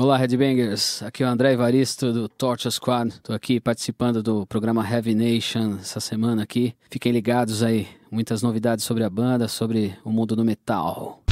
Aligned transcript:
Olá, 0.00 0.16
Headbangers. 0.16 1.02
Aqui 1.02 1.22
é 1.22 1.26
o 1.26 1.28
André 1.28 1.52
Evaristo 1.52 2.10
do 2.10 2.26
Torture 2.26 2.72
Squad. 2.72 3.12
Tô 3.22 3.34
aqui 3.34 3.60
participando 3.60 4.22
do 4.22 4.46
programa 4.46 4.82
Heavy 4.82 5.14
Nation 5.14 5.76
essa 5.78 6.00
semana 6.00 6.42
aqui. 6.42 6.74
Fiquem 6.90 7.12
ligados 7.12 7.62
aí. 7.62 7.86
Muitas 8.10 8.40
novidades 8.40 8.82
sobre 8.82 9.04
a 9.04 9.10
banda, 9.10 9.46
sobre 9.46 9.94
o 10.02 10.10
mundo 10.10 10.34
do 10.34 10.42
metal. 10.42 11.22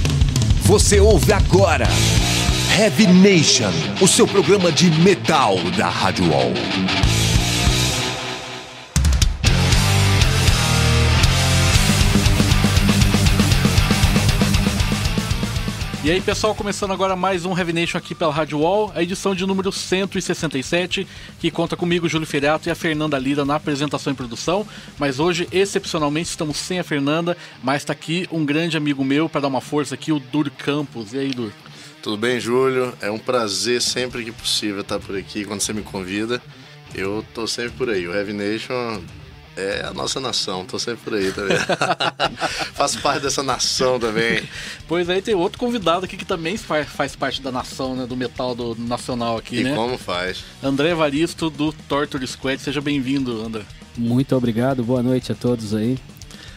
Você 0.65 1.01
ouve 1.01 1.33
agora 1.33 1.87
Heavy 2.79 3.07
Nation, 3.07 3.71
o 4.03 4.07
seu 4.07 4.29
programa 4.29 4.71
de 4.71 4.91
metal 5.01 5.57
da 5.75 5.89
Rádio 5.89 6.31
Wall. 6.31 6.53
E 16.05 16.13
aí, 16.13 16.21
pessoal, 16.21 16.55
começando 16.55 16.93
agora 16.93 17.17
mais 17.17 17.45
um 17.45 17.59
Heavy 17.59 17.73
Nation 17.73 17.99
aqui 17.99 18.15
pela 18.15 18.33
Rádio 18.33 18.61
Wall, 18.61 18.93
a 18.95 19.03
edição 19.03 19.35
de 19.35 19.45
número 19.45 19.73
167, 19.73 21.05
que 21.41 21.51
conta 21.51 21.77
comigo, 21.77 22.09
Júlio 22.09 22.27
Feriato 22.27 22.69
e 22.69 22.71
a 22.71 22.75
Fernanda 22.77 23.19
Lira 23.19 23.45
na 23.45 23.57
apresentação 23.57 24.13
e 24.13 24.17
produção. 24.17 24.65
Mas 24.97 25.19
hoje, 25.19 25.49
excepcionalmente, 25.51 26.29
estamos 26.29 26.57
sem 26.57 26.79
a 26.79 26.85
Fernanda, 26.85 27.37
mas 27.65 27.83
está 27.83 27.93
aqui 27.93 28.29
um 28.31 28.47
grande 28.47 28.77
amigo 28.77 29.05
meu 29.05 29.29
para 29.29 29.41
dar 29.41 29.49
uma 29.49 29.61
força 29.61 29.97
aqui, 29.97 30.13
o 30.13 30.21
Dur 30.21 30.49
Campos. 30.57 31.15
E 31.15 31.19
aí, 31.19 31.31
Dur? 31.31 31.53
Tudo 32.01 32.17
bem, 32.17 32.39
Júlio? 32.39 32.95
É 33.01 33.11
um 33.11 33.19
prazer 33.19 33.83
sempre 33.83 34.25
que 34.25 34.31
possível 34.31 34.83
estar 34.83 35.01
por 35.01 35.17
aqui 35.17 35.45
quando 35.45 35.61
você 35.61 35.73
me 35.73 35.83
convida. 35.83 36.41
Eu 36.95 37.25
tô 37.35 37.45
sempre 37.49 37.73
por 37.73 37.91
aí. 37.91 38.07
O 38.07 38.15
Heavy 38.15 38.33
Nation 38.33 39.03
é 39.59 39.85
a 39.85 39.93
nossa 39.93 40.21
nação, 40.21 40.65
tô 40.65 40.79
sempre 40.79 41.03
por 41.03 41.15
aí 41.15 41.33
também. 41.33 41.57
Faço 42.75 43.01
parte 43.01 43.23
dessa 43.23 43.43
nação 43.43 43.99
também. 43.99 44.43
Pois 44.87 45.11
aí 45.11 45.21
tem 45.21 45.35
outro 45.35 45.59
convidado 45.59 46.05
aqui 46.05 46.17
que 46.17 46.25
também 46.25 46.57
faz, 46.57 46.89
faz 46.89 47.17
parte 47.17 47.43
da 47.43 47.51
nação, 47.51 47.97
né? 47.97 48.07
Do 48.07 48.17
metal 48.17 48.55
do 48.55 48.77
nacional 48.79 49.37
aqui, 49.37 49.59
e 49.61 49.65
né? 49.65 49.75
como 49.75 49.99
faz? 49.99 50.45
André 50.63 50.91
Evaristo 50.91 51.51
do 51.51 51.73
Torture 51.73 52.25
Squad. 52.27 52.63
Seja 52.63 52.81
bem-vindo, 52.81 53.45
André. 53.45 53.63
Muito 53.97 54.37
obrigado, 54.37 54.85
boa 54.85 55.03
noite 55.03 55.33
a 55.33 55.35
todos 55.35 55.75
aí. 55.75 55.99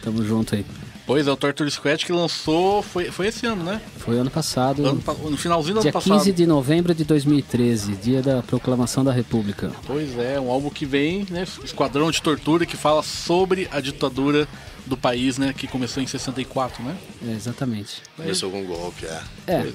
Tamo 0.02 0.24
junto 0.24 0.54
aí. 0.54 0.64
Pois 1.06 1.26
é, 1.26 1.30
o 1.32 1.36
Torture 1.36 1.68
Squad 1.70 2.04
que 2.06 2.12
lançou. 2.12 2.82
Foi, 2.82 3.10
foi 3.10 3.26
esse 3.28 3.44
ano, 3.44 3.64
né? 3.64 3.80
Foi 3.98 4.16
ano 4.18 4.30
passado. 4.30 4.86
Ano, 4.86 5.02
no 5.30 5.36
finalzinho 5.36 5.74
do 5.74 5.80
dia 5.80 5.90
ano 5.90 5.92
passado. 6.00 6.18
15 6.18 6.32
de 6.32 6.46
novembro 6.46 6.94
de 6.94 7.04
2013, 7.04 7.92
dia 7.96 8.22
da 8.22 8.42
proclamação 8.42 9.02
da 9.04 9.12
República. 9.12 9.72
Pois 9.86 10.16
é, 10.16 10.38
um 10.40 10.50
álbum 10.50 10.70
que 10.70 10.86
vem, 10.86 11.26
né? 11.28 11.44
Esquadrão 11.64 12.10
de 12.10 12.22
Tortura, 12.22 12.64
que 12.64 12.76
fala 12.76 13.02
sobre 13.02 13.68
a 13.72 13.80
ditadura 13.80 14.46
do 14.86 14.96
país, 14.96 15.38
né? 15.38 15.52
Que 15.52 15.66
começou 15.66 16.02
em 16.02 16.06
64, 16.06 16.82
né? 16.84 16.96
É, 17.26 17.32
exatamente. 17.32 18.02
Começou 18.16 18.50
com 18.50 18.60
um 18.62 18.66
golpe, 18.66 19.04
é. 19.06 19.20
É. 19.48 19.72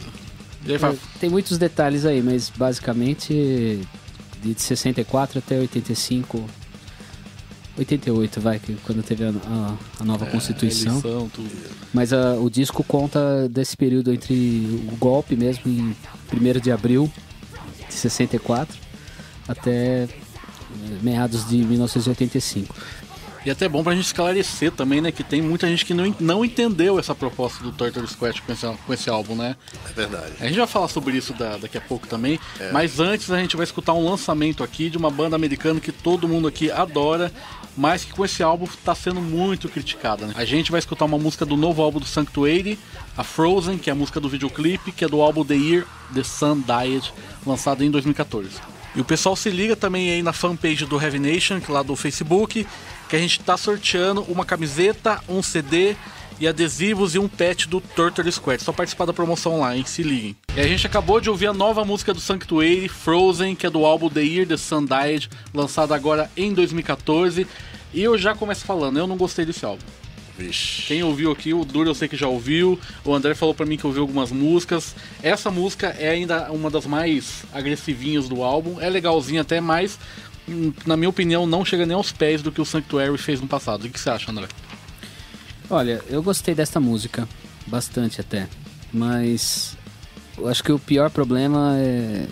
E 0.65 0.71
aí, 0.73 0.79
fala- 0.79 0.93
É, 0.93 1.19
Tem 1.19 1.29
muitos 1.29 1.57
detalhes 1.57 2.05
aí, 2.05 2.21
mas 2.21 2.49
basicamente 2.49 3.81
de 4.41 4.55
64 4.61 5.39
até 5.39 5.57
85. 5.59 6.45
88, 7.77 8.41
vai, 8.41 8.59
que 8.59 8.73
quando 8.85 9.03
teve 9.03 9.23
a, 9.23 9.29
a- 9.29 9.75
a 9.99 10.03
nova 10.03 10.25
Constituição. 10.25 10.91
eleição, 10.99 11.29
tudo. 11.29 11.49
Mas 11.93 12.11
ah, 12.11 12.35
o 12.39 12.49
disco 12.49 12.83
conta 12.83 13.47
desse 13.49 13.77
período 13.77 14.11
entre 14.13 14.33
o 14.91 14.95
golpe 14.97 15.35
mesmo, 15.35 15.63
em 15.71 15.95
1 16.33 16.59
de 16.59 16.71
abril 16.71 17.11
de 17.87 17.93
64, 17.93 18.75
até 19.47 20.03
eh, 20.03 20.07
meados 21.01 21.47
de 21.47 21.57
1985. 21.57 22.75
E 23.45 23.49
até 23.49 23.69
bom 23.69 23.81
pra 23.81 23.95
gente 23.95 24.03
esclarecer 24.07 24.73
também, 24.73 24.99
né? 24.99 25.09
Que 25.09 25.23
tem 25.23 25.41
muita 25.41 25.69
gente 25.69 25.85
que 25.85 25.93
não, 25.93 26.13
não 26.19 26.43
entendeu 26.43 26.99
essa 26.99 27.15
proposta 27.15 27.63
do 27.63 27.71
Torture 27.71 28.05
Squad 28.05 28.41
com 28.41 28.51
esse, 28.51 28.67
com 28.85 28.93
esse 28.93 29.09
álbum, 29.09 29.35
né? 29.35 29.55
É 29.89 29.93
verdade. 29.93 30.33
A 30.41 30.47
gente 30.47 30.57
vai 30.57 30.67
falar 30.67 30.89
sobre 30.89 31.15
isso 31.15 31.31
da- 31.33 31.55
daqui 31.55 31.77
a 31.77 31.81
pouco 31.81 32.05
também, 32.07 32.37
mas 32.73 32.99
antes 32.99 33.31
a 33.31 33.39
gente 33.39 33.55
vai 33.55 33.63
escutar 33.63 33.93
um 33.93 34.03
lançamento 34.09 34.65
aqui 34.65 34.89
de 34.89 34.97
uma 34.97 35.09
banda 35.09 35.37
americana 35.37 35.79
que 35.79 35.93
todo 35.93 36.27
mundo 36.27 36.45
aqui 36.45 36.69
adora, 36.69 37.31
mas 37.77 38.03
que 38.03 38.11
com 38.11 38.25
esse 38.25 38.41
álbum 38.41 38.65
está 38.65 38.95
sendo 38.95 39.21
muito 39.21 39.69
criticada. 39.69 40.25
Né? 40.25 40.33
A 40.35 40.43
gente 40.43 40.71
vai 40.71 40.79
escutar 40.79 41.05
uma 41.05 41.19
música 41.19 41.45
do 41.45 41.55
novo 41.55 41.81
álbum 41.83 41.99
do 41.99 42.05
Sanctuary, 42.05 42.79
a 43.15 43.23
Frozen, 43.23 43.77
que 43.77 43.89
é 43.89 43.93
a 43.93 43.95
música 43.95 44.19
do 44.19 44.27
videoclipe, 44.27 44.91
que 44.91 45.05
é 45.05 45.07
do 45.07 45.21
álbum 45.21 45.45
The 45.45 45.53
Year 45.55 45.85
The 46.13 46.23
Sun 46.23 46.61
Died, 46.61 47.13
lançado 47.45 47.83
em 47.83 47.91
2014. 47.91 48.49
E 48.95 49.01
o 49.01 49.05
pessoal 49.05 49.35
se 49.35 49.51
liga 49.51 49.75
também 49.75 50.09
aí 50.09 50.23
na 50.23 50.33
fanpage 50.33 50.87
do 50.87 50.99
Heavy 50.99 51.19
Nation, 51.19 51.61
que 51.61 51.69
é 51.69 51.73
lá 51.73 51.83
do 51.83 51.95
Facebook, 51.95 52.65
que 53.07 53.15
a 53.15 53.19
gente 53.19 53.39
está 53.39 53.55
sorteando 53.55 54.23
uma 54.23 54.43
camiseta, 54.43 55.21
um 55.29 55.43
CD 55.43 55.95
e 56.39 56.47
adesivos 56.47 57.15
e 57.15 57.19
um 57.19 57.27
pet 57.27 57.67
do 57.67 57.81
Torture 57.81 58.31
Squad. 58.31 58.61
Só 58.61 58.71
participar 58.71 59.05
da 59.05 59.13
promoção 59.13 59.59
lá, 59.59 59.75
hein? 59.75 59.83
Se 59.85 60.03
liguem. 60.03 60.35
E 60.55 60.59
a 60.59 60.67
gente 60.67 60.85
acabou 60.85 61.19
de 61.19 61.29
ouvir 61.29 61.47
a 61.47 61.53
nova 61.53 61.83
música 61.83 62.13
do 62.13 62.19
Sanctuary, 62.19 62.87
Frozen, 62.87 63.55
que 63.55 63.65
é 63.65 63.69
do 63.69 63.85
álbum 63.85 64.09
The 64.09 64.21
Year 64.21 64.47
The 64.47 64.57
Sun 64.57 64.85
Died, 64.85 65.29
lançado 65.53 65.93
agora 65.93 66.29
em 66.35 66.53
2014. 66.53 67.47
E 67.93 68.01
eu 68.01 68.17
já 68.17 68.35
começo 68.35 68.65
falando, 68.65 68.97
eu 68.97 69.07
não 69.07 69.17
gostei 69.17 69.45
desse 69.45 69.65
álbum. 69.65 69.83
Vixe. 70.37 70.83
Quem 70.83 71.03
ouviu 71.03 71.31
aqui, 71.31 71.53
o 71.53 71.65
Duro 71.65 71.89
eu 71.89 71.95
sei 71.95 72.07
que 72.07 72.15
já 72.15 72.27
ouviu, 72.27 72.79
o 73.03 73.13
André 73.13 73.33
falou 73.33 73.55
pra 73.55 73.65
mim 73.65 73.75
que 73.75 73.87
ouviu 73.87 74.03
algumas 74.03 74.31
músicas. 74.31 74.95
Essa 75.23 75.49
música 75.49 75.87
é 75.97 76.09
ainda 76.09 76.51
uma 76.51 76.69
das 76.69 76.85
mais 76.85 77.43
agressivinhas 77.51 78.29
do 78.29 78.43
álbum, 78.43 78.79
é 78.79 78.87
legalzinha 78.87 79.41
até, 79.41 79.59
mas 79.59 79.97
hum, 80.47 80.71
na 80.85 80.95
minha 80.95 81.09
opinião 81.09 81.47
não 81.47 81.65
chega 81.65 81.85
nem 81.85 81.95
aos 81.95 82.11
pés 82.11 82.43
do 82.43 82.51
que 82.51 82.61
o 82.61 82.65
Sanctuary 82.65 83.17
fez 83.17 83.41
no 83.41 83.47
passado. 83.47 83.85
O 83.85 83.89
que 83.89 83.99
você 83.99 84.11
acha, 84.11 84.31
André? 84.31 84.47
Olha, 85.69 86.03
eu 86.07 86.21
gostei 86.21 86.53
desta 86.53 86.79
música, 86.79 87.27
bastante 87.65 88.21
até, 88.21 88.47
mas 88.93 89.75
eu 90.37 90.47
acho 90.47 90.63
que 90.63 90.71
o 90.71 90.79
pior 90.79 91.09
problema 91.09 91.75
é 91.77 92.27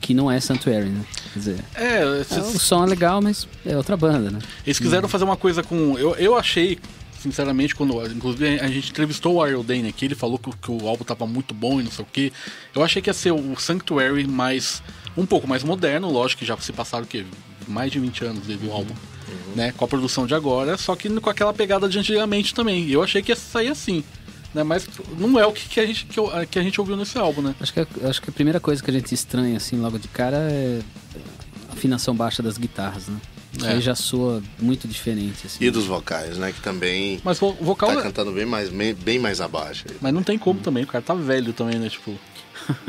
que 0.00 0.12
não 0.12 0.30
é 0.30 0.40
Sanctuary, 0.40 0.88
né? 0.88 1.04
Quer 1.32 1.38
dizer, 1.38 1.64
É, 1.74 1.98
é, 2.02 2.04
o 2.40 2.58
som 2.58 2.82
é 2.84 2.86
legal, 2.86 3.20
mas 3.22 3.46
é 3.64 3.76
outra 3.76 3.96
banda, 3.96 4.30
né? 4.30 4.38
Eles 4.66 4.78
quiseram 4.78 5.08
fazer 5.08 5.24
uma 5.24 5.36
coisa 5.36 5.62
com. 5.62 5.96
Eu, 5.98 6.14
eu 6.16 6.36
achei, 6.36 6.78
sinceramente, 7.20 7.74
quando. 7.74 8.04
Inclusive 8.06 8.58
a 8.60 8.68
gente 8.68 8.90
entrevistou 8.90 9.34
o 9.34 9.42
Ariel 9.42 9.62
Dane 9.62 9.88
aqui, 9.88 10.04
ele 10.06 10.14
falou 10.14 10.38
que, 10.38 10.48
o- 10.50 10.56
que 10.56 10.70
o 10.70 10.88
álbum 10.88 11.04
tava 11.04 11.26
muito 11.26 11.54
bom 11.54 11.80
e 11.80 11.84
não 11.84 11.90
sei 11.90 12.04
o 12.04 12.08
que. 12.10 12.32
Eu 12.74 12.82
achei 12.82 13.00
que 13.00 13.08
ia 13.10 13.14
ser 13.14 13.32
o 13.32 13.56
Sanctuary 13.58 14.26
mais. 14.26 14.82
um 15.16 15.26
pouco 15.26 15.46
mais 15.46 15.62
moderno, 15.62 16.10
lógico 16.10 16.40
que 16.40 16.46
já 16.46 16.56
se 16.56 16.72
passaram 16.72 17.04
o 17.04 17.06
quê? 17.06 17.24
Mais 17.68 17.90
de 17.92 17.98
20 18.00 18.24
anos 18.24 18.46
desde 18.46 18.66
o 18.66 18.72
álbum. 18.72 18.94
Né, 19.54 19.72
com 19.76 19.84
a 19.84 19.88
produção 19.88 20.26
de 20.26 20.34
agora, 20.34 20.76
só 20.76 20.94
que 20.96 21.08
com 21.20 21.30
aquela 21.30 21.52
pegada 21.52 21.88
de 21.88 21.98
antigamente 21.98 22.52
também. 22.54 22.88
Eu 22.88 23.00
achei 23.02 23.20
que 23.22 23.30
ia 23.32 23.36
sair 23.36 23.68
assim. 23.68 24.02
Né, 24.52 24.64
mas 24.64 24.86
não 25.16 25.38
é 25.38 25.46
o 25.46 25.52
que, 25.52 25.68
que 25.68 25.78
a 25.80 25.86
gente, 25.86 26.06
que, 26.06 26.18
eu- 26.18 26.30
que 26.50 26.58
a 26.58 26.62
gente 26.62 26.80
ouviu 26.80 26.96
nesse 26.96 27.16
álbum, 27.16 27.40
né? 27.40 27.54
Acho 27.60 27.72
que, 27.72 27.80
a- 27.80 27.86
acho 28.08 28.20
que 28.20 28.30
a 28.30 28.32
primeira 28.32 28.58
coisa 28.58 28.82
que 28.82 28.90
a 28.90 28.92
gente 28.92 29.14
estranha, 29.14 29.56
assim, 29.56 29.76
logo 29.76 29.96
de 29.98 30.08
cara 30.08 30.36
é 30.50 30.80
a 31.68 31.72
afinação 31.72 32.14
baixa 32.16 32.42
das 32.42 32.58
guitarras, 32.58 33.06
né? 33.06 33.16
É. 33.64 33.72
aí 33.72 33.80
já 33.80 33.96
soa 33.96 34.40
muito 34.60 34.86
diferente, 34.86 35.46
assim. 35.46 35.64
E 35.64 35.70
dos 35.70 35.84
vocais, 35.84 36.36
né? 36.38 36.52
Que 36.52 36.60
também 36.60 37.20
Mas 37.24 37.42
o 37.42 37.52
vocal. 37.52 37.92
tá 37.94 38.02
cantando 38.02 38.30
bem 38.30 38.46
mais, 38.46 38.68
bem, 38.68 39.18
mais 39.18 39.40
abaixo. 39.40 39.86
Mas 40.00 40.14
não 40.14 40.22
tem 40.22 40.38
como 40.38 40.60
também, 40.60 40.84
o 40.84 40.86
cara 40.86 41.02
tá 41.02 41.14
velho 41.14 41.52
também, 41.52 41.78
né? 41.78 41.88
Tipo. 41.88 42.16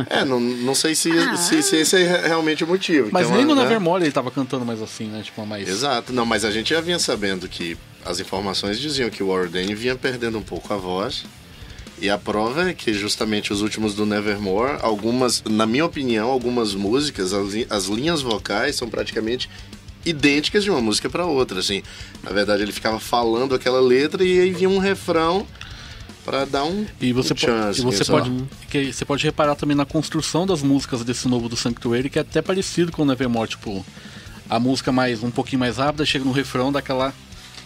É, 0.10 0.24
não, 0.24 0.40
não 0.40 0.76
sei 0.76 0.94
se, 0.94 1.10
se, 1.38 1.64
se 1.64 1.76
esse 1.78 1.96
é 1.96 2.28
realmente 2.28 2.64
o 2.64 2.68
motivo. 2.68 3.10
Mas 3.12 3.28
Tem 3.28 3.38
nem 3.38 3.46
no 3.46 3.56
né? 3.56 3.64
Nevermore 3.64 4.04
ele 4.04 4.12
tava 4.12 4.30
cantando 4.30 4.64
mais 4.64 4.82
assim, 4.82 5.06
né? 5.06 5.22
Tipo, 5.24 5.46
mais. 5.48 5.68
Exato, 5.68 6.14
não, 6.14 6.26
mas 6.26 6.46
a 6.46 6.52
gente 6.52 6.72
já 6.72 6.82
vinha 6.82 7.00
sabendo 7.00 7.48
que 7.48 7.76
as 8.06 8.20
informações 8.20 8.80
diziam 8.80 9.10
que 9.10 9.24
o 9.24 9.28
Warren 9.30 9.74
vinha 9.74 9.96
perdendo 9.96 10.38
um 10.38 10.44
pouco 10.44 10.72
a 10.74 10.78
voz. 10.78 11.24
E 12.02 12.10
a 12.10 12.18
prova 12.18 12.72
é 12.72 12.74
que 12.74 12.92
justamente 12.94 13.54
os 13.54 13.62
últimos 13.62 13.94
do 13.94 14.08
Nevermore, 14.08 14.80
algumas, 14.82 15.44
na 15.44 15.68
minha 15.68 15.86
opinião, 15.86 16.30
algumas 16.30 16.74
músicas, 16.74 17.32
as, 17.32 17.54
as 17.70 17.86
linhas 17.86 18.24
vocais 18.24 18.76
são 18.76 18.90
praticamente 18.90 19.48
idênticas 20.04 20.64
de 20.64 20.72
uma 20.72 20.82
música 20.82 21.12
para 21.12 21.28
outra, 21.28 21.60
assim. 21.60 21.84
Na 22.24 22.32
verdade, 22.32 22.64
ele 22.64 22.72
ficava 22.72 23.00
falando 23.00 23.54
aquela 23.54 23.80
letra 23.80 24.24
e 24.24 24.40
aí 24.40 24.52
vinha 24.52 24.68
um 24.68 24.80
refrão 24.80 25.46
para 26.26 26.44
dar 26.46 26.64
um 26.64 26.88
E 27.00 27.14
você, 27.14 27.34
um 27.34 27.38
chance, 27.38 27.82
e 27.82 27.84
você 27.84 28.04
pode, 28.04 28.32
que 28.68 28.92
você 28.92 29.06
pode 29.06 29.24
reparar 29.24 29.56
também 29.56 29.78
na 29.78 29.86
construção 29.86 30.48
das 30.48 30.64
músicas 30.64 31.04
desse 31.04 31.28
novo 31.28 31.48
do 31.48 31.56
Sanctuary, 31.56 32.10
que 32.10 32.18
é 32.18 32.24
até 32.24 32.42
parecido 32.42 32.92
com 32.92 33.04
o 33.04 33.06
Nevermore, 33.06 33.50
tipo, 33.50 33.86
a 34.50 34.60
música 34.60 34.92
mais 34.92 35.22
um 35.22 35.30
pouquinho 35.30 35.60
mais 35.60 35.78
rápida 35.78 36.04
chega 36.04 36.26
no 36.26 36.32
refrão 36.32 36.72
daquela 36.72 37.14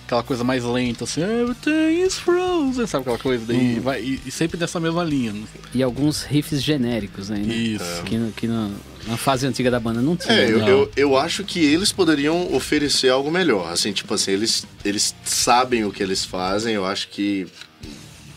aquela 0.05 0.23
coisa 0.23 0.43
mais 0.43 0.63
lenta, 0.63 1.03
assim, 1.03 1.21
everything 1.21 2.03
is 2.05 2.15
frozen, 2.17 2.85
sabe 2.87 3.01
aquela 3.01 3.17
coisa? 3.17 3.43
Hum. 3.43 3.47
Daí 3.47 3.79
vai, 3.79 4.01
e, 4.01 4.21
e 4.25 4.31
sempre 4.31 4.57
nessa 4.59 4.79
mesma 4.79 5.03
linha. 5.03 5.33
né? 5.33 5.43
E 5.73 5.81
alguns 5.83 6.23
riffs 6.23 6.61
genéricos 6.63 7.31
aí, 7.31 7.41
né? 7.41 7.53
Isso. 7.55 8.03
Que, 8.05 8.17
no- 8.17 8.31
que 8.31 8.47
no- 8.47 8.75
na 9.07 9.17
fase 9.17 9.45
antiga 9.45 9.69
da 9.69 9.79
banda 9.79 10.01
não 10.01 10.15
tinha. 10.15 10.33
É, 10.33 10.51
eu, 10.51 10.59
né? 10.59 10.69
eu, 10.71 10.91
eu 10.95 11.17
acho 11.17 11.43
que 11.43 11.59
eles 11.59 11.91
poderiam 11.91 12.53
oferecer 12.55 13.09
algo 13.09 13.29
melhor. 13.31 13.71
Assim, 13.71 13.91
tipo 13.91 14.13
assim, 14.13 14.31
eles, 14.31 14.65
eles 14.83 15.13
sabem 15.23 15.85
o 15.85 15.91
que 15.91 16.01
eles 16.01 16.23
fazem, 16.25 16.73
eu 16.75 16.85
acho 16.85 17.09
que 17.09 17.45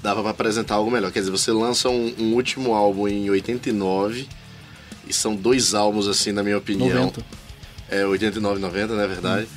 dava 0.03 0.20
pra 0.23 0.31
apresentar 0.31 0.75
algo 0.76 0.91
melhor. 0.91 1.11
Quer 1.11 1.20
dizer, 1.20 1.31
você 1.31 1.50
lança 1.53 1.88
um, 1.88 2.15
um 2.19 2.35
último 2.35 2.73
álbum 2.75 3.09
em 3.09 3.29
89, 3.31 4.26
e 5.09 5.12
são 5.12 5.35
dois 5.35 5.75
álbuns, 5.75 6.06
assim, 6.06 6.32
na 6.32 6.43
minha 6.43 6.59
opinião. 6.59 6.88
90. 7.06 7.25
É, 7.91 8.05
89 8.05 8.59
e 8.59 8.61
90, 8.62 8.94
não 8.94 9.00
é 9.03 9.06
verdade? 9.09 9.49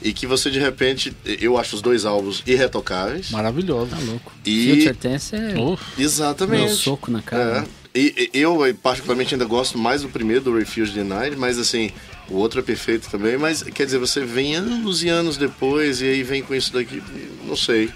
E 0.00 0.12
que 0.12 0.26
você, 0.26 0.48
de 0.50 0.60
repente, 0.60 1.12
eu 1.24 1.58
acho 1.58 1.74
os 1.76 1.82
dois 1.82 2.04
álbuns 2.04 2.42
irretocáveis. 2.46 3.30
Maravilhoso. 3.30 3.90
Tá 3.90 3.98
louco. 3.98 4.32
E- 4.46 4.76
Future 4.76 4.94
Tense 4.94 5.34
é 5.36 5.54
Oh, 5.58 5.76
Exatamente. 6.00 6.66
meu 6.66 6.74
soco 6.74 7.10
na 7.10 7.20
cara. 7.20 7.42
É, 7.42 7.60
né? 7.62 7.66
E, 7.94 8.30
e- 8.32 8.38
eu, 8.38 8.58
particularmente, 8.80 9.34
ainda 9.34 9.44
gosto 9.44 9.76
mais 9.76 10.02
do 10.02 10.08
primeiro, 10.08 10.42
do 10.44 10.56
Refuse 10.56 10.92
Denied, 10.92 11.34
mas 11.36 11.58
assim, 11.58 11.90
o 12.28 12.34
outro 12.36 12.60
é 12.60 12.62
perfeito 12.62 13.10
também. 13.10 13.36
Mas, 13.36 13.62
quer 13.64 13.86
dizer, 13.86 13.98
você 13.98 14.24
vem 14.24 14.54
anos 14.54 15.02
e 15.02 15.08
anos 15.08 15.36
depois 15.36 16.00
e 16.00 16.04
aí 16.04 16.22
vem 16.22 16.42
com 16.42 16.54
isso 16.54 16.72
daqui, 16.72 17.02
não 17.44 17.56
sei. 17.56 17.90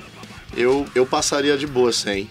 Eu, 0.56 0.84
eu 0.96 1.06
passaria 1.06 1.56
de 1.56 1.66
boa 1.69 1.93
sem. 1.93 2.28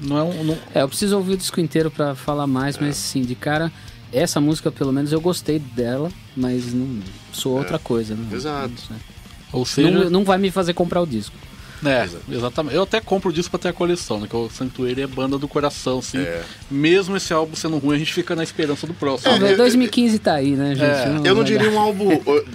Não 0.00 0.18
é 0.18 0.22
um. 0.22 0.44
não- 0.44 0.58
É, 0.74 0.82
eu 0.82 0.88
preciso 0.88 1.16
ouvir 1.16 1.32
o 1.32 1.36
disco 1.36 1.60
inteiro 1.60 1.90
pra 1.90 2.14
falar 2.14 2.46
mais, 2.46 2.78
mas 2.78 2.96
sim, 2.96 3.22
de 3.22 3.34
cara, 3.34 3.70
essa 4.12 4.40
música 4.40 4.70
pelo 4.70 4.92
menos 4.92 5.12
eu 5.12 5.20
gostei 5.20 5.58
dela, 5.58 6.10
mas 6.36 6.72
não 6.72 7.00
sou 7.32 7.56
outra 7.58 7.78
coisa, 7.78 8.14
né? 8.14 8.26
Exato. 8.34 8.68
Não 8.70 8.76
sei. 8.78 8.96
ou 9.52 9.66
seja, 9.66 9.90
Não, 9.90 10.10
não 10.10 10.24
vai 10.24 10.38
me 10.38 10.50
fazer 10.50 10.74
comprar 10.74 11.00
o 11.00 11.06
disco. 11.06 11.34
É, 11.84 12.08
exatamente. 12.30 12.76
Eu 12.76 12.84
até 12.84 13.00
compro 13.00 13.30
o 13.30 13.32
disco 13.32 13.50
pra 13.50 13.58
ter 13.58 13.68
a 13.70 13.72
coleção, 13.72 14.20
né? 14.20 14.28
Que 14.30 14.36
o 14.36 14.48
Sanctuary 14.48 15.02
é 15.02 15.06
banda 15.08 15.36
do 15.36 15.48
coração, 15.48 15.98
assim. 15.98 16.18
É. 16.18 16.44
Mesmo 16.70 17.16
esse 17.16 17.32
álbum 17.32 17.56
sendo 17.56 17.76
ruim, 17.78 17.96
a 17.96 17.98
gente 17.98 18.12
fica 18.14 18.36
na 18.36 18.44
esperança 18.44 18.86
do 18.86 18.94
próximo. 18.94 19.32
É, 19.32 19.38
velho, 19.40 19.52
eu- 19.54 19.56
2015 19.56 20.16
tá 20.20 20.34
aí, 20.34 20.52
né, 20.52 20.76
gente? 20.76 21.26
É, 21.26 21.28
Eu 21.28 21.34
não 21.34 21.42
diria 21.42 21.68
dar. 21.68 21.74
um 21.76 21.80
álbum. 21.80 22.08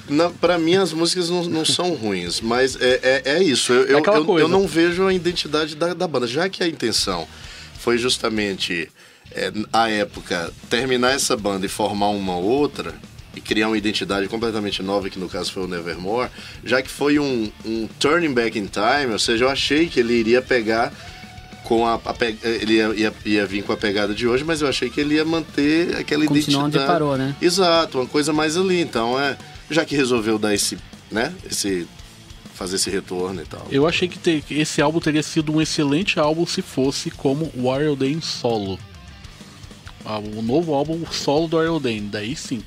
na, 0.07 0.29
pra 0.29 0.57
mim, 0.57 0.75
as 0.75 0.93
músicas 0.93 1.29
não, 1.29 1.43
não 1.43 1.65
são 1.65 1.93
ruins, 1.93 2.39
mas 2.39 2.77
é, 2.79 2.99
é, 3.25 3.31
é 3.35 3.43
isso. 3.43 3.73
Eu, 3.73 3.99
eu, 3.99 4.03
eu, 4.05 4.39
eu 4.39 4.47
não 4.47 4.65
vejo 4.65 5.05
a 5.05 5.13
identidade 5.13 5.75
da, 5.75 5.93
da 5.93 6.07
banda. 6.07 6.25
Já 6.25 6.47
que 6.47 6.63
a 6.63 6.67
intenção 6.69 7.27
foi 7.79 7.97
justamente, 7.97 8.89
é, 9.31 9.51
à 9.71 9.89
época, 9.89 10.51
terminar 10.69 11.11
essa 11.11 11.35
banda 11.37 11.65
e 11.65 11.69
formar 11.69 12.09
uma 12.09 12.37
outra. 12.37 12.93
E 13.35 13.39
criar 13.41 13.67
uma 13.67 13.77
identidade 13.77 14.27
completamente 14.27 14.81
nova, 14.81 15.11
que 15.11 15.19
no 15.19 15.29
caso 15.29 15.51
foi 15.53 15.61
o 15.63 15.67
Nevermore, 15.67 16.27
já 16.65 16.81
que 16.81 16.89
foi 16.89 17.19
um, 17.19 17.51
um 17.63 17.87
turning 17.99 18.33
back 18.33 18.57
in 18.57 18.65
time, 18.65 19.13
ou 19.13 19.19
seja, 19.19 19.45
eu 19.45 19.49
achei 19.49 19.85
que 19.87 19.99
ele 19.99 20.15
iria 20.15 20.41
pegar 20.41 20.91
com 21.63 21.85
a, 21.85 21.95
a 22.03 22.13
pe- 22.15 22.35
ele 22.43 22.77
ia, 22.77 22.87
ia, 22.95 23.13
ia 23.23 23.45
vir 23.45 23.61
com 23.63 23.71
a 23.71 23.77
pegada 23.77 24.11
de 24.11 24.27
hoje, 24.27 24.43
mas 24.43 24.61
eu 24.63 24.67
achei 24.67 24.89
que 24.89 24.99
ele 24.99 25.13
ia 25.15 25.23
manter 25.25 25.95
aquela 25.97 26.25
Continuar 26.25 26.63
onde 26.65 26.77
identidade. 26.77 26.87
parou, 26.87 27.15
né? 27.15 27.35
Exato, 27.39 27.99
uma 27.99 28.07
coisa 28.07 28.33
mais 28.33 28.57
ali. 28.57 28.81
Então, 28.81 29.19
é, 29.19 29.37
já 29.69 29.85
que 29.85 29.95
resolveu 29.95 30.39
dar 30.39 30.55
esse, 30.55 30.75
né, 31.11 31.31
esse 31.47 31.85
fazer 32.55 32.77
esse 32.77 32.89
retorno 32.89 33.39
e 33.39 33.45
tal. 33.45 33.67
Eu 33.69 33.85
achei 33.85 34.07
que 34.07 34.17
te- 34.17 34.41
que 34.47 34.55
esse 34.55 34.81
álbum 34.81 34.99
teria 34.99 35.21
sido 35.21 35.53
um 35.53 35.61
excelente 35.61 36.19
álbum 36.19 36.43
se 36.47 36.63
fosse 36.63 37.11
como 37.11 37.51
Warrior 37.55 37.95
Dane 37.95 38.19
solo. 38.19 38.79
O 40.15 40.41
novo 40.41 40.73
álbum 40.73 41.05
solo 41.11 41.47
do 41.47 41.57
Warrior 41.57 41.79
Dane, 41.79 42.01
daí 42.01 42.35
sim. 42.35 42.63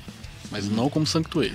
Mas 0.51 0.69
não 0.69 0.89
como 0.89 1.07
Sanctuary. 1.07 1.53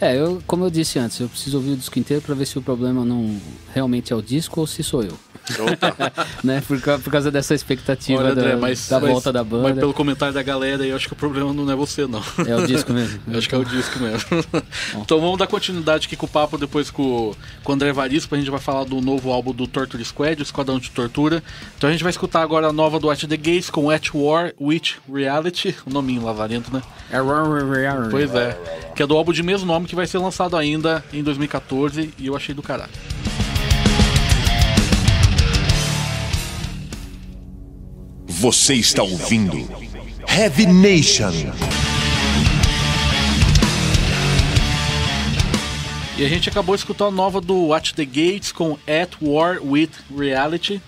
É, 0.00 0.16
eu, 0.16 0.42
como 0.46 0.64
eu 0.64 0.70
disse 0.70 0.98
antes, 0.98 1.20
eu 1.20 1.28
preciso 1.28 1.56
ouvir 1.58 1.72
o 1.72 1.76
disco 1.76 1.98
inteiro 1.98 2.22
pra 2.22 2.34
ver 2.34 2.46
se 2.46 2.58
o 2.58 2.62
problema 2.62 3.04
não 3.04 3.38
realmente 3.72 4.12
é 4.12 4.16
o 4.16 4.22
disco 4.22 4.60
ou 4.60 4.66
se 4.66 4.82
sou 4.82 5.02
eu. 5.02 5.16
Opa, 5.58 6.12
né? 6.44 6.62
Por, 6.66 6.80
por 6.80 7.10
causa 7.10 7.30
dessa 7.30 7.54
expectativa 7.54 8.22
Olha, 8.22 8.34
da, 8.34 8.40
André, 8.42 8.56
mas, 8.56 8.88
da 8.88 9.00
mas- 9.00 9.10
volta 9.10 9.32
da 9.32 9.42
Mas 9.44 9.50
banda. 9.50 9.80
pelo 9.80 9.92
comentário 9.94 10.34
da 10.34 10.42
galera, 10.42 10.84
eu 10.86 10.96
acho 10.96 11.06
que 11.06 11.12
o 11.12 11.16
problema 11.16 11.52
não 11.52 11.70
é 11.70 11.74
você, 11.76 12.06
não. 12.06 12.22
É 12.46 12.56
o 12.56 12.66
disco 12.66 12.92
mesmo. 12.92 13.20
Eu 13.30 13.38
acho 13.38 13.48
que 13.48 13.54
é 13.54 13.58
o 13.58 13.64
disco 13.64 13.98
mesmo. 14.00 14.28
então 15.02 15.20
vamos 15.20 15.38
dar 15.38 15.46
continuidade 15.46 16.06
aqui 16.06 16.16
com 16.16 16.26
o 16.26 16.28
papo 16.28 16.56
depois 16.58 16.90
com, 16.90 17.02
o- 17.02 17.36
com 17.64 17.72
o 17.72 17.74
André 17.74 17.92
Varisco. 17.92 18.34
A 18.34 18.38
gente 18.38 18.50
vai 18.50 18.60
falar 18.60 18.84
do 18.84 19.00
novo 19.00 19.30
álbum 19.32 19.52
do 19.52 19.66
Torture 19.66 20.04
Squad, 20.04 20.40
o 20.40 20.42
Esquadrão 20.42 20.78
de 20.78 20.90
Tortura. 20.90 21.42
Então 21.76 21.88
a 21.88 21.92
gente 21.92 22.02
vai 22.02 22.10
escutar 22.10 22.42
agora 22.42 22.68
a 22.68 22.72
nova 22.72 22.98
do 22.98 23.10
At 23.10 23.20
The 23.24 23.36
Gates 23.36 23.70
com 23.70 23.90
At 23.90 24.08
War 24.14 24.52
with 24.60 24.94
Reality. 25.12 25.74
O 25.86 25.90
nominho 25.90 26.24
lazarento, 26.24 26.72
né? 26.72 26.82
Pois 28.10 28.34
é. 28.34 28.56
Que 28.94 29.02
é 29.02 29.06
do 29.06 29.16
álbum 29.16 29.32
de 29.32 29.42
mesmo 29.42 29.66
nome 29.66 29.86
que 29.86 29.94
vai 29.94 30.06
ser 30.06 30.18
lançado 30.18 30.56
ainda 30.56 31.04
em 31.12 31.22
2014 31.22 32.12
e 32.18 32.26
eu 32.26 32.36
achei 32.36 32.54
do 32.54 32.62
caralho. 32.62 32.90
Você 38.40 38.72
está 38.72 39.02
ouvindo 39.02 39.68
Heavy 40.26 40.64
Nation. 40.64 41.30
E 46.16 46.24
a 46.24 46.26
gente 46.26 46.48
acabou 46.48 46.74
de 46.74 46.80
escutar 46.80 47.08
a 47.08 47.10
nova 47.10 47.38
do 47.38 47.74
At 47.74 47.92
The 47.92 48.06
Gates 48.06 48.50
com 48.50 48.78
At 48.86 49.10
War 49.20 49.58
with 49.62 49.90
Reality, 50.16 50.80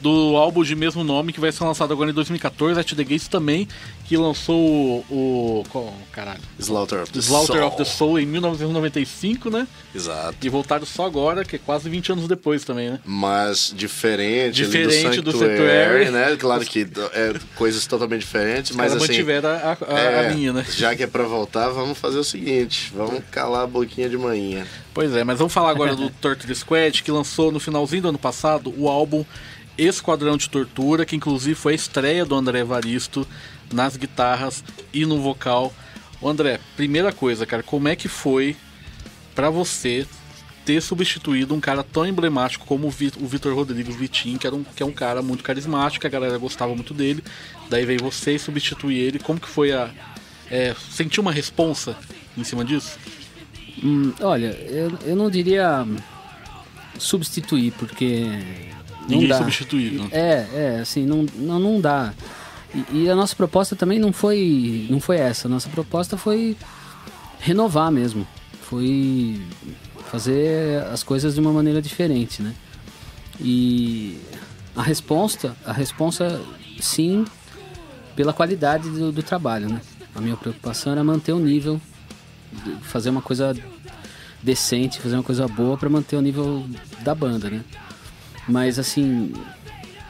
do 0.00 0.36
álbum 0.36 0.62
de 0.62 0.74
mesmo 0.74 1.04
nome 1.04 1.32
que 1.32 1.40
vai 1.40 1.52
ser 1.52 1.64
lançado 1.64 1.92
agora 1.92 2.10
em 2.10 2.14
2014. 2.14 2.80
At 2.80 2.92
The 2.92 3.04
Gates 3.04 3.28
também, 3.28 3.68
que 4.04 4.16
lançou 4.16 4.58
o. 4.58 5.04
o 5.10 5.64
qual, 5.70 5.94
caralho? 6.12 6.40
Slaughter 6.58 7.02
of 7.02 7.12
the 7.12 7.20
Slaughter 7.20 7.56
Soul. 7.56 7.68
of 7.68 7.76
the 7.76 7.84
Soul 7.84 8.18
em 8.18 8.26
1995, 8.26 9.50
né? 9.50 9.66
Exato. 9.94 10.36
E 10.42 10.48
voltaram 10.48 10.84
só 10.84 11.06
agora, 11.06 11.44
que 11.44 11.56
é 11.56 11.58
quase 11.58 11.88
20 11.88 12.12
anos 12.12 12.28
depois 12.28 12.64
também, 12.64 12.90
né? 12.90 13.00
Mas 13.04 13.72
diferente, 13.74 14.56
Diferente 14.56 15.20
do 15.20 15.30
do 15.32 15.38
Sanctuary. 15.38 16.10
Né? 16.10 16.36
Claro 16.36 16.64
que 16.64 16.86
é 17.12 17.34
coisas 17.54 17.86
totalmente 17.86 18.20
diferentes, 18.20 18.74
mas 18.74 18.92
assim. 18.92 19.06
mantiveram 19.06 19.48
a, 19.50 19.76
a, 19.88 19.98
é, 19.98 20.18
a 20.18 20.28
linha, 20.30 20.52
né? 20.52 20.66
Já 20.68 20.94
que 20.94 21.02
é 21.02 21.06
pra 21.06 21.24
voltar, 21.24 21.68
vamos 21.68 21.98
fazer 21.98 22.18
o 22.18 22.24
seguinte: 22.24 22.92
vamos 22.94 23.22
calar 23.30 23.62
a 23.62 23.66
boquinha 23.66 24.08
de 24.08 24.16
manhã. 24.16 24.66
Pois 24.92 25.14
é, 25.14 25.22
mas 25.22 25.38
vamos 25.38 25.52
falar 25.52 25.70
agora 25.70 25.94
do 25.94 26.10
Torture 26.10 26.54
Squad, 26.54 27.02
que 27.02 27.12
lançou 27.12 27.52
no 27.52 27.60
finalzinho 27.60 28.02
do 28.02 28.08
ano 28.08 28.18
passado 28.18 28.74
o 28.76 28.88
álbum 28.88 29.24
Esquadrão 29.82 30.36
de 30.36 30.48
Tortura, 30.48 31.04
que 31.06 31.16
inclusive 31.16 31.54
foi 31.54 31.72
a 31.72 31.76
estreia 31.76 32.24
do 32.24 32.34
André 32.34 32.60
Evaristo 32.60 33.26
nas 33.72 33.96
guitarras 33.96 34.62
e 34.92 35.06
no 35.06 35.20
vocal. 35.20 35.72
Ô 36.20 36.28
André, 36.28 36.60
primeira 36.76 37.12
coisa, 37.12 37.46
cara, 37.46 37.62
como 37.62 37.88
é 37.88 37.96
que 37.96 38.08
foi 38.08 38.56
pra 39.34 39.48
você 39.48 40.06
ter 40.66 40.82
substituído 40.82 41.54
um 41.54 41.60
cara 41.60 41.82
tão 41.82 42.06
emblemático 42.06 42.66
como 42.66 42.86
o 42.86 42.90
Vi- 42.90 43.12
o 43.18 43.26
Vitor 43.26 43.54
Rodrigues 43.54 43.96
Vitinho, 43.96 44.38
que, 44.38 44.46
era 44.46 44.54
um, 44.54 44.62
que 44.62 44.82
é 44.82 44.86
um 44.86 44.92
cara 44.92 45.22
muito 45.22 45.42
carismático, 45.42 46.06
a 46.06 46.10
galera 46.10 46.36
gostava 46.36 46.74
muito 46.74 46.92
dele. 46.92 47.24
Daí 47.70 47.86
veio 47.86 48.00
você 48.02 48.34
e 48.34 48.38
substituir 48.38 48.98
ele. 48.98 49.18
Como 49.18 49.40
que 49.40 49.48
foi 49.48 49.72
a. 49.72 49.88
É, 50.50 50.74
sentiu 50.90 51.22
uma 51.22 51.32
responsa 51.32 51.96
em 52.36 52.44
cima 52.44 52.64
disso? 52.64 52.98
Hum, 53.82 54.12
olha, 54.20 54.48
eu, 54.68 54.92
eu 55.06 55.16
não 55.16 55.30
diria 55.30 55.86
substituir, 56.98 57.72
porque. 57.78 58.26
Não 59.02 59.08
Ninguém 59.08 59.28
dá. 59.28 59.38
substituído. 59.38 60.08
É, 60.12 60.46
é, 60.52 60.78
assim, 60.80 61.04
não, 61.04 61.24
não, 61.36 61.58
não 61.58 61.80
dá. 61.80 62.12
E, 62.74 63.04
e 63.04 63.10
a 63.10 63.14
nossa 63.14 63.34
proposta 63.34 63.74
também 63.74 63.98
não 63.98 64.12
foi, 64.12 64.86
não 64.90 65.00
foi 65.00 65.16
essa. 65.16 65.48
A 65.48 65.50
nossa 65.50 65.68
proposta 65.68 66.16
foi 66.16 66.56
renovar 67.40 67.90
mesmo. 67.90 68.26
Foi 68.62 69.40
fazer 70.10 70.82
as 70.92 71.02
coisas 71.02 71.34
de 71.34 71.40
uma 71.40 71.52
maneira 71.52 71.80
diferente, 71.82 72.42
né? 72.42 72.54
E 73.40 74.18
a 74.76 74.82
resposta, 74.82 75.56
a 75.64 75.72
resposta 75.72 76.40
sim, 76.80 77.24
pela 78.14 78.32
qualidade 78.32 78.88
do, 78.90 79.10
do 79.10 79.22
trabalho, 79.22 79.68
né? 79.68 79.80
A 80.14 80.20
minha 80.20 80.36
preocupação 80.36 80.92
era 80.92 81.02
manter 81.02 81.32
o 81.32 81.38
nível, 81.38 81.80
fazer 82.82 83.10
uma 83.10 83.22
coisa 83.22 83.56
decente, 84.42 85.00
fazer 85.00 85.16
uma 85.16 85.22
coisa 85.22 85.46
boa 85.46 85.76
para 85.76 85.88
manter 85.88 86.16
o 86.16 86.20
nível 86.20 86.66
da 87.02 87.14
banda, 87.14 87.48
né? 87.50 87.64
Mas 88.50 88.78
assim, 88.78 89.32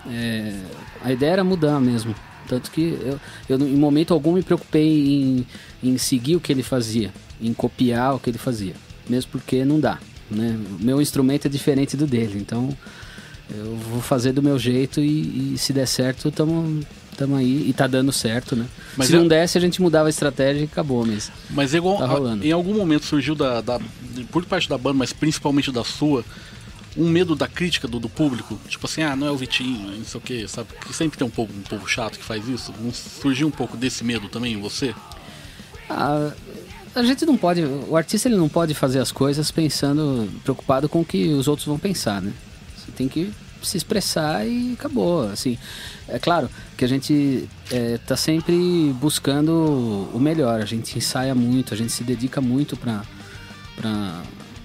é, 0.09 0.54
a 1.02 1.12
ideia 1.12 1.32
era 1.32 1.44
mudar 1.44 1.80
mesmo. 1.80 2.14
Tanto 2.49 2.70
que 2.70 2.99
eu, 3.02 3.20
eu 3.49 3.59
em 3.66 3.76
momento 3.76 4.12
algum 4.12 4.32
me 4.32 4.42
preocupei 4.42 4.87
em, 5.12 5.47
em 5.82 5.99
seguir 5.99 6.37
o 6.37 6.40
que 6.40 6.52
ele 6.52 6.62
fazia, 6.62 7.12
em 7.40 7.52
copiar 7.54 8.14
o 8.14 8.18
que 8.18 8.30
ele 8.30 8.38
fazia. 8.38 8.75
Mesmo 9.09 9.30
porque 9.32 9.64
não 9.64 9.78
dá. 9.78 9.99
Né? 10.30 10.59
O 10.80 10.85
meu 10.85 11.00
instrumento 11.00 11.47
é 11.47 11.49
diferente 11.49 11.97
do 11.97 12.06
dele, 12.06 12.38
então 12.40 12.76
eu 13.52 13.76
vou 13.76 14.00
fazer 14.00 14.32
do 14.32 14.42
meu 14.42 14.59
jeito 14.59 15.00
e, 15.00 15.54
e 15.54 15.59
se 15.59 15.73
der 15.73 15.87
certo, 15.87 16.30
tamo, 16.30 16.80
tamo 17.16 17.35
aí. 17.37 17.68
E 17.68 17.73
tá 17.73 17.87
dando 17.88 18.12
certo, 18.12 18.54
né? 18.56 18.66
Mas 18.97 19.09
se 19.09 19.14
eu- 19.14 19.20
não 19.20 19.28
desse, 19.28 19.59
a 19.59 19.61
gente 19.61 19.80
mudava 19.82 20.06
a 20.09 20.11
estratégia 20.11 20.61
e 20.62 20.64
acabou 20.64 21.04
mesmo. 21.04 21.32
Mas 21.50 21.75
é 21.75 21.78
igual, 21.78 21.99
Tá 21.99 22.06
rolando. 22.06 22.44
em 22.47 22.52
algum 22.52 22.75
momento 22.75 23.04
surgiu 23.04 23.35
da, 23.35 23.61
da- 23.61 23.80
por 24.30 24.44
parte 24.47 24.68
da 24.68 24.78
banda, 24.78 24.99
mas 24.99 25.12
principalmente 25.12 25.73
da 25.73 25.82
sua, 25.85 26.25
um 26.97 27.09
medo 27.09 27.35
da 27.37 27.47
crítica 27.47 27.87
do, 27.87 27.99
do 27.99 28.09
público. 28.09 28.59
Tipo 28.68 28.87
assim, 28.87 29.02
ah, 29.02 29.14
não 29.14 29.26
é 29.26 29.30
o 29.30 29.37
Vitinho, 29.37 29.97
não 29.97 30.04
sei 30.04 30.18
o 30.18 30.23
que, 30.23 30.49
sabe? 30.49 30.68
Que 30.85 30.92
sempre 30.92 31.18
tem 31.18 31.26
um 31.26 31.30
povo, 31.30 31.52
um 31.52 31.62
povo 31.62 31.87
chato 31.87 32.18
que 32.18 32.25
faz 32.25 32.47
isso. 32.49 32.73
Não 32.80 32.92
surgiu 32.92 33.49
um 33.49 33.52
pouco 33.52 33.76
desse 33.76 34.04
medo 34.04 34.28
também 34.28 34.54
em 34.54 34.61
você? 34.61 34.94
Ah, 35.88 36.32
a 36.94 37.02
gente 37.02 37.25
não 37.25 37.37
pode, 37.37 37.62
o 37.62 37.97
artista 37.97 38.28
ele 38.28 38.37
não 38.37 38.49
pode 38.49 38.75
fazer 38.75 38.99
as 38.99 39.12
coisas 39.12 39.50
pensando, 39.50 40.28
preocupado 40.42 40.88
com 40.88 41.00
o 41.00 41.04
que 41.04 41.28
os 41.28 41.47
outros 41.47 41.66
vão 41.66 41.78
pensar, 41.78 42.20
né? 42.20 42.32
Você 42.76 42.90
tem 42.92 43.09
que 43.09 43.32
se 43.62 43.76
expressar 43.76 44.47
e 44.47 44.73
acabou, 44.73 45.28
assim. 45.28 45.59
É 46.09 46.18
claro 46.18 46.50
que 46.76 46.85
a 46.85 46.88
gente 46.88 47.49
é, 47.70 47.99
tá 47.99 48.16
sempre 48.16 48.94
buscando 49.00 50.09
o 50.12 50.18
melhor, 50.18 50.61
a 50.61 50.64
gente 50.64 50.97
ensaia 50.99 51.35
muito, 51.35 51.75
a 51.75 51.76
gente 51.76 51.92
se 51.92 52.02
dedica 52.02 52.40
muito 52.40 52.76
para 52.76 53.04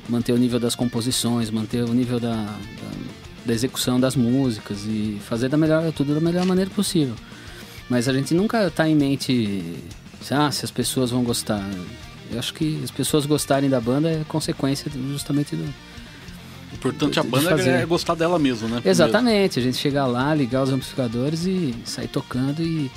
manter 0.07 0.33
o 0.33 0.37
nível 0.37 0.59
das 0.59 0.75
composições, 0.75 1.49
manter 1.49 1.83
o 1.83 1.93
nível 1.93 2.19
da, 2.19 2.35
da, 2.35 2.91
da 3.45 3.53
execução 3.53 3.99
das 3.99 4.15
músicas 4.15 4.85
e 4.85 5.19
fazer 5.25 5.49
da 5.49 5.57
melhor, 5.57 5.91
tudo 5.91 6.13
da 6.13 6.21
melhor 6.21 6.45
maneira 6.45 6.69
possível. 6.71 7.15
Mas 7.89 8.07
a 8.07 8.13
gente 8.13 8.33
nunca 8.33 8.69
tá 8.71 8.87
em 8.87 8.95
mente 8.95 9.63
ah, 10.31 10.51
se 10.51 10.65
as 10.65 10.71
pessoas 10.71 11.11
vão 11.11 11.23
gostar. 11.23 11.63
Eu 12.31 12.39
acho 12.39 12.53
que 12.53 12.81
as 12.83 12.89
pessoas 12.89 13.25
gostarem 13.25 13.69
da 13.69 13.79
banda 13.79 14.09
é 14.09 14.23
consequência 14.27 14.91
justamente 15.11 15.55
do, 15.55 15.63
O 15.63 16.75
importante 16.75 17.19
a 17.19 17.23
banda 17.23 17.61
é, 17.61 17.81
é 17.81 17.85
gostar 17.85 18.15
dela 18.15 18.39
mesmo, 18.39 18.67
né? 18.67 18.81
Exatamente, 18.83 19.59
a 19.59 19.61
gente 19.61 19.77
chegar 19.77 20.07
lá, 20.07 20.33
ligar 20.33 20.63
os 20.63 20.71
amplificadores 20.71 21.45
e 21.45 21.75
sair 21.85 22.07
tocando 22.07 22.63
e, 22.63 22.89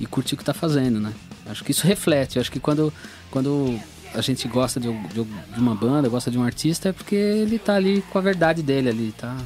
e 0.00 0.06
curtir 0.06 0.34
o 0.34 0.38
que 0.38 0.44
tá 0.44 0.54
fazendo, 0.54 0.98
né? 0.98 1.12
Acho 1.46 1.62
que 1.62 1.70
isso 1.70 1.86
reflete, 1.86 2.40
acho 2.40 2.50
que 2.50 2.58
quando, 2.58 2.92
quando 3.30 3.78
a 4.16 4.22
gente 4.22 4.48
gosta 4.48 4.80
de, 4.80 4.90
de, 5.08 5.22
de 5.24 5.60
uma 5.60 5.74
banda, 5.74 6.08
gosta 6.08 6.30
de 6.30 6.38
um 6.38 6.42
artista, 6.42 6.88
é 6.88 6.92
porque 6.92 7.14
ele 7.14 7.58
tá 7.58 7.74
ali 7.74 8.02
com 8.10 8.18
a 8.18 8.20
verdade 8.22 8.62
dele 8.62 8.88
ali, 8.88 9.14
tá? 9.16 9.36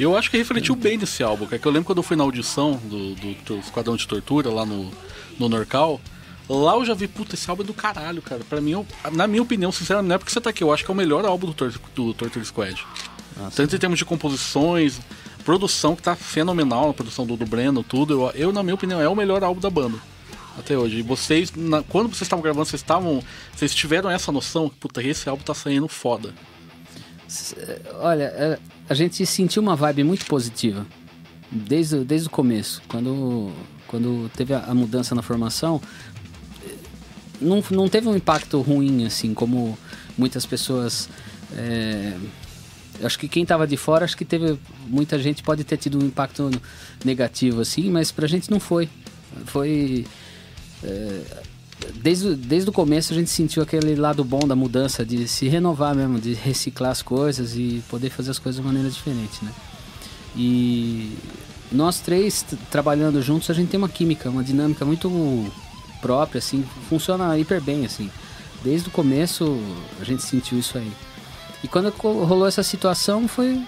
Eu 0.00 0.16
acho 0.16 0.30
que 0.30 0.36
refletiu 0.36 0.74
bem 0.74 0.96
nesse 0.96 1.22
álbum, 1.22 1.46
que 1.46 1.64
eu 1.64 1.72
lembro 1.72 1.86
quando 1.86 1.98
eu 1.98 2.02
fui 2.02 2.16
na 2.16 2.24
audição 2.24 2.80
do, 2.84 3.14
do, 3.14 3.34
do 3.44 3.58
Esquadrão 3.58 3.96
de 3.96 4.06
Tortura 4.06 4.50
lá 4.50 4.64
no, 4.64 4.90
no 5.38 5.48
Norcal. 5.48 6.00
Lá 6.48 6.74
eu 6.74 6.84
já 6.84 6.94
vi, 6.94 7.08
puta, 7.08 7.34
esse 7.34 7.48
álbum 7.50 7.62
é 7.62 7.66
do 7.66 7.74
caralho, 7.74 8.22
cara. 8.22 8.42
Pra 8.48 8.60
mim, 8.60 8.72
eu, 8.72 8.86
na 9.12 9.26
minha 9.26 9.42
opinião, 9.42 9.72
sinceramente, 9.72 10.08
não 10.08 10.16
é 10.16 10.18
porque 10.18 10.32
você 10.32 10.40
tá 10.40 10.50
aqui, 10.50 10.62
eu 10.62 10.72
acho 10.72 10.84
que 10.84 10.90
é 10.90 10.94
o 10.94 10.96
melhor 10.96 11.24
álbum 11.24 11.46
do, 11.48 11.54
Tor 11.54 11.72
do 11.94 12.14
Torture 12.14 12.44
Squad. 12.44 12.86
Nossa. 13.36 13.56
Tanto 13.56 13.76
em 13.76 13.78
termos 13.78 13.98
de 13.98 14.04
composições, 14.04 15.00
produção 15.44 15.96
que 15.96 16.02
tá 16.02 16.14
fenomenal, 16.14 16.90
a 16.90 16.94
produção 16.94 17.26
do, 17.26 17.36
do 17.36 17.46
Breno, 17.46 17.82
tudo. 17.82 18.14
Eu, 18.14 18.30
eu, 18.34 18.52
na 18.52 18.62
minha 18.62 18.74
opinião, 18.74 19.00
é 19.00 19.08
o 19.08 19.14
melhor 19.14 19.42
álbum 19.42 19.60
da 19.60 19.70
banda. 19.70 19.98
Até 20.58 20.76
hoje. 20.76 20.98
E 20.98 21.02
vocês, 21.02 21.52
na, 21.54 21.82
quando 21.82 22.08
vocês 22.08 22.22
estavam 22.22 22.42
gravando, 22.42 22.64
vocês 22.66 22.80
estavam. 22.80 23.22
Vocês 23.54 23.74
tiveram 23.74 24.10
essa 24.10 24.32
noção 24.32 24.68
que, 24.68 24.76
puta, 24.76 25.02
esse 25.02 25.28
álbum 25.28 25.42
tá 25.42 25.54
saindo 25.54 25.88
foda. 25.88 26.32
Olha, 28.00 28.24
é, 28.24 28.58
a 28.88 28.94
gente 28.94 29.24
sentiu 29.26 29.62
uma 29.62 29.76
vibe 29.76 30.04
muito 30.04 30.24
positiva. 30.26 30.86
Desde, 31.50 32.04
desde 32.04 32.28
o 32.28 32.30
começo. 32.30 32.82
Quando, 32.88 33.52
quando 33.86 34.30
teve 34.36 34.54
a, 34.54 34.64
a 34.64 34.74
mudança 34.74 35.14
na 35.14 35.22
formação, 35.22 35.80
não, 37.40 37.62
não 37.70 37.88
teve 37.88 38.08
um 38.08 38.16
impacto 38.16 38.60
ruim, 38.60 39.04
assim, 39.06 39.34
como 39.34 39.78
muitas 40.16 40.46
pessoas. 40.46 41.08
É, 41.56 42.16
acho 43.02 43.18
que 43.18 43.28
quem 43.28 43.42
estava 43.42 43.66
de 43.66 43.76
fora, 43.76 44.04
acho 44.04 44.16
que 44.16 44.24
teve. 44.24 44.58
Muita 44.86 45.18
gente 45.18 45.42
pode 45.42 45.64
ter 45.64 45.76
tido 45.76 46.02
um 46.02 46.06
impacto 46.06 46.50
negativo, 47.04 47.60
assim, 47.60 47.90
mas 47.90 48.10
pra 48.10 48.26
gente 48.26 48.50
não 48.50 48.60
foi. 48.60 48.88
Foi. 49.44 50.06
É, 50.86 51.42
desde, 51.94 52.34
desde 52.34 52.70
o 52.70 52.72
começo 52.72 53.12
a 53.12 53.16
gente 53.16 53.30
sentiu 53.30 53.62
aquele 53.62 53.94
lado 53.96 54.24
bom 54.24 54.46
da 54.46 54.54
mudança, 54.54 55.04
de 55.04 55.26
se 55.26 55.48
renovar 55.48 55.94
mesmo, 55.94 56.18
de 56.18 56.32
reciclar 56.32 56.92
as 56.92 57.02
coisas 57.02 57.56
e 57.56 57.82
poder 57.88 58.10
fazer 58.10 58.30
as 58.30 58.38
coisas 58.38 58.60
de 58.60 58.66
maneira 58.66 58.88
diferente, 58.88 59.44
né? 59.44 59.52
E 60.36 61.16
nós 61.72 62.00
três 62.00 62.44
trabalhando 62.70 63.20
juntos, 63.20 63.50
a 63.50 63.54
gente 63.54 63.70
tem 63.70 63.78
uma 63.78 63.88
química, 63.88 64.30
uma 64.30 64.44
dinâmica 64.44 64.84
muito 64.84 65.50
própria, 66.00 66.38
assim, 66.38 66.64
funciona 66.88 67.38
hiper 67.38 67.60
bem, 67.60 67.84
assim. 67.84 68.10
Desde 68.62 68.88
o 68.88 68.92
começo 68.92 69.58
a 70.00 70.04
gente 70.04 70.22
sentiu 70.22 70.58
isso 70.58 70.78
aí. 70.78 70.92
E 71.64 71.68
quando 71.68 71.90
rolou 71.90 72.46
essa 72.46 72.62
situação 72.62 73.26
foi, 73.26 73.60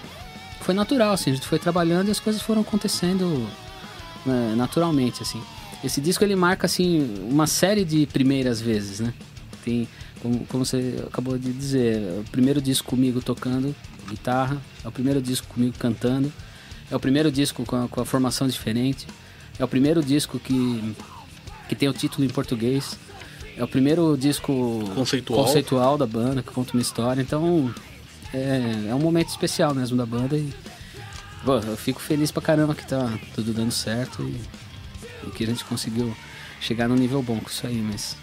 foi 0.61 0.73
natural, 0.73 1.13
assim, 1.13 1.31
a 1.31 1.33
gente 1.33 1.47
foi 1.47 1.59
trabalhando 1.59 2.07
e 2.07 2.11
as 2.11 2.19
coisas 2.19 2.41
foram 2.41 2.61
acontecendo 2.61 3.47
né, 4.25 4.53
naturalmente, 4.55 5.21
assim. 5.21 5.41
Esse 5.83 6.01
disco 6.01 6.23
ele 6.23 6.35
marca, 6.35 6.65
assim, 6.65 7.25
uma 7.29 7.47
série 7.47 7.85
de 7.85 8.05
primeiras 8.07 8.59
vezes, 8.59 8.99
né? 8.99 9.13
Tem, 9.63 9.87
como, 10.21 10.45
como 10.45 10.65
você 10.65 11.03
acabou 11.07 11.37
de 11.37 11.51
dizer, 11.53 12.01
é 12.01 12.19
o 12.19 12.23
primeiro 12.31 12.61
disco 12.61 12.89
comigo 12.89 13.21
tocando 13.21 13.73
guitarra, 14.09 14.61
é 14.83 14.87
o 14.87 14.91
primeiro 14.91 15.21
disco 15.21 15.47
comigo 15.47 15.75
cantando, 15.77 16.31
é 16.89 16.95
o 16.95 16.99
primeiro 16.99 17.31
disco 17.31 17.63
com 17.65 17.75
a, 17.83 17.87
com 17.87 18.01
a 18.01 18.05
formação 18.05 18.47
diferente, 18.47 19.07
é 19.57 19.63
o 19.63 19.67
primeiro 19.67 20.03
disco 20.03 20.39
que 20.39 20.95
que 21.69 21.75
tem 21.75 21.87
o 21.87 21.93
título 21.93 22.25
em 22.25 22.29
português. 22.29 22.97
É 23.55 23.63
o 23.63 23.67
primeiro 23.67 24.17
disco 24.17 24.83
conceitual, 24.95 25.45
conceitual 25.45 25.97
da 25.97 26.07
banda, 26.07 26.41
que 26.41 26.51
conta 26.51 26.73
uma 26.73 26.81
história. 26.81 27.21
Então, 27.21 27.73
é, 28.33 28.87
é 28.89 28.95
um 28.95 28.99
momento 28.99 29.29
especial 29.29 29.75
mesmo 29.75 29.95
da 29.95 30.05
banda. 30.05 30.35
E, 30.35 30.51
eu 31.45 31.77
fico 31.77 32.01
feliz 32.01 32.31
pra 32.31 32.41
caramba 32.41 32.73
que 32.73 32.85
tá 32.85 33.17
tudo 33.35 33.53
dando 33.53 33.71
certo 33.71 34.23
e, 34.23 34.35
e 35.27 35.31
que 35.31 35.43
a 35.43 35.47
gente 35.47 35.63
conseguiu 35.65 36.15
chegar 36.59 36.87
num 36.87 36.95
nível 36.95 37.21
bom 37.21 37.39
com 37.39 37.49
isso 37.49 37.65
aí. 37.65 37.77
Mas 37.77 38.15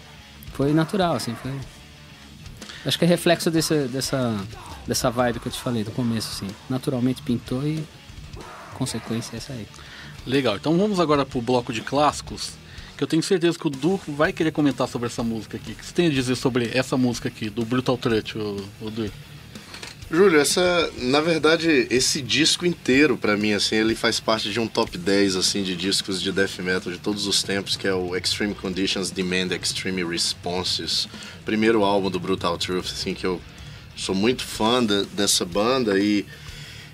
foi 0.53 0.73
natural, 0.73 1.15
assim, 1.15 1.35
foi... 1.35 1.53
Acho 2.85 2.97
que 2.97 3.05
é 3.05 3.07
reflexo 3.07 3.51
desse, 3.51 3.87
dessa, 3.87 4.37
dessa 4.87 5.09
vibe 5.09 5.39
que 5.39 5.47
eu 5.47 5.51
te 5.51 5.59
falei 5.59 5.83
do 5.83 5.91
começo, 5.91 6.29
assim. 6.29 6.53
Naturalmente 6.69 7.21
pintou 7.21 7.65
e 7.67 7.83
consequência 8.75 9.35
é 9.35 9.37
essa 9.37 9.53
aí. 9.53 9.67
Legal, 10.25 10.55
então 10.55 10.77
vamos 10.77 10.99
agora 10.99 11.25
pro 11.25 11.41
bloco 11.41 11.73
de 11.73 11.81
clássicos 11.81 12.53
que 12.97 13.03
eu 13.03 13.07
tenho 13.07 13.21
certeza 13.21 13.57
que 13.57 13.67
o 13.67 13.69
Du 13.69 13.99
vai 14.07 14.33
querer 14.33 14.51
comentar 14.51 14.87
sobre 14.87 15.07
essa 15.07 15.23
música 15.23 15.55
aqui. 15.55 15.73
O 15.73 15.75
que 15.75 15.85
você 15.85 15.93
tem 15.93 16.07
a 16.07 16.09
dizer 16.09 16.35
sobre 16.35 16.71
essa 16.73 16.97
música 16.97 17.27
aqui, 17.29 17.47
do 17.47 17.63
Brutal 17.63 17.95
Trut, 17.95 18.35
o, 18.37 18.57
o 18.81 18.89
Du? 18.89 19.11
Júlio, 20.09 20.39
essa, 20.39 20.89
na 20.99 21.19
verdade, 21.19 21.85
esse 21.89 22.21
disco 22.21 22.65
inteiro, 22.65 23.17
para 23.17 23.35
mim, 23.35 23.51
assim, 23.51 23.75
ele 23.75 23.93
faz 23.93 24.21
parte 24.21 24.49
de 24.49 24.57
um 24.57 24.65
top 24.65 24.97
10, 24.97 25.35
assim, 25.35 25.63
de 25.63 25.75
discos 25.75 26.21
de 26.21 26.31
death 26.31 26.59
metal 26.59 26.93
de 26.93 26.97
todos 26.97 27.27
os 27.27 27.43
tempos, 27.43 27.75
que 27.75 27.85
é 27.85 27.93
o 27.93 28.15
Extreme 28.15 28.55
Conditions 28.55 29.11
Demand 29.11 29.49
Extreme 29.61 30.05
Responses, 30.05 31.09
primeiro 31.43 31.83
álbum 31.83 32.09
do 32.09 32.21
Brutal 32.21 32.57
Truth, 32.57 32.85
assim, 32.85 33.13
que 33.13 33.25
eu 33.25 33.41
sou 33.97 34.15
muito 34.15 34.45
fã 34.45 34.81
de, 34.83 35.03
dessa 35.07 35.43
banda 35.43 35.99
e, 35.99 36.25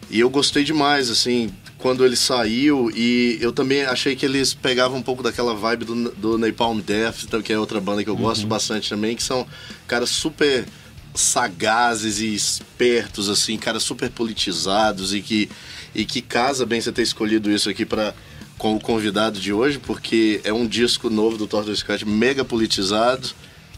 e 0.10 0.20
eu 0.20 0.30
gostei 0.30 0.64
demais, 0.64 1.12
assim, 1.12 1.54
quando 1.78 2.04
ele 2.04 2.16
saiu 2.16 2.90
e 2.96 3.38
eu 3.40 3.52
também 3.52 3.84
achei 3.84 4.16
que 4.16 4.26
eles 4.26 4.56
pegavam 4.56 4.98
um 4.98 5.04
pouco 5.04 5.22
daquela 5.22 5.54
vibe 5.54 5.86
do, 5.86 6.12
do 6.12 6.38
Napalm 6.40 6.80
Death, 6.80 7.26
então, 7.26 7.44
que 7.44 7.54
é 7.54 7.60
outra 7.60 7.80
banda 7.80 8.04
que 8.04 8.10
eu 8.10 8.18
gosto 8.18 8.42
uhum. 8.42 8.50
bastante 8.50 8.90
também, 8.90 9.16
que 9.16 9.22
são 9.22 9.46
caras 9.86 10.10
super 10.10 10.66
sagazes 11.14 12.20
e 12.20 12.34
espertos, 12.34 13.30
assim, 13.30 13.58
caras 13.58 13.84
super 13.84 14.10
politizados 14.10 15.14
e 15.14 15.22
que, 15.22 15.50
e 15.94 16.06
que 16.06 16.22
casa 16.22 16.66
bem 16.66 16.82
você 16.82 16.92
ter 16.92 17.04
escolhido 17.04 17.52
isso 17.52 17.70
aqui 17.70 17.86
para 17.86 18.14
com 18.58 18.76
o 18.76 18.80
convidado 18.80 19.40
de 19.40 19.52
hoje, 19.52 19.78
porque 19.78 20.40
é 20.44 20.54
um 20.54 20.66
disco 20.66 21.10
novo 21.10 21.38
do 21.38 21.48
Torture 21.48 21.76
Scott 21.76 22.08
mega 22.08 22.46
politizado, 22.46 23.30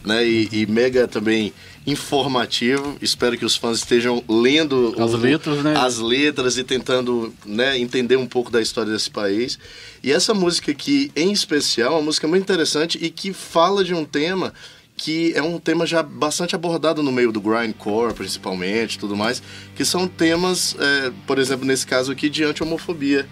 né, 0.04 0.24
e, 0.24 0.48
e 0.52 0.66
mega 0.66 1.08
também 1.08 1.52
informativo. 1.84 2.96
Espero 3.02 3.36
que 3.36 3.44
os 3.44 3.56
fãs 3.56 3.78
estejam 3.78 4.22
lendo 4.28 4.94
as 4.96 5.12
o, 5.12 5.16
letras, 5.16 5.64
né? 5.64 5.74
as 5.76 5.98
letras 5.98 6.56
e 6.56 6.62
tentando 6.62 7.34
né, 7.44 7.76
entender 7.76 8.16
um 8.16 8.26
pouco 8.26 8.50
da 8.50 8.62
história 8.62 8.92
desse 8.92 9.10
país. 9.10 9.58
E 10.02 10.12
essa 10.12 10.32
música 10.32 10.70
aqui, 10.70 11.10
em 11.16 11.32
especial, 11.32 11.94
é 11.94 11.96
uma 11.96 12.02
música 12.02 12.28
muito 12.28 12.42
interessante 12.42 12.98
e 13.02 13.10
que 13.10 13.32
fala 13.32 13.82
de 13.82 13.92
um 13.92 14.04
tema 14.04 14.54
que 14.96 15.32
é 15.34 15.42
um 15.42 15.58
tema 15.58 15.86
já 15.86 16.02
bastante 16.02 16.54
abordado 16.54 17.02
no 17.02 17.12
meio 17.12 17.30
do 17.30 17.40
grindcore, 17.40 18.14
principalmente, 18.14 18.98
tudo 18.98 19.14
mais, 19.14 19.42
que 19.74 19.84
são 19.84 20.08
temas, 20.08 20.74
é, 20.78 21.12
por 21.26 21.38
exemplo, 21.38 21.66
nesse 21.66 21.86
caso 21.86 22.10
aqui, 22.10 22.30
de 22.30 22.42
anti-homofobia 22.42 23.28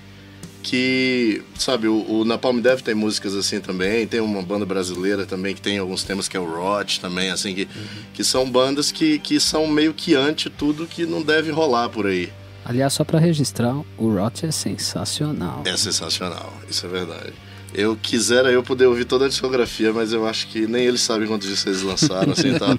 que, 0.65 1.43
sabe, 1.59 1.87
o, 1.87 2.05
o 2.09 2.25
Napalm 2.25 2.59
Death 2.59 2.81
tem 2.81 2.95
músicas 2.95 3.35
assim 3.35 3.61
também, 3.61 4.07
tem 4.07 4.21
uma 4.21 4.41
banda 4.43 4.65
brasileira 4.65 5.27
também 5.27 5.55
que 5.55 5.61
tem 5.61 5.77
alguns 5.77 6.03
temas 6.03 6.27
que 6.27 6.37
é 6.39 6.41
o 6.41 6.45
Rot 6.45 7.01
também, 7.01 7.31
assim, 7.31 7.55
que, 7.55 7.63
uhum. 7.63 7.87
que 8.15 8.25
são 8.25 8.51
bandas 8.51 8.91
que, 8.91 9.19
que 9.19 9.39
são 9.39 9.67
meio 9.67 9.93
que 9.93 10.15
anti 10.15 10.49
tudo 10.49 10.87
que 10.87 11.05
não 11.05 11.23
deve 11.23 11.51
rolar 11.51 11.91
por 11.91 12.07
aí. 12.07 12.33
Aliás, 12.65 12.95
só 12.95 13.05
para 13.05 13.19
registrar, 13.19 13.77
o 13.99 14.15
Rot 14.15 14.47
é 14.47 14.51
sensacional. 14.51 15.63
É 15.67 15.77
sensacional, 15.77 16.51
isso 16.69 16.87
é 16.87 16.89
verdade. 16.89 17.35
Eu 17.75 17.99
quisera 18.01 18.53
eu 18.53 18.63
poder 18.63 18.87
ouvir 18.87 19.05
toda 19.05 19.25
a 19.25 19.29
discografia, 19.29 19.93
mas 19.93 20.13
eu 20.13 20.27
acho 20.29 20.47
que 20.47 20.65
nem 20.65 20.85
eles 20.87 21.01
sabem 21.01 21.27
quantos 21.27 21.49
discos 21.49 21.67
eles 21.67 21.83
lançaram, 21.83 22.33
assim, 22.33 22.55
tá? 22.57 22.79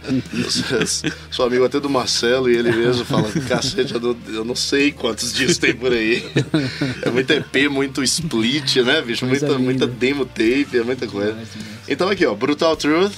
Sou 1.29 1.45
amigo 1.45 1.65
até 1.65 1.81
do 1.81 1.89
Marcelo 1.89 2.49
e 2.49 2.55
ele 2.55 2.71
mesmo 2.71 3.03
fala, 3.03 3.29
cacete, 3.45 3.93
eu 3.93 3.99
não, 3.99 4.17
eu 4.29 4.45
não 4.45 4.55
sei 4.55 4.93
quantos 4.93 5.33
discos 5.33 5.57
tem 5.57 5.75
por 5.75 5.91
aí. 5.91 6.25
É 7.01 7.11
muito 7.11 7.29
EP, 7.29 7.69
muito 7.69 8.01
split, 8.03 8.77
né, 8.77 9.01
bicho? 9.01 9.25
Muita, 9.25 9.59
muita 9.59 9.85
demo 9.85 10.25
tape, 10.25 10.77
é 10.77 10.83
muita 10.83 11.05
coisa. 11.07 11.37
Então 11.89 12.07
aqui, 12.07 12.25
ó, 12.25 12.33
Brutal 12.33 12.77
Truth, 12.77 13.13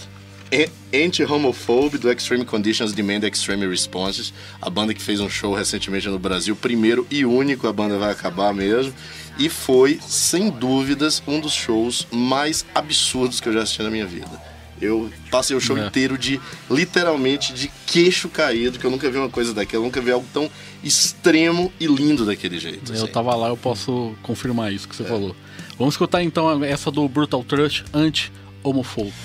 Anti-Homophobe 0.94 1.98
do 1.98 2.12
Extreme 2.12 2.46
Conditions 2.46 2.94
Demand 2.94 3.20
Extreme 3.24 3.68
Responses, 3.68 4.34
a 4.60 4.70
banda 4.70 4.94
que 4.94 5.02
fez 5.02 5.20
um 5.20 5.30
show 5.30 5.54
recentemente 5.54 6.08
no 6.08 6.18
Brasil, 6.18 6.56
primeiro 6.56 7.06
e 7.12 7.24
único, 7.24 7.68
a 7.68 7.74
banda 7.74 7.98
vai 7.98 8.12
acabar 8.12 8.54
mesmo. 8.54 8.94
E 9.40 9.50
foi, 9.50 10.00
sem 10.06 10.50
dúvidas, 10.50 11.22
um 11.28 11.40
dos 11.40 11.54
shows 11.54 12.08
mais 12.12 12.66
absurdos 12.74 13.40
que 13.40 13.48
eu 13.48 13.54
já 13.54 13.62
assisti 13.62 13.84
na 13.84 13.90
minha 13.90 14.06
vida. 14.06 14.42
Eu 14.82 15.12
passei 15.32 15.56
o 15.56 15.60
show 15.60 15.78
é. 15.78 15.86
inteiro 15.86 16.18
de, 16.18 16.40
literalmente, 16.70 17.54
de 17.54 17.72
queixo 17.86 18.30
caído, 18.30 18.78
que 18.78 18.86
eu 18.86 18.92
nunca 18.92 19.10
vi 19.10 19.18
uma 19.18 19.30
coisa 19.30 19.54
daquela, 19.54 19.82
eu 19.82 19.86
nunca 19.86 20.00
vi 20.02 20.12
algo 20.12 20.26
tão 20.32 20.50
extremo 20.84 21.72
e 21.80 21.88
lindo 21.88 22.26
daquele 22.26 22.60
jeito. 22.60 22.94
Eu 22.94 23.04
assim. 23.04 23.12
tava 23.12 23.36
lá, 23.36 23.50
eu 23.50 23.58
posso 23.58 24.16
confirmar 24.22 24.72
isso 24.72 24.88
que 24.88 24.96
você 24.96 25.04
é. 25.04 25.08
falou. 25.08 25.36
Vamos 25.78 25.94
escutar 25.96 26.24
então 26.24 26.64
essa 26.64 26.92
do 26.92 27.08
Brutal 27.08 27.44
Trush 27.44 27.86
anti-homofóbico. 27.94 29.16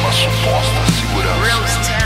Uma 0.00 0.12
suposta 0.12 0.88
segurança. 1.00 1.98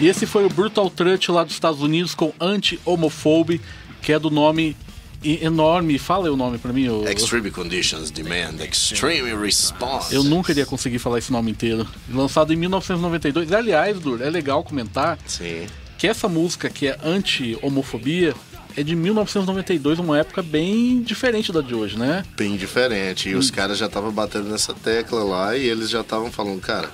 E 0.00 0.08
esse 0.08 0.26
foi 0.26 0.46
o 0.46 0.48
Brutal 0.48 0.88
Trush 0.88 1.28
lá 1.28 1.44
dos 1.44 1.52
Estados 1.52 1.82
Unidos 1.82 2.14
com 2.14 2.32
Anti-Homophobe 2.40 3.60
que 4.00 4.12
é 4.12 4.18
do 4.18 4.30
nome 4.30 4.76
enorme. 5.22 5.98
Fala 5.98 6.26
aí 6.26 6.30
o 6.30 6.36
nome 6.36 6.58
pra 6.58 6.72
mim. 6.72 6.88
O... 6.88 7.08
Extreme 7.08 7.50
Conditions 7.50 8.10
Demand 8.10 8.54
Extreme 8.64 9.34
Response. 9.34 10.14
Eu 10.14 10.24
nunca 10.24 10.52
iria 10.52 10.66
conseguir 10.66 10.98
falar 10.98 11.18
esse 11.18 11.30
nome 11.32 11.50
inteiro. 11.50 11.86
Lançado 12.08 12.52
em 12.52 12.56
1992. 12.56 13.52
Aliás, 13.52 13.98
Dur, 14.00 14.22
é 14.22 14.30
legal 14.30 14.62
comentar 14.64 15.18
Sim. 15.26 15.66
que 15.98 16.06
essa 16.06 16.28
música 16.28 16.68
que 16.70 16.86
é 16.86 16.98
anti-homofobia 17.04 18.34
é 18.76 18.82
de 18.82 18.94
1992, 18.94 19.98
uma 19.98 20.18
época 20.18 20.42
bem 20.42 21.02
diferente 21.02 21.52
da 21.52 21.60
de 21.60 21.74
hoje, 21.74 21.98
né? 21.98 22.24
Bem 22.36 22.56
diferente. 22.56 23.28
E 23.28 23.34
Hum. 23.34 23.38
os 23.38 23.50
caras 23.50 23.76
já 23.78 23.86
estavam 23.86 24.12
batendo 24.12 24.48
nessa 24.48 24.72
tecla 24.72 25.22
lá 25.24 25.56
e 25.56 25.66
eles 25.66 25.90
já 25.90 26.00
estavam 26.02 26.30
falando, 26.30 26.60
cara, 26.60 26.88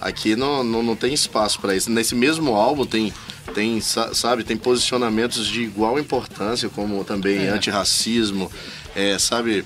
aqui 0.00 0.34
não, 0.34 0.64
não, 0.64 0.82
não 0.82 0.96
tem 0.96 1.14
espaço 1.14 1.60
pra 1.60 1.74
isso. 1.74 1.88
Nesse 1.90 2.14
mesmo 2.16 2.54
álbum 2.54 2.84
tem, 2.84 3.12
tem, 3.54 3.80
sa- 3.80 4.12
sabe, 4.12 4.44
tem 4.44 4.56
posicionamentos 4.56 5.46
de 5.46 5.62
igual 5.62 5.98
importância, 5.98 6.68
como 6.68 7.02
também 7.04 7.46
É. 7.46 7.48
antirracismo, 7.50 8.50
é, 8.94 9.18
sabe? 9.18 9.64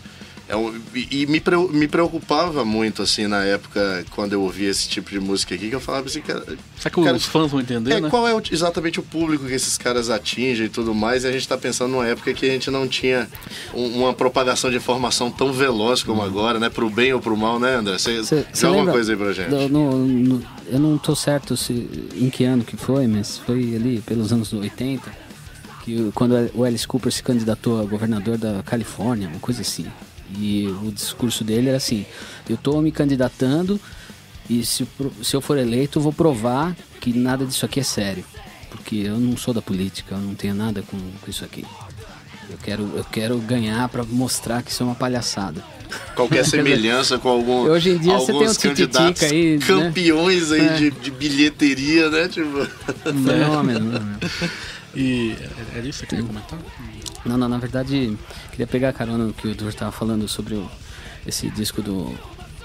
É 0.48 0.56
um- 0.56 0.74
e 0.94 1.26
me, 1.26 1.42
me 1.72 1.86
preocupava 1.86 2.64
muito, 2.64 3.02
assim, 3.02 3.26
na 3.26 3.44
época, 3.44 4.02
quando 4.12 4.32
eu 4.32 4.40
ouvia 4.40 4.70
esse 4.70 4.88
tipo 4.88 5.10
de 5.10 5.20
música 5.20 5.54
aqui, 5.54 5.68
que 5.68 5.74
eu 5.74 5.80
falava 5.80 6.06
assim, 6.06 6.22
cara, 6.22 6.40
Será 6.78 6.90
que 6.94 7.02
cara, 7.04 7.16
os 7.16 7.26
fãs 7.26 7.50
vão 7.50 7.60
entender, 7.60 7.92
é, 7.92 8.00
né? 8.00 8.08
qual 8.08 8.26
é 8.26 8.34
o- 8.34 8.40
exatamente 8.50 8.98
o 8.98 9.02
público 9.02 9.44
que 9.44 9.52
esses 9.52 9.76
caras 9.76 10.08
atingem 10.08 10.64
e 10.64 10.68
tudo 10.70 10.94
mais? 10.94 11.24
E 11.24 11.26
a 11.26 11.32
gente 11.32 11.46
tá 11.46 11.58
pensando 11.58 11.90
numa 11.92 12.06
época 12.06 12.32
que 12.32 12.46
a 12.46 12.48
gente 12.50 12.70
não 12.70 12.88
tinha 12.88 13.28
um- 13.74 13.98
uma 14.00 14.14
propagação 14.14 14.70
de 14.70 14.76
informação 14.78 15.30
tão 15.30 15.52
veloz 15.52 16.02
como 16.02 16.22
agora, 16.22 16.58
né? 16.58 16.70
Pro 16.70 16.88
bem 16.88 17.12
ou 17.12 17.20
pro 17.20 17.36
mal, 17.36 17.60
né, 17.60 17.74
André? 17.74 17.98
Você 17.98 18.24
Cê- 18.24 18.46
cê 18.50 18.60
joga 18.62 18.68
uma 18.72 18.76
lembra 18.78 18.92
coisa 18.94 19.12
aí 19.12 19.18
pra 19.18 19.32
gente. 19.34 19.50
do- 19.50 19.68
no- 19.68 19.98
no- 20.06 20.44
eu 20.70 20.78
não 20.80 20.96
tô 20.96 21.14
certo 21.14 21.58
se, 21.58 22.08
em 22.14 22.30
que 22.30 22.44
ano 22.44 22.64
que 22.64 22.76
foi, 22.76 23.06
mas 23.06 23.36
foi 23.36 23.74
ali 23.76 24.00
pelos 24.00 24.32
anos 24.32 24.50
80, 24.54 25.10
que 25.84 26.10
quando 26.14 26.34
o 26.54 26.64
Alice 26.64 26.86
Cooper 26.88 27.12
se 27.12 27.22
candidatou 27.22 27.80
a 27.80 27.84
governador 27.84 28.38
da 28.38 28.62
Califórnia, 28.62 29.28
uma 29.28 29.40
coisa 29.40 29.60
assim. 29.60 29.86
E 30.36 30.66
o 30.84 30.90
discurso 30.92 31.42
dele 31.44 31.68
era 31.68 31.76
assim: 31.78 32.04
eu 32.48 32.56
tô 32.56 32.80
me 32.80 32.90
candidatando 32.92 33.80
e 34.48 34.64
se, 34.64 34.86
se 35.22 35.34
eu 35.36 35.40
for 35.40 35.58
eleito, 35.58 35.98
eu 35.98 36.02
vou 36.02 36.12
provar 36.12 36.76
que 37.00 37.12
nada 37.12 37.44
disso 37.46 37.64
aqui 37.64 37.80
é 37.80 37.84
sério. 37.84 38.24
Porque 38.70 38.96
eu 38.96 39.18
não 39.18 39.36
sou 39.36 39.54
da 39.54 39.62
política, 39.62 40.14
eu 40.14 40.20
não 40.20 40.34
tenho 40.34 40.54
nada 40.54 40.82
com, 40.82 40.96
com 40.98 41.30
isso 41.30 41.44
aqui. 41.44 41.64
Eu 42.50 42.58
quero, 42.62 42.82
eu 42.96 43.04
quero 43.04 43.38
ganhar 43.38 43.88
pra 43.88 44.04
mostrar 44.04 44.62
que 44.62 44.70
isso 44.70 44.82
é 44.82 44.86
uma 44.86 44.94
palhaçada. 44.94 45.62
Qualquer 46.14 46.44
semelhança 46.46 47.18
com 47.18 47.28
algum. 47.30 47.60
Hoje 47.62 47.90
em 47.90 47.98
dia 47.98 48.14
você 48.18 48.32
alguns 48.32 48.56
tem 48.56 48.70
um 48.70 48.74
candidatos 48.74 49.22
aí, 49.22 49.58
né? 49.58 49.66
Campeões 49.66 50.52
aí 50.52 50.60
É. 50.66 50.74
de, 50.76 50.90
de 50.90 51.10
bilheteria, 51.10 52.10
né? 52.10 52.28
Tipo. 52.28 52.66
Fenômeno. 53.04 53.98
né? 53.98 54.18
E 54.94 55.34
era 55.74 55.86
isso 55.86 56.00
que 56.00 56.04
eu 56.06 56.08
queria 56.08 56.24
comentar? 56.24 56.58
Não, 57.24 57.36
não, 57.36 57.48
na 57.48 57.58
verdade, 57.58 58.16
queria 58.58 58.66
pegar 58.66 58.88
a 58.88 58.92
carona 58.92 59.24
no 59.26 59.32
que 59.32 59.46
o 59.46 59.54
Dur 59.54 59.72
tava 59.72 59.92
falando 59.92 60.26
sobre 60.26 60.54
o- 60.54 60.68
esse 61.24 61.48
disco 61.50 61.80
do, 61.80 62.06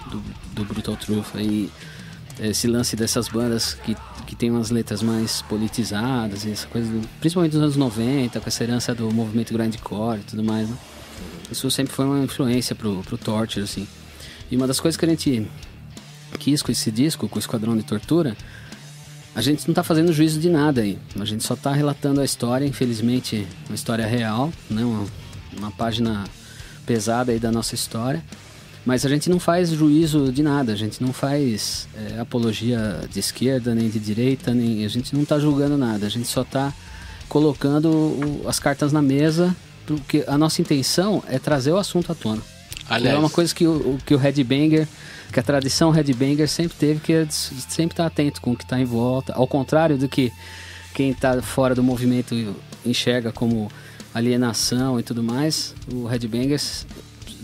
do, 0.09 0.23
do 0.55 0.65
Brutal 0.65 0.95
Truth 0.97 1.35
aí, 1.35 1.69
esse 2.39 2.65
lance 2.67 2.95
dessas 2.95 3.27
bandas 3.27 3.75
que, 3.75 3.95
que 4.25 4.35
tem 4.35 4.49
umas 4.49 4.71
letras 4.71 5.03
mais 5.03 5.43
politizadas, 5.43 6.47
essa 6.47 6.65
coisa, 6.65 6.91
principalmente 7.19 7.53
nos 7.53 7.61
anos 7.61 7.75
90, 7.75 8.39
com 8.39 8.47
essa 8.49 8.63
herança 8.63 8.95
do 8.95 9.11
movimento 9.11 9.53
grindcore 9.53 10.21
e 10.21 10.23
tudo 10.23 10.43
mais, 10.43 10.67
né? 10.67 10.75
Isso 11.51 11.69
sempre 11.69 11.93
foi 11.93 12.05
uma 12.05 12.23
influência 12.23 12.75
pro, 12.75 13.03
pro 13.03 13.15
Torture, 13.19 13.63
assim. 13.63 13.87
E 14.49 14.55
uma 14.57 14.65
das 14.65 14.79
coisas 14.79 14.97
que 14.97 15.05
a 15.05 15.09
gente 15.09 15.47
quis 16.39 16.63
com 16.63 16.71
esse 16.71 16.89
disco, 16.89 17.29
com 17.29 17.35
o 17.35 17.39
Esquadrão 17.39 17.77
de 17.77 17.83
Tortura, 17.83 18.35
a 19.35 19.41
gente 19.41 19.67
não 19.67 19.75
tá 19.75 19.83
fazendo 19.83 20.11
juízo 20.11 20.39
de 20.39 20.49
nada 20.49 20.81
aí. 20.81 20.97
A 21.19 21.25
gente 21.25 21.43
só 21.43 21.55
tá 21.55 21.71
relatando 21.71 22.19
a 22.19 22.25
história, 22.25 22.65
infelizmente, 22.65 23.47
uma 23.69 23.75
história 23.75 24.07
real, 24.07 24.51
né? 24.69 24.83
Uma, 24.83 25.05
uma 25.57 25.71
página 25.71 26.23
pesada 26.85 27.31
aí 27.31 27.39
da 27.39 27.51
nossa 27.51 27.75
história. 27.75 28.23
Mas 28.85 29.05
a 29.05 29.09
gente 29.09 29.29
não 29.29 29.39
faz 29.39 29.69
juízo 29.69 30.29
de 30.31 30.43
nada, 30.43 30.73
a 30.73 30.75
gente 30.75 31.01
não 31.01 31.13
faz 31.13 31.87
é, 31.95 32.19
apologia 32.19 32.99
de 33.09 33.17
esquerda, 33.19 33.73
nem 33.73 33.89
de 33.89 33.97
direita, 33.97 34.53
nem 34.53 34.83
a 34.83 34.89
gente 34.89 35.15
não 35.15 35.23
tá 35.23 35.39
julgando 35.39 35.77
nada, 35.77 36.05
a 36.05 36.09
gente 36.09 36.27
só 36.27 36.43
tá 36.43 36.73
colocando 37.29 37.89
o- 37.89 38.43
as 38.47 38.59
cartas 38.59 38.91
na 38.91 39.01
mesa, 39.01 39.55
porque 39.87 40.23
a 40.27 40.37
nossa 40.37 40.61
intenção 40.61 41.23
é 41.27 41.39
trazer 41.39 41.71
o 41.71 41.77
assunto 41.77 42.11
à 42.11 42.15
tona. 42.15 42.41
Aliás, 42.89 43.15
É 43.15 43.19
uma 43.19 43.29
coisa 43.29 43.55
que 43.55 43.65
o, 43.65 43.97
que 44.05 44.13
o 44.13 44.17
headbanger, 44.17 44.85
que 45.31 45.39
a 45.39 45.43
tradição 45.43 45.89
headbanger 45.89 46.49
sempre 46.49 46.75
teve, 46.77 46.99
que 46.99 47.13
é 47.13 47.25
sempre 47.29 47.93
estar 47.93 48.05
atento 48.05 48.41
com 48.41 48.51
o 48.51 48.55
que 48.57 48.63
está 48.65 48.77
em 48.79 48.85
volta. 48.85 49.33
Ao 49.33 49.47
contrário 49.47 49.97
do 49.97 50.09
que 50.09 50.31
quem 50.93 51.11
está 51.11 51.41
fora 51.41 51.73
do 51.73 51.81
movimento 51.81 52.53
enxerga 52.85 53.31
como 53.31 53.71
alienação 54.13 54.99
e 54.99 55.03
tudo 55.03 55.23
mais, 55.23 55.73
o 55.91 56.05
headbanger 56.05 56.53
s- 56.55 56.85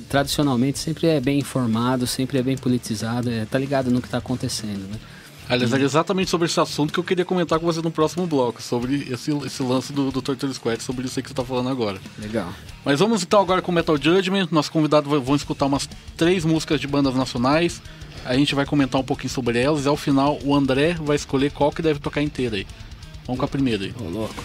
tradicionalmente 0.08 0.80
sempre 0.80 1.08
é 1.08 1.20
bem 1.20 1.40
informado, 1.40 2.06
sempre 2.08 2.38
é 2.38 2.44
bem 2.44 2.58
politizado, 2.58 3.30
é, 3.30 3.46
tá 3.46 3.58
ligado 3.60 3.92
no 3.92 4.02
que 4.02 4.08
está 4.08 4.18
acontecendo, 4.18 4.88
né? 4.90 5.00
aliás, 5.48 5.74
era 5.74 5.84
exatamente 5.84 6.30
sobre 6.30 6.46
esse 6.48 6.60
assunto 6.60 6.94
que 6.94 7.00
eu 7.00 7.04
queria 7.04 7.26
comentar 7.26 7.60
com 7.60 7.66
você 7.66 7.82
no 7.82 7.90
próximo 7.90 8.28
bloco, 8.28 8.62
sobre 8.62 9.08
esse, 9.10 9.32
esse 9.46 9.64
lance 9.64 9.92
do, 9.92 10.12
do 10.12 10.22
Torture 10.22 10.54
Squad, 10.54 10.82
sobre 10.84 11.06
isso 11.08 11.18
aí 11.18 11.24
que 11.24 11.30
você 11.30 11.34
tá 11.36 11.44
falando 11.44 11.70
agora. 11.70 12.00
Legal. 12.20 12.50
Mas 12.86 13.00
vamos 13.00 13.24
então 13.24 13.42
agora 13.42 13.60
com 13.62 13.72
Metal 13.72 13.98
Judgment. 13.98 14.48
Nossos 14.52 14.70
convidados 14.70 15.10
vão- 15.10 15.20
vão 15.22 15.36
escutar 15.36 15.66
umas 15.66 15.90
três 16.16 16.46
músicas 16.46 16.80
de 16.80 16.86
bandas 16.88 17.16
nacionais. 17.16 17.82
A 18.26 18.36
gente 18.36 18.54
vai 18.54 18.64
comentar 18.66 19.02
um 19.02 19.04
pouquinho 19.04 19.32
sobre 19.32 19.60
elas. 19.60 19.86
E 19.86 19.88
ao 19.88 19.98
final 19.98 20.38
o 20.44 20.56
André 20.56 20.94
vai 20.94 21.16
escolher 21.16 21.52
qual 21.52 21.72
que 21.72 21.82
deve 21.82 22.00
tocar 22.00 22.22
inteira 22.22 22.56
aí. 22.56 22.68
Vamos 23.26 23.40
com 23.40 23.46
a 23.46 23.48
primeira 23.50 23.84
aí. 23.86 23.94
Ô, 24.00 24.08
louco. 24.08 24.36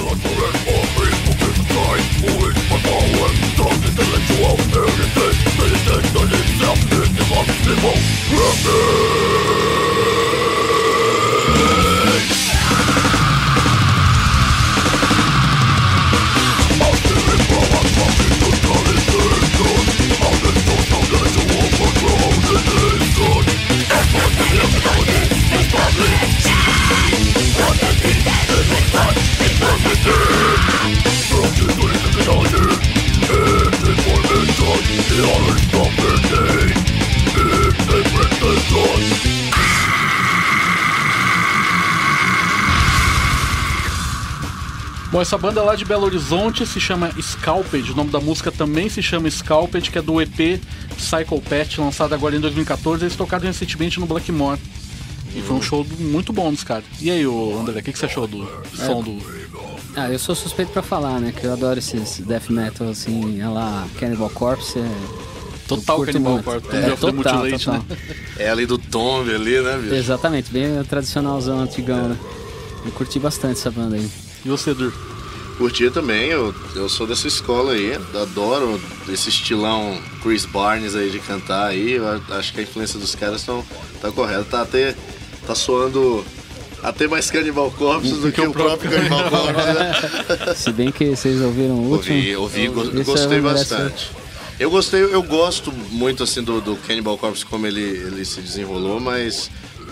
Natural 0.00 0.48
of 0.48 0.96
is 1.04 1.18
to 1.24 1.32
describe 1.36 2.00
who 2.20 2.32
is 2.48 2.56
my 2.70 2.78
power 2.80 3.28
Strong 3.52 3.78
intellectual, 3.84 4.56
heritage, 4.72 5.40
citizen, 5.56 6.02
and 6.20 6.32
itself 6.32 6.80
is 6.90 7.08
the 7.16 7.24
possible 7.28 7.98
What 27.60 27.76
the 27.80 27.90
people 28.02 28.39
Bom, 45.10 45.20
essa 45.20 45.36
banda 45.36 45.60
lá 45.62 45.74
de 45.74 45.84
Belo 45.84 46.04
Horizonte 46.04 46.64
se 46.64 46.78
chama 46.78 47.10
Scalped. 47.20 47.90
O 47.90 47.96
nome 47.96 48.10
da 48.10 48.20
música 48.20 48.52
também 48.52 48.88
se 48.88 49.02
chama 49.02 49.28
Scalped, 49.28 49.90
que 49.90 49.98
é 49.98 50.02
do 50.02 50.22
EP 50.22 50.60
Psychopath, 50.96 51.78
lançado 51.78 52.14
agora 52.14 52.36
em 52.36 52.40
2014. 52.40 53.02
Eles 53.04 53.16
tocaram 53.16 53.44
recentemente 53.44 53.98
no 53.98 54.06
Blackmore. 54.06 54.60
E 55.34 55.40
foi 55.42 55.56
um 55.56 55.62
show 55.62 55.86
muito 55.98 56.32
bom 56.32 56.50
dos 56.52 56.64
caras. 56.64 56.84
E 57.00 57.10
aí, 57.10 57.24
André, 57.24 57.80
o 57.80 57.82
que, 57.82 57.92
que 57.92 57.98
você 57.98 58.06
achou 58.06 58.26
do 58.26 58.46
som 58.74 59.02
do. 59.02 59.18
Ah, 59.96 60.08
eu 60.10 60.18
sou 60.18 60.34
suspeito 60.34 60.72
pra 60.72 60.82
falar, 60.82 61.20
né? 61.20 61.32
Que 61.36 61.44
eu 61.46 61.52
adoro 61.52 61.78
esses 61.78 62.20
death 62.20 62.48
metal, 62.50 62.88
assim, 62.88 63.40
a 63.40 63.50
lá, 63.50 63.88
Cannibal 63.98 64.30
Corpse. 64.30 64.78
É... 64.78 64.90
Total 65.68 66.00
Cannibal. 66.04 66.42
Corpse, 66.42 66.76
É, 66.76 66.80
the 66.82 66.96
total, 66.96 67.48
total. 67.48 67.74
né? 67.74 67.82
É 68.38 68.50
ali 68.50 68.66
do 68.66 68.76
Tomb 68.78 69.32
ali, 69.32 69.60
né, 69.60 69.78
bicho? 69.78 69.94
Exatamente, 69.94 70.50
bem 70.52 70.82
tradicionalzão, 70.84 71.60
antigão, 71.60 72.08
né? 72.08 72.16
Eu 72.84 72.92
curti 72.92 73.18
bastante 73.18 73.58
essa 73.58 73.70
banda 73.70 73.96
aí. 73.96 74.08
E 74.44 74.48
você, 74.48 74.74
Dur? 74.74 74.92
Curtia 75.58 75.90
também, 75.90 76.30
eu, 76.30 76.54
eu 76.74 76.88
sou 76.88 77.06
dessa 77.06 77.28
escola 77.28 77.72
aí, 77.72 77.92
adoro 78.14 78.80
esse 79.06 79.28
estilão 79.28 80.00
Chris 80.22 80.46
Barnes 80.46 80.94
aí 80.96 81.10
de 81.10 81.18
cantar 81.18 81.66
aí, 81.66 81.92
eu 81.92 82.08
acho 82.30 82.54
que 82.54 82.60
a 82.60 82.62
influência 82.62 82.98
dos 82.98 83.14
caras 83.14 83.42
tão, 83.44 83.62
tá 84.00 84.10
correta, 84.10 84.44
tá 84.44 84.62
até, 84.62 84.96
tá 85.50 85.54
soando 85.56 86.24
até 86.82 87.08
mais 87.08 87.30
Cannibal 87.30 87.70
Corpse 87.72 88.12
do 88.12 88.30
que 88.32 88.40
o 88.40 88.52
próprio 88.52 88.90
Cannibal 88.90 89.28
Corpse, 89.30 89.66
né? 90.46 90.54
Se 90.54 90.72
bem 90.72 90.90
que 90.92 91.04
vocês 91.14 91.40
ouviram 91.40 91.74
o 91.74 91.90
último. 91.90 92.16
Ouvi, 92.16 92.36
ouvi, 92.36 92.68
go- 92.68 93.04
gostei 93.04 93.38
é 93.38 93.40
merece- 93.40 93.74
bastante. 93.74 94.10
Eu 94.58 94.70
gostei, 94.70 95.02
eu 95.02 95.22
gosto 95.22 95.72
muito 95.72 96.22
assim 96.22 96.42
do, 96.42 96.60
do 96.60 96.76
Cannibal 96.76 97.16
Corpse 97.18 97.44
como 97.46 97.66
ele, 97.66 97.80
ele 97.80 98.24
se 98.24 98.40
desenrolou, 98.40 99.00
mas 99.00 99.50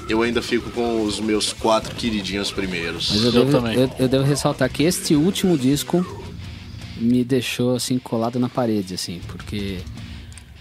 eu 0.08 0.22
ainda 0.22 0.40
fico 0.42 0.70
com 0.70 1.02
os 1.02 1.18
meus 1.20 1.52
quatro 1.52 1.94
queridinhos 1.94 2.50
primeiros. 2.52 3.10
Mas 3.10 3.20
eu, 3.20 3.26
Eu 3.26 3.32
devo, 3.46 3.50
também. 3.58 3.74
eu, 3.78 3.90
eu 3.98 4.08
devo 4.08 4.24
ressaltar 4.24 4.68
que 4.70 4.82
este 4.84 5.14
último 5.14 5.56
disco 5.58 6.04
me 6.98 7.24
deixou 7.24 7.74
assim 7.76 7.98
colado 7.98 8.38
na 8.38 8.48
parede, 8.48 8.94
assim, 8.94 9.20
porque 9.28 9.78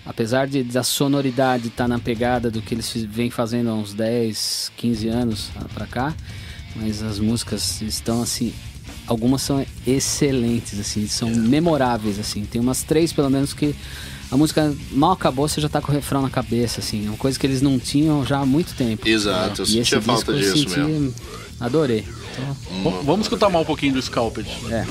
apesar 0.08 0.48
de 0.48 0.64
da 0.64 0.84
sonoridade 0.84 1.68
estar 1.68 1.88
na 1.88 2.00
pegada 2.00 2.50
do 2.50 2.62
que 2.62 2.74
eles 2.74 2.92
vêm 3.10 3.30
fazendo 3.30 3.70
há 3.70 3.74
uns 3.74 3.94
10, 3.94 4.72
15 4.78 5.08
anos 5.10 5.50
pra 5.74 5.86
cá, 5.86 6.16
mas 6.76 7.04
as 7.04 7.20
músicas 7.20 7.82
estão 7.82 8.22
assim 8.22 8.54
algumas 9.06 9.42
são 9.42 9.66
excelentes, 9.86 10.78
assim, 10.80 11.08
são 11.08 11.30
memoráveis, 11.30 12.20
assim. 12.20 12.44
Tem 12.44 12.60
umas 12.60 12.84
três, 12.84 13.14
pelo 13.14 13.30
menos, 13.30 13.54
que 13.54 13.74
a 14.30 14.36
música 14.36 14.76
mal 14.92 15.14
acabou, 15.14 15.48
você 15.48 15.62
já 15.62 15.70
tá 15.70 15.80
com 15.82 15.90
o 15.90 15.96
refrão 15.96 16.22
na 16.22 16.30
cabeça, 16.30 16.82
assim. 16.82 17.06
É 17.06 17.10
uma 17.10 17.18
coisa 17.18 17.40
que 17.40 17.48
eles 17.48 17.62
não 17.62 17.80
tinham 17.80 18.26
já 18.26 18.40
há 18.40 18.46
muito 18.46 18.74
tempo. 18.76 19.08
Exato, 19.08 19.62
eu 19.62 19.66
E 19.66 19.80
esse 19.80 19.92
sentia 19.92 20.02
falta 20.02 20.34
disco 20.34 20.50
eu 20.50 20.54
disso 20.56 20.70
senti- 20.76 20.80
mesmo. 20.92 21.14
Adorei. 21.58 22.06
Então, 22.34 22.92
V- 22.92 23.04
Vamos 23.06 23.28
escutar 23.28 23.50
mais 23.50 23.64
um 23.64 23.66
pouquinho 23.66 23.94
do 23.94 24.02
Scalped. 24.02 24.46
é. 24.70 24.86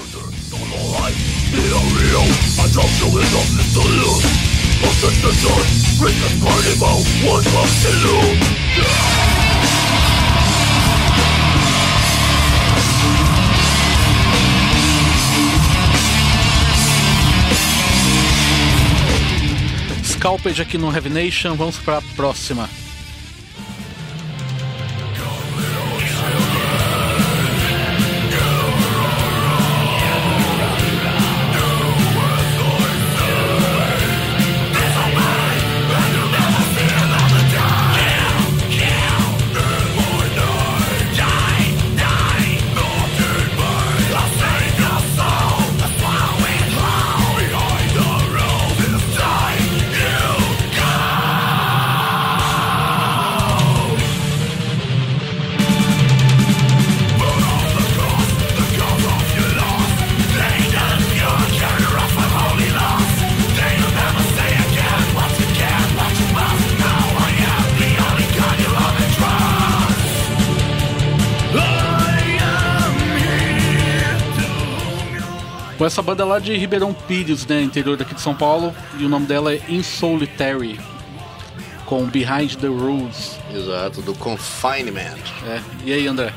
Scalped 20.04 20.60
aqui 20.60 20.78
no 20.78 20.92
Heavy 20.92 21.08
vamos 21.56 21.76
pra 21.78 22.00
próxima. 22.16 22.68
Banda 76.06 76.24
lá 76.24 76.38
de 76.38 76.56
Ribeirão 76.56 76.94
Pires, 76.94 77.44
né, 77.46 77.60
interior 77.60 77.96
daqui 77.96 78.14
de 78.14 78.20
São 78.20 78.32
Paulo, 78.32 78.72
e 78.96 79.04
o 79.04 79.08
nome 79.08 79.26
dela 79.26 79.52
é 79.52 79.60
In 79.68 79.82
Solitary, 79.82 80.78
com 81.84 82.04
Behind 82.04 82.54
the 82.54 82.68
Rules. 82.68 83.36
Exato, 83.52 84.00
do 84.02 84.14
Confinement. 84.14 85.18
É. 85.48 85.60
E 85.84 85.92
aí, 85.92 86.06
André? 86.06 86.32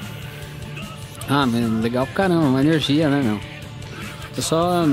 Ah, 1.30 1.46
mano, 1.46 1.82
legal 1.82 2.08
pra 2.08 2.16
caramba, 2.16 2.48
uma 2.48 2.62
energia, 2.62 3.10
né, 3.10 3.22
meu? 3.22 3.40
Eu 4.36 4.42
só. 4.42 4.86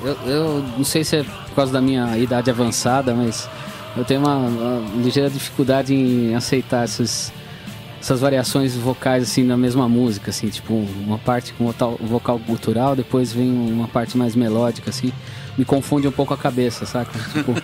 Eu, 0.00 0.18
eu 0.26 0.64
não 0.76 0.84
sei 0.84 1.02
se 1.02 1.16
é 1.16 1.24
por 1.24 1.56
causa 1.56 1.72
da 1.72 1.80
minha 1.80 2.16
idade 2.16 2.50
avançada, 2.50 3.12
mas 3.12 3.48
eu 3.96 4.04
tenho 4.04 4.20
uma, 4.20 4.36
uma 4.36 5.02
ligeira 5.02 5.28
dificuldade 5.28 5.92
em 5.92 6.34
aceitar 6.36 6.84
essas, 6.84 7.32
essas 8.04 8.20
variações 8.20 8.76
vocais 8.76 9.22
assim 9.22 9.42
na 9.42 9.56
mesma 9.56 9.88
música, 9.88 10.28
assim, 10.30 10.48
tipo, 10.48 10.74
uma 11.06 11.16
parte 11.16 11.54
com 11.54 11.64
vocal, 11.64 11.98
vocal 12.02 12.38
cultural, 12.38 12.94
depois 12.94 13.32
vem 13.32 13.50
uma 13.50 13.88
parte 13.88 14.18
mais 14.18 14.36
melódica, 14.36 14.90
assim. 14.90 15.10
Me 15.56 15.64
confunde 15.64 16.06
um 16.06 16.12
pouco 16.12 16.34
a 16.34 16.36
cabeça, 16.36 16.84
saca? 16.84 17.18
Tipo, 17.32 17.54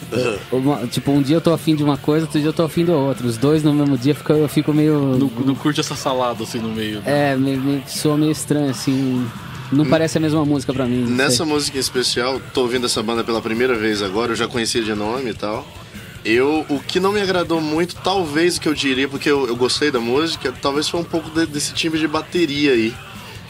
uma- 0.56 0.86
tipo, 0.86 1.10
um 1.10 1.20
dia 1.20 1.36
eu 1.36 1.40
tô 1.42 1.52
afim 1.52 1.74
de 1.76 1.84
uma 1.84 1.98
coisa, 1.98 2.24
outro 2.24 2.40
dia 2.40 2.48
eu 2.48 2.52
tô 2.54 2.62
afim 2.62 2.86
do 2.86 2.92
outro. 2.92 3.26
Os 3.28 3.36
dois 3.36 3.62
no 3.62 3.74
mesmo 3.74 3.98
dia 3.98 4.14
fica- 4.14 4.32
eu 4.32 4.48
fico 4.48 4.72
meio. 4.72 4.98
Não, 5.18 5.30
não 5.44 5.54
curte 5.54 5.80
essa 5.80 5.94
salada 5.94 6.42
assim 6.42 6.58
no 6.58 6.68
meio. 6.70 7.00
né? 7.02 7.32
É, 7.32 7.36
me, 7.36 7.54
me 7.56 7.82
soa 7.86 8.16
meio 8.16 8.32
estranho, 8.32 8.70
assim. 8.70 9.26
Não 9.70 9.84
parece 9.84 10.16
a 10.16 10.20
mesma 10.20 10.42
música 10.44 10.72
pra 10.72 10.86
mim. 10.86 11.04
Nessa 11.04 11.38
sei. 11.44 11.46
música 11.46 11.76
em 11.76 11.80
especial, 11.80 12.40
tô 12.54 12.62
ouvindo 12.62 12.86
essa 12.86 13.02
banda 13.02 13.22
pela 13.24 13.42
primeira 13.42 13.74
vez 13.76 14.00
agora, 14.02 14.32
eu 14.32 14.36
já 14.36 14.46
conhecia 14.48 14.82
de 14.82 14.94
nome 14.94 15.30
e 15.30 15.34
tal. 15.34 15.66
Eu, 16.24 16.64
o 16.68 16.78
que 16.80 17.00
não 17.00 17.12
me 17.12 17.20
agradou 17.20 17.60
muito, 17.60 17.96
talvez 17.96 18.56
o 18.56 18.60
que 18.60 18.68
eu 18.68 18.74
diria, 18.74 19.08
porque 19.08 19.28
eu, 19.28 19.46
eu 19.48 19.56
gostei 19.56 19.90
da 19.90 19.98
música, 19.98 20.52
talvez 20.62 20.88
foi 20.88 21.00
um 21.00 21.04
pouco 21.04 21.28
de- 21.30 21.46
desse 21.46 21.72
timbre 21.74 21.98
de 21.98 22.06
bateria 22.06 22.72
aí. 22.72 22.94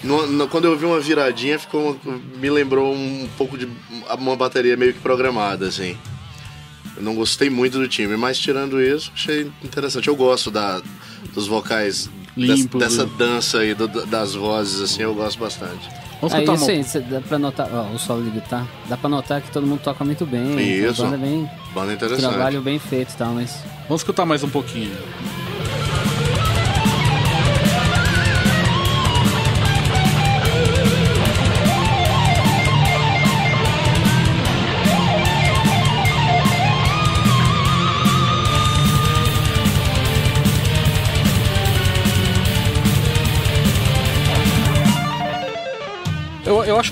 No- 0.03 0.27
no- 0.27 0.49
quando 0.49 0.65
eu 0.65 0.77
vi 0.77 0.87
uma 0.87 0.99
viradinha, 0.99 1.59
ficou, 1.59 1.99
me 2.37 2.51
lembrou 2.51 2.95
um 2.95 3.29
pouco 3.37 3.59
de 3.59 3.69
uma 4.19 4.35
bateria 4.37 4.77
meio 4.77 4.95
que 4.95 5.01
programada, 5.01 5.67
assim. 5.69 5.97
Eu 6.97 7.03
não 7.03 7.15
gostei 7.15 7.51
muito 7.51 7.79
do 7.79 7.87
timbre, 7.87 8.17
mas 8.17 8.39
tirando 8.39 8.81
isso, 8.83 9.13
achei 9.15 9.51
interessante. 9.63 10.09
Eu 10.09 10.17
gosto 10.17 10.51
da, 10.51 10.81
dos 11.35 11.47
vocais, 11.47 12.09
des- 12.37 12.61
Limpos, 12.61 12.81
dessa 12.81 13.05
né? 13.05 13.13
dança 13.19 13.59
aí, 13.59 13.75
do- 13.75 14.07
das 14.07 14.35
vozes, 14.35 14.81
assim, 14.81 15.03
eu 15.03 15.15
gosto 15.15 15.39
bastante. 15.39 15.89
Vamos 16.23 16.35
Aí, 16.37 16.49
assim, 16.49 16.83
cê- 16.85 17.01
dá 17.01 17.21
pra 17.21 17.37
notar, 17.37 17.69
ó, 17.75 17.93
o 17.93 17.99
solo 17.99 18.23
de 18.23 18.31
guitarra, 18.31 18.69
dá 18.89 18.97
pra 18.97 19.11
notar 19.11 19.41
que 19.43 19.51
todo 19.51 19.67
mundo 19.67 19.81
toca 19.83 20.05
muito 20.05 20.25
bem. 20.25 20.57
Isso. 20.61 21.03
A 21.03 21.07
banda 21.07 21.17
é 21.17 21.19
bem, 21.29 21.51
Banda 21.75 21.93
interessante. 21.95 22.29
trabalho 22.29 22.63
bem 22.63 22.79
feito 22.79 23.13
e 23.13 23.17
tal, 23.17 23.33
mas... 23.33 23.59
Vamos 23.89 24.03
escutar 24.03 24.25
mais 24.25 24.45
um 24.45 24.49
pouquinho. 24.49 24.93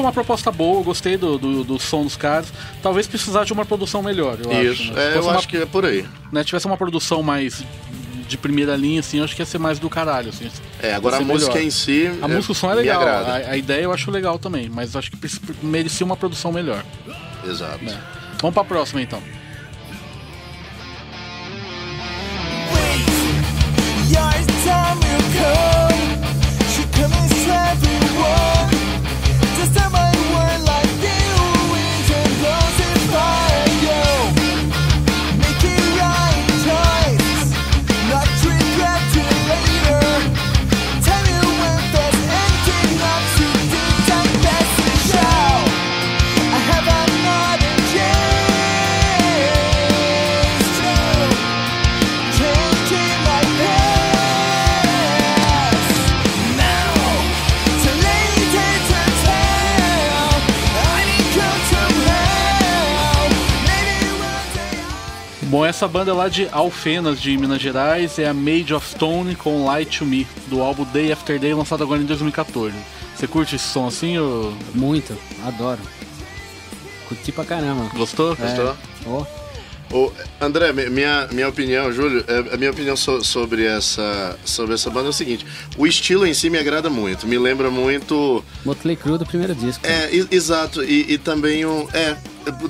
Acho 0.00 0.06
uma 0.06 0.12
proposta 0.12 0.50
boa, 0.50 0.80
eu 0.80 0.84
gostei 0.84 1.16
do, 1.16 1.38
do, 1.38 1.64
do 1.64 1.78
som 1.78 2.02
dos 2.02 2.16
caras. 2.16 2.52
Talvez 2.82 3.06
precisasse 3.06 3.46
de 3.46 3.52
uma 3.52 3.64
produção 3.64 4.02
melhor, 4.02 4.38
eu 4.42 4.50
Isso, 4.72 4.82
acho. 4.82 4.92
né? 4.94 5.12
É, 5.14 5.16
eu 5.16 5.22
uma- 5.22 5.34
acho 5.34 5.46
que 5.48 5.56
é 5.58 5.66
por 5.66 5.84
aí. 5.84 6.04
né, 6.32 6.42
tivesse 6.42 6.66
uma 6.66 6.76
produção 6.76 7.22
mais 7.22 7.62
de 8.26 8.38
primeira 8.38 8.76
linha, 8.76 9.00
assim, 9.00 9.18
eu 9.18 9.24
acho 9.24 9.34
que 9.34 9.42
ia 9.42 9.46
ser 9.46 9.58
mais 9.58 9.78
do 9.80 9.90
caralho, 9.90 10.28
assim. 10.30 10.48
É, 10.80 10.94
agora 10.94 11.16
a 11.16 11.20
música 11.20 11.52
melhor. 11.54 11.66
em 11.66 11.70
si. 11.70 12.10
A 12.22 12.28
música, 12.28 12.52
o 12.52 12.54
som 12.54 12.68
é 12.70 12.74
me 12.76 12.80
legal, 12.82 13.02
agrada. 13.02 13.32
a, 13.48 13.50
a 13.50 13.56
ideia 13.56 13.82
eu 13.82 13.92
acho 13.92 14.10
legal 14.10 14.38
também, 14.38 14.68
mas 14.68 14.94
acho 14.94 15.10
que 15.10 15.18
merecia 15.62 16.06
uma 16.06 16.16
produção 16.16 16.52
melhor. 16.52 16.84
Exato. 17.44 17.84
né? 17.84 18.00
Vamos 18.40 18.54
pra 18.54 18.64
próxima 18.64 19.02
então. 19.02 19.20
Your 24.08 24.32
time 24.64 24.98
will 25.02 25.24
come. 25.36 26.00
She 26.70 27.50
everyone. 27.50 28.79
Bom, 65.50 65.66
essa 65.66 65.88
banda 65.88 66.12
é 66.12 66.14
lá 66.14 66.28
de 66.28 66.48
Alfenas, 66.52 67.20
de 67.20 67.36
Minas 67.36 67.60
Gerais, 67.60 68.20
é 68.20 68.28
a 68.28 68.32
Made 68.32 68.72
of 68.72 68.88
Stone 68.88 69.34
com 69.34 69.64
Light 69.64 69.98
to 69.98 70.06
Me, 70.06 70.24
do 70.46 70.62
álbum 70.62 70.84
Day 70.84 71.10
After 71.10 71.40
Day, 71.40 71.52
lançado 71.52 71.82
agora 71.82 72.00
em 72.00 72.04
2014. 72.04 72.72
Você 73.16 73.26
curte 73.26 73.56
esse 73.56 73.64
som 73.64 73.88
assim 73.88 74.16
ou 74.16 74.54
Muito, 74.72 75.12
adoro. 75.44 75.80
Curti 77.08 77.32
pra 77.32 77.44
caramba. 77.44 77.90
gostou? 77.96 78.36
Gostou? 78.36 78.76
Ó, 79.06 79.26
Ô, 79.92 80.12
André, 80.40 80.72
mi- 80.72 80.88
minha, 80.88 81.26
minha 81.32 81.48
opinião, 81.48 81.92
Júlio, 81.92 82.24
é, 82.28 82.54
a 82.54 82.56
minha 82.56 82.70
opinião 82.70 82.96
so- 82.96 83.24
sobre, 83.24 83.64
essa, 83.66 84.38
sobre 84.44 84.74
essa 84.74 84.88
banda 84.88 85.06
é 85.08 85.10
o 85.10 85.12
seguinte: 85.12 85.44
o 85.76 85.86
estilo 85.86 86.24
em 86.26 86.32
si 86.32 86.48
me 86.48 86.58
agrada 86.58 86.88
muito, 86.88 87.26
me 87.26 87.36
lembra 87.38 87.70
muito. 87.70 88.44
Motley 88.64 88.94
Crue 88.96 89.18
do 89.18 89.26
primeiro 89.26 89.54
disco. 89.54 89.84
É, 89.84 90.08
e- 90.14 90.28
exato, 90.30 90.84
e, 90.84 91.14
e 91.14 91.18
também 91.18 91.64
o. 91.64 91.88
É, 91.92 92.16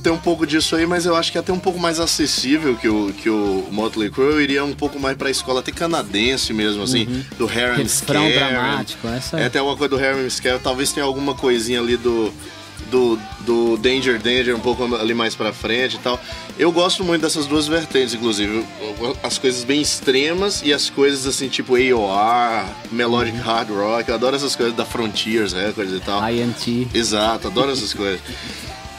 tem 0.03 0.11
um 0.13 0.19
pouco 0.19 0.47
disso 0.47 0.75
aí, 0.75 0.87
mas 0.87 1.05
eu 1.07 1.15
acho 1.15 1.31
que 1.31 1.37
é 1.39 1.41
até 1.41 1.53
um 1.53 1.59
pouco 1.59 1.79
mais 1.79 2.01
acessível 2.01 2.75
que 2.77 2.89
o, 2.89 3.13
que 3.13 3.29
o 3.29 3.67
Motley 3.71 4.11
Crue. 4.11 4.25
Eu 4.33 4.41
iria 4.41 4.65
um 4.65 4.73
pouco 4.75 4.99
mais 4.99 5.17
pra 5.17 5.31
escola 5.31 5.61
até 5.61 5.71
canadense 5.71 6.53
mesmo, 6.55 6.83
assim, 6.83 7.25
do 7.39 7.45
Harry 7.47 7.83
Refrão 7.83 8.29
dramático, 8.51 9.07
essa 9.09 9.39
É, 9.39 9.49
tem 9.51 9.59
alguma 9.61 9.77
coisa 9.77 9.91
do 9.95 9.97
Harry 10.01 10.29
Scare, 10.31 10.59
talvez 10.59 10.91
tenha 10.93 11.05
alguma 11.05 11.35
coisinha 11.35 11.81
ali 11.81 11.97
do, 11.97 12.33
do, 12.91 13.19
do 13.41 13.77
Danger 13.77 14.19
Danger 14.21 14.55
um 14.57 14.61
pouco 14.61 14.85
ali 14.97 15.15
mais 15.15 15.35
pra 15.35 15.53
frente 15.53 15.97
e 15.97 15.99
tal. 15.99 16.21
Eu 16.59 16.71
gosto 16.73 17.03
muito 17.05 17.23
dessas 17.23 17.47
duas 17.47 17.67
vertentes, 17.67 18.15
inclusive. 18.15 18.65
As 19.23 19.39
coisas 19.39 19.65
bem 19.65 19.81
extremas 19.81 20.61
e 20.65 20.73
as 20.73 20.91
coisas 20.91 21.27
assim, 21.27 21.49
tipo 21.49 21.75
AOR, 21.77 22.65
Melodic 22.93 23.37
Hard 23.39 23.71
Rock. 23.71 24.09
Eu 24.09 24.15
adoro 24.15 24.37
essas 24.37 24.55
coisas 24.57 24.75
da 24.77 24.85
Frontiers 24.85 25.53
Records 25.53 25.93
e 25.95 26.01
tal. 26.01 26.23
INT. 26.31 26.89
Exato, 26.95 27.49
adoro 27.49 27.71
essas 27.73 27.95
coisas. 27.95 28.21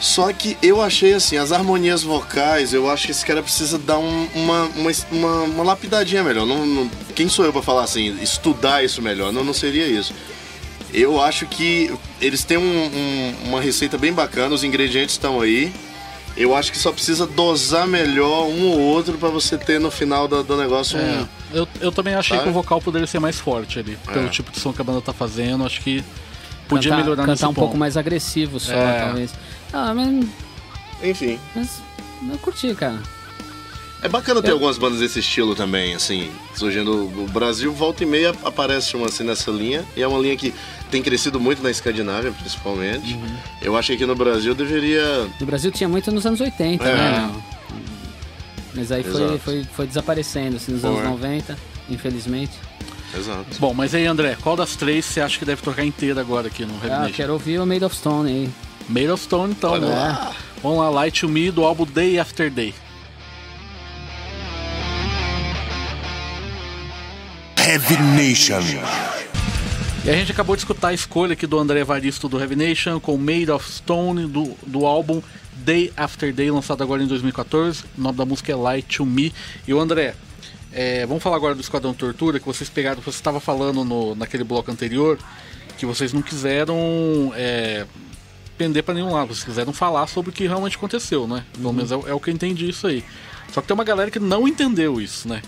Só 0.00 0.32
que 0.32 0.56
eu 0.60 0.82
achei 0.82 1.14
assim, 1.14 1.36
as 1.36 1.52
harmonias 1.52 2.02
vocais, 2.02 2.74
eu 2.74 2.90
acho 2.90 3.06
que 3.06 3.12
esse 3.12 3.24
cara 3.24 3.40
precisa 3.40 3.78
dar 3.78 3.98
um- 3.98 4.26
uma, 4.34 4.68
uma, 5.12 5.42
uma, 5.44 5.62
lapidadinha 5.62 6.24
melhor. 6.24 6.44
Não, 6.44 6.66
não- 6.66 6.90
quem 7.14 7.28
sou 7.28 7.44
eu 7.44 7.52
pra 7.52 7.62
falar 7.62 7.84
assim, 7.84 8.18
estudar 8.20 8.84
isso 8.84 9.00
melhor? 9.00 9.32
Não, 9.32 9.44
não 9.44 9.54
seria 9.54 9.86
isso. 9.86 10.12
Eu 10.92 11.20
acho 11.22 11.46
que 11.46 11.92
eles 12.20 12.44
têm 12.44 12.58
um- 12.58 12.62
um- 12.86 13.34
uma 13.48 13.60
receita 13.60 13.96
bem 13.96 14.12
bacana, 14.12 14.54
os 14.54 14.62
ingredientes 14.62 15.14
estão 15.14 15.40
aí. 15.40 15.72
Eu 16.36 16.54
acho 16.56 16.72
que 16.72 16.78
só 16.78 16.90
precisa 16.92 17.26
dosar 17.26 17.86
melhor 17.86 18.46
um 18.46 18.68
ou 18.70 18.78
outro 18.80 19.18
pra 19.18 19.28
você 19.28 19.56
ter 19.58 19.78
no 19.78 19.90
final 19.90 20.26
do, 20.26 20.42
do 20.42 20.56
negócio 20.56 20.98
É, 20.98 21.02
um. 21.02 21.28
eu, 21.58 21.68
eu 21.80 21.92
também 21.92 22.14
achei 22.14 22.36
Sabe? 22.36 22.44
que 22.44 22.50
o 22.50 22.52
vocal 22.54 22.80
poderia 22.80 23.06
ser 23.06 23.18
mais 23.20 23.38
forte 23.38 23.78
ali. 23.78 23.98
Pelo 24.10 24.26
É. 24.26 24.28
tipo 24.30 24.50
de 24.50 24.58
som 24.58 24.72
que 24.72 24.80
a 24.80 24.84
banda 24.84 25.00
tá 25.02 25.12
fazendo, 25.12 25.64
acho 25.64 25.80
que 25.82 26.02
podia 26.68 26.90
cantar, 26.90 27.02
melhorar 27.02 27.22
cantar 27.22 27.32
nesse 27.32 27.44
um 27.44 27.48
ponto. 27.48 27.56
pouco 27.60 27.76
mais 27.76 27.96
agressivo 27.98 28.58
só, 28.58 28.72
É. 28.72 29.00
talvez. 29.04 29.30
Ah, 29.72 29.92
mas, 29.94 30.26
Enfim. 31.02 31.38
mas 31.54 31.82
eu 32.30 32.38
curti, 32.38 32.74
cara. 32.74 32.98
É 34.02 34.08
bacana 34.08 34.40
ter 34.42 34.48
Eu- 34.48 34.54
algumas 34.54 34.78
bandas 34.78 34.98
desse 35.00 35.20
estilo 35.20 35.54
também, 35.54 35.94
assim, 35.94 36.30
surgindo 36.56 37.04
no 37.14 37.26
Brasil, 37.28 37.72
volta 37.72 38.02
e 38.02 38.06
meia 38.06 38.34
aparece 38.42 38.96
uma 38.96 39.06
assim 39.06 39.22
nessa 39.22 39.50
linha, 39.50 39.84
e 39.96 40.02
é 40.02 40.08
uma 40.08 40.18
linha 40.18 40.36
que 40.36 40.52
tem 40.92 41.02
crescido 41.02 41.40
muito 41.40 41.62
na 41.62 41.70
Escandinávia, 41.70 42.30
principalmente. 42.32 43.14
Uhum. 43.14 43.36
Eu 43.62 43.76
acho 43.76 43.88
que 43.88 43.94
aqui 43.94 44.04
no 44.06 44.14
Brasil 44.14 44.54
deveria. 44.54 45.26
No 45.40 45.46
Brasil 45.46 45.72
tinha 45.72 45.88
muito 45.88 46.12
nos 46.12 46.26
anos 46.26 46.38
80, 46.40 46.84
É. 46.84 46.94
né? 46.94 47.42
Mas 48.74 48.92
aí 48.92 49.02
foi, 49.02 49.38
foi, 49.38 49.64
foi 49.64 49.86
desaparecendo, 49.86 50.56
assim, 50.56 50.72
nos 50.72 50.80
Foi. 50.82 50.90
anos 50.90 51.02
90, 51.04 51.58
infelizmente. 51.90 52.52
Exato. 53.14 53.44
Bom, 53.58 53.74
mas 53.74 53.94
aí, 53.94 54.06
André, 54.06 54.36
qual 54.42 54.56
das 54.56 54.76
três 54.76 55.04
você 55.04 55.20
acha 55.20 55.38
que 55.38 55.44
deve 55.44 55.60
tocar 55.62 55.84
inteira 55.84 56.20
agora 56.22 56.46
aqui 56.48 56.64
no 56.64 56.72
Heavy 56.74 56.90
Ah, 56.90 57.10
quero 57.14 57.34
ouvir 57.34 57.58
o 57.58 57.66
Made 57.66 57.84
of 57.84 57.94
Stone 57.94 58.30
aí. 58.30 58.50
Made 58.88 59.10
of 59.10 59.22
Stone, 59.22 59.52
então, 59.52 59.72
Olha 59.72 59.86
né? 59.88 59.94
lá. 59.94 60.32
Vamos 60.62 60.78
lá, 60.78 60.88
Light 60.90 61.20
to 61.20 61.28
Me 61.28 61.50
do 61.50 61.64
álbum 61.64 61.84
Day 61.84 62.18
After 62.18 62.50
Day. 62.50 62.74
Heavy 67.58 67.96
Nation. 68.16 68.60
E 70.04 70.10
a 70.10 70.14
gente 70.14 70.32
acabou 70.32 70.56
de 70.56 70.62
escutar 70.62 70.88
a 70.88 70.92
escolha 70.92 71.34
aqui 71.34 71.46
do 71.46 71.56
André 71.56 71.78
Evaristo 71.78 72.28
do 72.28 72.40
Heavy 72.40 72.56
Nation 72.56 72.98
com 72.98 73.16
Made 73.16 73.52
of 73.52 73.70
Stone 73.70 74.26
do, 74.26 74.56
do 74.66 74.84
álbum 74.84 75.22
Day 75.58 75.92
After 75.96 76.34
Day, 76.34 76.50
lançado 76.50 76.82
agora 76.82 77.00
em 77.00 77.06
2014. 77.06 77.84
O 77.96 78.00
nome 78.00 78.18
da 78.18 78.24
música 78.24 78.50
é 78.50 78.54
Light 78.56 78.96
to 78.96 79.06
Me. 79.06 79.32
E 79.66 79.72
o 79.72 79.78
André, 79.78 80.16
é, 80.72 81.06
vamos 81.06 81.22
falar 81.22 81.36
agora 81.36 81.54
do 81.54 81.60
Esquadrão 81.60 81.94
Tortura, 81.94 82.40
que 82.40 82.46
vocês 82.46 82.68
pegaram, 82.68 83.00
você 83.00 83.10
estava 83.10 83.38
falando 83.38 83.84
no, 83.84 84.16
naquele 84.16 84.42
bloco 84.42 84.72
anterior, 84.72 85.20
que 85.78 85.86
vocês 85.86 86.12
não 86.12 86.20
quiseram 86.20 87.32
é, 87.36 87.86
pender 88.58 88.82
para 88.82 88.94
nenhum 88.94 89.12
lado, 89.12 89.28
vocês 89.28 89.44
quiseram 89.44 89.72
falar 89.72 90.08
sobre 90.08 90.30
o 90.30 90.32
que 90.32 90.48
realmente 90.48 90.76
aconteceu, 90.76 91.28
né? 91.28 91.44
Pelo 91.52 91.72
menos 91.72 91.92
é, 91.92 91.94
é 91.94 92.12
o 92.12 92.18
que 92.18 92.28
eu 92.28 92.34
entendi 92.34 92.68
isso 92.68 92.88
aí. 92.88 93.04
Só 93.52 93.60
que 93.60 93.68
tem 93.68 93.74
uma 93.74 93.84
galera 93.84 94.10
que 94.10 94.18
não 94.18 94.48
entendeu 94.48 95.00
isso, 95.00 95.28
né? 95.28 95.42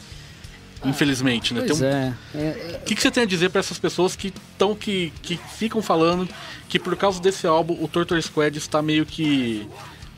Infelizmente, 0.84 1.54
né? 1.54 1.60
Tem 1.60 1.68
Pois 1.68 1.80
um- 1.80 1.84
é. 1.86 2.14
é, 2.34 2.38
é, 2.38 2.78
o 2.82 2.84
que, 2.84 2.94
que 2.94 3.00
você 3.02 3.10
tem 3.10 3.22
a 3.22 3.26
dizer 3.26 3.50
pra 3.50 3.60
essas 3.60 3.78
pessoas 3.78 4.14
que 4.16 4.28
estão 4.52 4.74
que, 4.74 5.12
que 5.22 5.38
ficam 5.56 5.80
falando 5.82 6.28
que 6.68 6.78
por 6.78 6.94
causa 6.96 7.20
desse 7.20 7.46
álbum 7.46 7.76
o 7.82 7.88
Torture 7.88 8.20
Squad 8.22 8.56
está 8.56 8.82
meio 8.82 9.06
que 9.06 9.66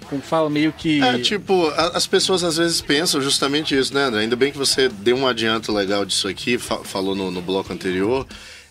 como 0.08 0.22
fala 0.22 0.48
meio 0.48 0.72
que 0.72 1.02
É, 1.02 1.18
tipo, 1.18 1.66
a- 1.68 1.88
as 1.96 2.06
pessoas 2.06 2.44
às 2.44 2.56
vezes 2.56 2.80
pensam 2.80 3.20
justamente 3.20 3.76
isso, 3.76 3.92
né, 3.92 4.04
André? 4.04 4.20
Ainda 4.20 4.36
bem 4.36 4.52
que 4.52 4.58
você 4.58 4.88
deu 4.88 5.16
um 5.16 5.26
adianto 5.26 5.72
legal 5.72 6.04
disso 6.04 6.28
aqui, 6.28 6.58
fa- 6.58 6.84
falou 6.84 7.14
no, 7.14 7.30
no 7.30 7.42
bloco 7.42 7.72
anterior. 7.72 8.24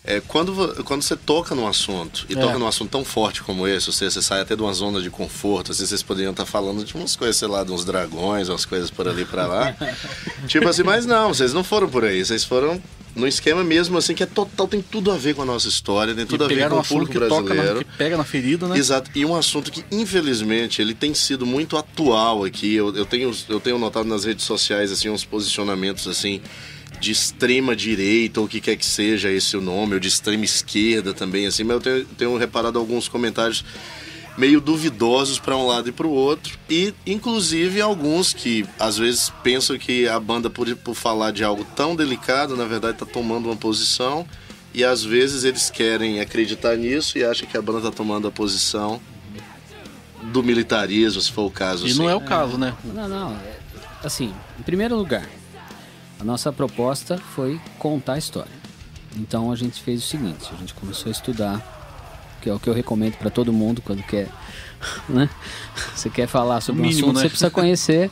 É, 0.08 0.20
quando, 0.20 0.84
quando 0.84 1.02
você 1.02 1.16
toca 1.16 1.52
num 1.52 1.66
assunto, 1.66 2.24
e 2.28 2.34
É. 2.34 2.40
toca 2.40 2.56
num 2.60 2.68
assunto 2.68 2.90
tão 2.90 3.04
forte 3.04 3.42
como 3.42 3.66
esse, 3.66 3.86
você, 3.92 4.08
você 4.08 4.22
sai 4.22 4.40
até 4.40 4.54
de 4.54 4.62
uma 4.62 4.72
zona 4.72 5.02
de 5.02 5.10
conforto, 5.10 5.72
assim, 5.72 5.84
vocês 5.84 6.00
poderiam 6.00 6.30
estar 6.30 6.46
falando 6.46 6.84
de 6.84 6.94
umas 6.94 7.16
coisas, 7.16 7.36
sei 7.36 7.48
lá, 7.48 7.64
de 7.64 7.72
uns 7.72 7.84
dragões, 7.84 8.48
umas 8.48 8.64
coisas 8.64 8.88
por 8.88 9.08
ali 9.08 9.24
pra 9.24 9.48
lá. 9.48 9.76
tipo 10.46 10.68
assim, 10.68 10.84
mas 10.84 11.04
não, 11.06 11.34
vocês 11.34 11.52
não 11.52 11.64
foram 11.64 11.88
por 11.88 12.04
aí, 12.04 12.24
vocês 12.24 12.44
foram 12.44 12.80
num 13.16 13.26
esquema 13.26 13.64
mesmo, 13.64 13.98
assim, 13.98 14.14
que 14.14 14.22
é 14.22 14.26
total, 14.26 14.68
tem 14.68 14.80
tudo 14.80 15.10
a 15.10 15.16
ver 15.16 15.34
com 15.34 15.42
a 15.42 15.44
nossa 15.44 15.66
história, 15.66 16.14
tem 16.14 16.24
tudo 16.24 16.44
a 16.44 16.48
ver 16.48 16.68
com 16.68 16.76
um 16.76 16.78
o 16.80 16.84
público 16.84 17.12
que 17.12 17.18
toca 17.18 17.34
na, 17.48 17.54
brasileiro. 17.54 17.78
que 17.84 17.96
pega 17.96 18.16
na 18.16 18.24
ferida, 18.24 18.68
né? 18.68 18.78
Exato, 18.78 19.10
e 19.12 19.24
um 19.24 19.34
assunto 19.34 19.72
que 19.72 19.84
infelizmente 19.90 20.80
ele 20.80 20.94
tem 20.94 21.14
sido 21.14 21.44
muito 21.44 21.76
atual 21.76 22.44
aqui. 22.44 22.74
Eu, 22.74 22.94
eu, 22.94 23.04
tenho, 23.06 23.34
eu 23.48 23.58
tenho 23.58 23.76
notado 23.78 24.06
nas 24.06 24.24
redes 24.24 24.44
sociais 24.44 24.92
assim 24.92 25.08
uns 25.08 25.24
posicionamentos 25.24 26.06
assim 26.06 26.40
de 27.00 27.10
extrema 27.12 27.74
direita 27.76 28.40
ou 28.40 28.46
o 28.46 28.48
que 28.48 28.60
quer 28.60 28.76
que 28.76 28.86
seja 28.86 29.30
esse 29.30 29.56
o 29.56 29.60
nome, 29.60 29.94
ou 29.94 30.00
de 30.00 30.08
extrema 30.08 30.44
esquerda 30.44 31.12
também 31.12 31.46
assim, 31.46 31.64
mas 31.64 31.76
eu 31.76 31.80
tenho, 31.80 32.04
tenho 32.16 32.36
reparado 32.36 32.78
alguns 32.78 33.08
comentários 33.08 33.64
meio 34.36 34.60
duvidosos 34.60 35.38
para 35.38 35.56
um 35.56 35.66
lado 35.66 35.88
e 35.88 35.92
para 35.92 36.06
o 36.06 36.10
outro 36.10 36.58
e 36.68 36.92
inclusive 37.06 37.80
alguns 37.80 38.32
que 38.34 38.66
às 38.78 38.98
vezes 38.98 39.32
pensam 39.42 39.78
que 39.78 40.06
a 40.06 40.20
banda 40.20 40.50
por, 40.50 40.74
por 40.76 40.94
falar 40.94 41.30
de 41.30 41.42
algo 41.42 41.64
tão 41.76 41.96
delicado 41.96 42.54
na 42.56 42.64
verdade 42.66 42.94
está 42.94 43.06
tomando 43.06 43.46
uma 43.46 43.56
posição 43.56 44.26
e 44.74 44.84
às 44.84 45.02
vezes 45.02 45.44
eles 45.44 45.70
querem 45.70 46.20
acreditar 46.20 46.76
nisso 46.76 47.16
e 47.16 47.24
acham 47.24 47.48
que 47.48 47.56
a 47.56 47.62
banda 47.62 47.78
está 47.78 47.90
tomando 47.90 48.28
a 48.28 48.30
posição 48.30 49.00
do 50.24 50.42
militarismo, 50.42 51.20
se 51.20 51.32
for 51.32 51.46
o 51.46 51.50
caso. 51.50 51.86
E 51.86 51.90
assim. 51.90 51.98
não 51.98 52.10
é 52.10 52.14
o 52.14 52.20
caso, 52.20 52.58
né? 52.58 52.74
Não, 52.84 53.08
não. 53.08 53.32
é- 53.32 53.56
Assim, 54.04 54.34
em 54.58 54.62
primeiro 54.62 54.94
lugar, 54.94 55.26
a 56.20 56.24
nossa 56.24 56.52
proposta 56.52 57.18
foi 57.34 57.60
contar 57.78 58.14
a 58.14 58.18
história. 58.18 58.52
Então 59.16 59.50
a 59.52 59.56
gente 59.56 59.80
fez 59.82 60.02
o 60.02 60.06
seguinte: 60.06 60.48
a 60.52 60.56
gente 60.56 60.74
começou 60.74 61.08
a 61.08 61.12
estudar, 61.12 62.38
que 62.42 62.48
é 62.50 62.54
o 62.54 62.58
que 62.60 62.68
eu 62.68 62.74
recomendo 62.74 63.14
para 63.16 63.30
todo 63.30 63.52
mundo 63.52 63.80
quando 63.82 64.02
quer, 64.02 64.28
né? 65.08 65.28
Você 65.94 66.10
quer 66.10 66.26
falar 66.26 66.60
sobre 66.60 66.82
O 66.82 66.84
um 66.84 66.88
mínimo, 66.88 67.06
assunto, 67.06 67.16
né? 67.16 67.22
você 67.22 67.28
precisa 67.28 67.50
conhecer. 67.52 68.10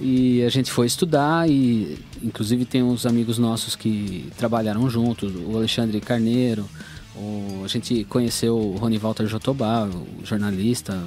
E 0.00 0.42
a 0.42 0.48
gente 0.48 0.72
foi 0.72 0.86
estudar 0.88 1.48
e 1.48 1.96
inclusive 2.20 2.64
tem 2.64 2.82
uns 2.82 3.06
amigos 3.06 3.38
nossos 3.38 3.76
que 3.76 4.28
trabalharam 4.36 4.90
juntos, 4.90 5.32
o 5.46 5.56
Alexandre 5.56 6.00
Carneiro, 6.00 6.68
o- 7.14 7.62
a 7.64 7.68
gente 7.68 8.02
conheceu 8.06 8.58
o 8.58 8.76
Rony 8.76 8.98
Walter 8.98 9.24
Jotobá, 9.28 9.84
o 9.84 10.26
jornalista, 10.26 11.00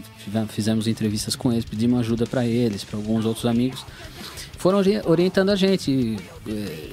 fizemos 0.48 0.88
entrevistas 0.88 1.36
com 1.36 1.52
eles, 1.52 1.66
pedimos 1.66 2.00
ajuda 2.00 2.26
para 2.26 2.46
eles, 2.46 2.86
para 2.86 2.96
alguns 2.98 3.26
outros 3.26 3.46
amigos. 3.46 3.86
Foram 4.58 4.80
ori- 4.80 5.02
orientando 5.06 5.50
a 5.50 5.56
gente, 5.56 6.18
eh, 6.48 6.90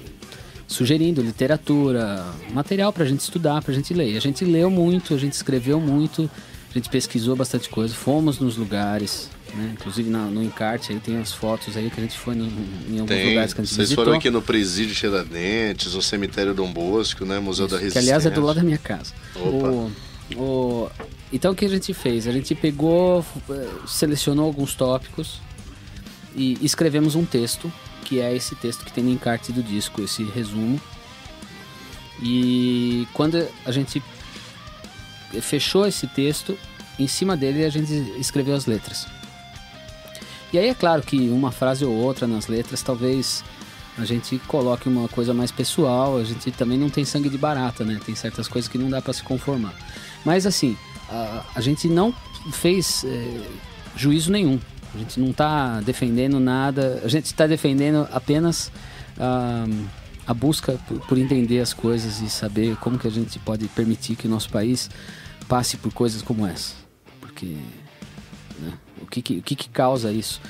sugerindo 0.67 1.23
literatura, 1.23 2.25
material 2.53 2.93
para 2.93 3.05
a 3.05 3.07
gente 3.07 3.21
estudar, 3.21 3.63
para 3.63 3.73
a 3.73 3.75
gente 3.75 3.93
ler. 3.95 4.17
A 4.17 4.21
gente 4.21 4.45
leu 4.45 4.71
muito, 4.71 5.15
a 5.15 5.19
gente 5.19 5.33
escreveu 5.33 5.81
muito, 5.81 6.31
a 6.71 6.75
gente 6.75 6.89
pesquisou 6.89 7.35
bastante 7.37 7.69
coisa, 7.69 7.95
fomos 7.95 8.39
nos 8.39 8.57
lugares, 8.57 9.31
né? 9.55 9.71
inclusive 9.79 10.11
na- 10.11 10.27
no 10.27 10.43
encarte 10.43 10.93
aí 10.93 10.99
tem 11.01 11.17
as 11.19 11.33
fotos 11.33 11.77
aí 11.77 11.89
que 11.91 12.01
a 12.01 12.03
gente 12.03 12.19
foi 12.19 12.35
no- 12.35 12.47
em 12.47 12.99
alguns 13.01 13.07
Tem. 13.09 13.29
lugares 13.29 13.53
que 13.55 13.61
a 13.61 13.65
gente 13.65 13.75
Vocês 13.75 13.89
visitou. 13.89 14.05
foram 14.05 14.19
aqui 14.19 14.29
no 14.31 14.43
Presídio 14.43 14.95
Tiradentes, 14.95 15.95
o 15.95 16.03
Cemitério 16.03 16.53
Dom 16.55 16.73
Bosco, 16.73 17.25
né? 17.25 17.39
Museu 17.39 17.67
da 17.69 17.77
Que 17.77 17.85
Resistência. 17.85 18.09
aliás 18.15 18.27
é 18.27 18.31
do 18.31 18.41
lado 18.43 18.57
da 18.57 18.63
minha 18.63 18.79
casa. 18.79 19.13
Opa. 19.37 19.69
O, 19.69 19.91
o- 20.37 20.91
então 21.33 21.53
o 21.53 21.55
que 21.55 21.65
a 21.65 21.69
gente 21.69 21.95
fez? 21.95 22.27
A 22.27 22.33
gente 22.33 22.55
pegou, 22.55 23.25
eh, 23.51 23.69
selecionou 23.87 24.47
alguns 24.47 24.75
tópicos 24.75 25.41
e 26.35 26.59
escrevemos 26.63 27.15
um 27.15 27.25
texto, 27.25 27.73
que 28.05 28.21
é 28.21 28.35
esse 28.35 28.55
texto 28.55 28.85
que 28.85 28.93
tem 28.93 29.05
no 29.05 29.11
encarte 29.11 29.53
do 29.53 29.63
disco, 29.63 30.03
esse 30.03 30.25
resumo. 30.25 30.81
E 32.23 33.07
quando 33.13 33.47
a 33.65 33.73
gente 33.73 34.03
fechou 35.41 35.87
esse 35.87 36.07
texto, 36.07 36.57
em 36.99 37.07
cima 37.07 37.37
dele 37.37 37.65
a 37.65 37.71
gente 37.71 37.93
escreveu 38.19 38.55
as 38.55 38.67
letras. 38.67 39.07
E 40.53 40.59
aí 40.59 40.69
é 40.69 40.75
claro 40.75 41.03
que 41.03 41.29
uma 41.31 41.51
frase 41.51 41.85
ou 41.85 41.93
outra 41.93 42.27
nas 42.27 42.47
letras 42.47 42.83
talvez 42.83 43.43
a 43.99 44.05
gente 44.05 44.39
coloque 44.47 44.89
uma 44.89 45.09
coisa 45.09 45.33
mais 45.33 45.51
pessoal, 45.51 46.17
a 46.17 46.25
gente 46.25 46.51
também 46.51 46.79
não 46.79 46.91
tem 46.91 47.05
sangue 47.05 47.29
de 47.29 47.39
barata, 47.39 47.85
né? 47.85 48.01
Tem 48.05 48.15
certas 48.15 48.49
coisas 48.49 48.69
que 48.69 48.79
não 48.79 48.91
dá 48.91 49.01
para 49.01 49.13
se 49.13 49.23
conformar. 49.23 49.75
Mas 50.25 50.47
assim, 50.47 50.77
a, 51.09 51.45
a 51.55 51.61
gente 51.61 51.89
não 51.89 52.13
fez 52.53 53.05
eh, 53.05 53.41
juízo 53.97 54.33
nenhum. 54.33 54.59
A 54.95 54.99
gente 54.99 55.19
não 55.19 55.33
tá 55.33 55.81
defendendo 55.81 56.39
nada, 56.39 57.01
a 57.05 57.09
gente 57.09 57.27
está 57.27 57.47
defendendo 57.47 58.07
apenas 58.13 58.71
ah, 59.19 59.67
a 60.27 60.33
busca 60.33 60.73
por, 60.87 61.01
por 61.07 61.19
entender 61.19 61.61
as 61.61 61.73
coisas 61.75 62.21
e 62.21 62.31
saber 62.31 62.77
como 62.77 62.99
que 62.99 63.07
a 63.07 63.11
gente 63.11 63.39
pode 63.41 63.67
permitir 63.69 64.15
que 64.17 64.27
o 64.27 64.31
nosso 64.31 64.49
país 64.51 64.89
passe 65.49 65.77
por 65.77 65.93
coisas 65.93 66.23
como 66.23 66.47
essa. 66.47 66.75
Porque 67.21 67.57
né, 68.61 68.73
O 69.03 69.07
que 69.07 69.21
que, 69.21 69.39
o 69.39 69.43
que, 69.43 69.57
que 69.57 69.69
causa 69.69 70.13
isso? 70.13 70.41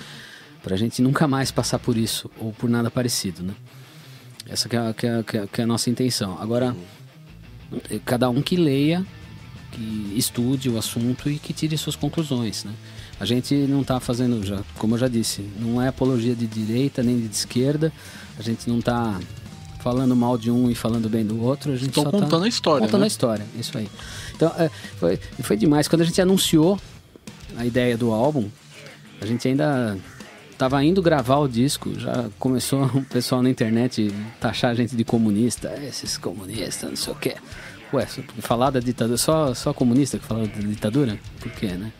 Pra 0.62 0.76
gente 0.76 1.00
nunca 1.02 1.26
mais 1.26 1.50
passar 1.50 1.78
por 1.78 1.96
isso, 1.96 2.30
ou 2.38 2.52
por 2.52 2.68
nada 2.70 2.90
parecido, 2.90 3.42
né? 3.42 3.54
Essa 4.46 4.68
que 4.68 4.76
é, 4.76 4.78
a- 4.88 4.94
que 4.94 5.06
é 5.06 5.18
a- 5.18 5.22
que 5.22 5.36
é 5.38 5.40
a- 5.42 5.46
que 5.46 5.60
é 5.60 5.64
a 5.64 5.66
nossa 5.66 5.88
intenção. 5.90 6.38
Agora, 6.40 6.76
cada 8.04 8.28
um 8.30 8.40
que 8.42 8.56
leia, 8.56 9.04
que 9.72 10.12
estude 10.16 10.68
o 10.70 10.78
assunto 10.78 11.28
e 11.30 11.38
que 11.38 11.52
tire 11.52 11.76
suas 11.76 11.96
conclusões, 11.96 12.64
né? 12.64 12.72
A 13.20 13.24
gente 13.24 13.54
não 13.54 13.82
está 13.82 14.00
fazendo, 14.00 14.44
já, 14.44 14.60
como 14.76 14.94
eu 14.94 14.98
já 14.98 15.08
disse, 15.08 15.42
não 15.58 15.80
é 15.80 15.88
apologia 15.88 16.34
de 16.34 16.46
direita 16.46 17.02
nem 17.02 17.18
de 17.18 17.34
esquerda. 17.34 17.92
A 18.38 18.42
gente 18.42 18.68
não 18.68 18.80
está 18.80 19.18
falando 19.84 20.16
mal 20.16 20.36
de 20.38 20.50
um 20.50 20.70
e 20.70 20.74
falando 20.74 21.08
bem 21.08 21.24
do 21.24 21.42
outro. 21.42 21.72
A 21.72 21.76
gente 21.76 21.90
Estão 21.90 22.04
só 22.04 22.10
tá 22.10 22.18
contando 22.18 22.44
a 22.44 22.48
história, 22.48 22.86
Contando 22.86 23.00
né? 23.00 23.04
a 23.04 23.08
história, 23.08 23.46
isso 23.58 23.76
aí. 23.76 23.88
Então, 24.34 24.52
é, 24.58 24.70
foi, 24.98 25.18
foi 25.42 25.56
demais. 25.56 25.86
Quando 25.86 26.00
a 26.00 26.04
gente 26.04 26.20
anunciou 26.20 26.80
a 27.56 27.64
ideia 27.64 27.96
do 27.96 28.10
álbum, 28.10 28.48
a 29.20 29.26
gente 29.26 29.46
ainda 29.46 29.96
tava 30.56 30.82
indo 30.82 31.02
gravar 31.02 31.36
o 31.36 31.48
disco, 31.48 31.92
já 31.98 32.30
começou 32.38 32.84
o 32.96 33.04
pessoal 33.04 33.42
na 33.42 33.50
internet 33.50 34.12
taxar 34.40 34.70
a 34.70 34.74
gente 34.74 34.96
de 34.96 35.04
comunista, 35.04 35.68
"É, 35.68 35.86
esses 35.86 36.16
comunistas, 36.16 36.88
não 36.88 36.96
sei 36.96 37.12
o 37.12 37.16
quê. 37.16 37.36
Ué, 37.94 38.06
falar 38.40 38.70
da 38.70 38.80
ditadura, 38.80 39.16
só, 39.16 39.54
só 39.54 39.72
comunista 39.72 40.18
que 40.18 40.24
fala 40.26 40.46
da 40.46 40.60
ditadura? 40.60 41.18
Por 41.40 41.50
quê, 41.52 41.68
né? 41.68 41.92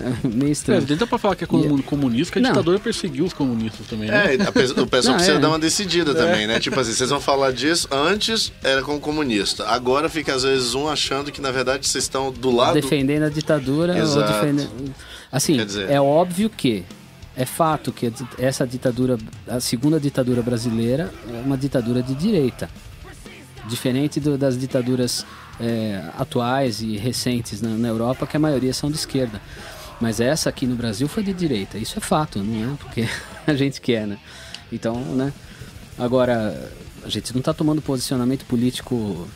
É 0.00 0.28
meio 0.28 0.48
É, 0.48 0.52
estranho. 0.52 0.82
dá 0.96 1.06
pra 1.08 1.18
falar 1.18 1.34
que 1.34 1.42
é 1.42 1.46
comu- 1.46 1.82
comunista, 1.82 2.32
que 2.32 2.38
a 2.38 2.42
Não. 2.42 2.50
ditadura 2.50 2.78
perseguiu 2.78 3.24
os 3.24 3.32
comunistas 3.32 3.84
também, 3.88 4.08
né? 4.08 4.36
É, 4.36 4.48
o 4.48 4.52
pessoal 4.52 4.76
Não, 4.76 4.86
precisa 4.86 5.32
é. 5.32 5.38
dar 5.40 5.48
uma 5.48 5.58
decidida 5.58 6.14
também, 6.14 6.46
né? 6.46 6.60
Tipo 6.60 6.78
assim, 6.78 6.92
vocês 6.92 7.10
vão 7.10 7.20
falar 7.20 7.50
disso, 7.52 7.88
antes 7.90 8.52
era 8.62 8.80
como 8.82 9.00
comunista. 9.00 9.66
Agora 9.66 10.08
fica 10.08 10.32
às 10.34 10.44
vezes 10.44 10.74
um 10.74 10.88
achando 10.88 11.32
que 11.32 11.40
na 11.40 11.50
verdade 11.50 11.84
vocês 11.86 12.04
estão 12.04 12.30
do 12.30 12.50
lado. 12.54 12.74
defendendo 12.74 13.24
a 13.24 13.28
ditadura 13.28 13.92
ou 13.94 13.98
Exato. 14.00 14.32
defendendo. 14.32 14.94
Assim, 15.32 15.56
Quer 15.56 15.66
dizer- 15.66 15.90
é 15.90 16.00
óbvio 16.00 16.48
que 16.48 16.84
é 17.36 17.44
fato 17.44 17.90
que 17.90 18.12
essa 18.38 18.64
ditadura, 18.64 19.18
a 19.48 19.58
segunda 19.58 19.98
ditadura 19.98 20.42
brasileira, 20.42 21.12
é 21.28 21.40
uma 21.44 21.56
ditadura 21.58 22.02
de 22.04 22.14
direita. 22.14 22.70
Diferente 23.68 24.18
do- 24.20 24.38
das 24.38 24.58
ditaduras 24.58 25.24
é, 25.60 26.02
atuais 26.16 26.80
e 26.80 26.96
recentes 26.96 27.60
na, 27.60 27.70
na 27.70 27.88
Europa, 27.88 28.26
que 28.26 28.36
a 28.36 28.40
maioria 28.40 28.72
são 28.72 28.90
de 28.90 28.96
esquerda. 28.96 29.40
Mas 30.00 30.20
essa 30.20 30.48
aqui 30.48 30.66
no 30.66 30.76
Brasil 30.76 31.08
foi 31.08 31.22
de 31.24 31.32
direita. 31.32 31.76
Isso 31.78 31.98
é 31.98 32.00
fato, 32.00 32.38
não 32.42 32.74
é 32.74 32.76
porque 32.76 33.08
a 33.46 33.54
gente 33.54 33.80
quer, 33.80 34.06
né? 34.06 34.16
Então, 34.72 34.94
né? 35.16 35.32
Agora, 35.98 36.70
a 37.04 37.08
gente 37.08 37.32
não 37.32 37.40
está 37.40 37.52
tomando 37.52 37.82
posicionamento 37.82 38.44
político 38.44 39.26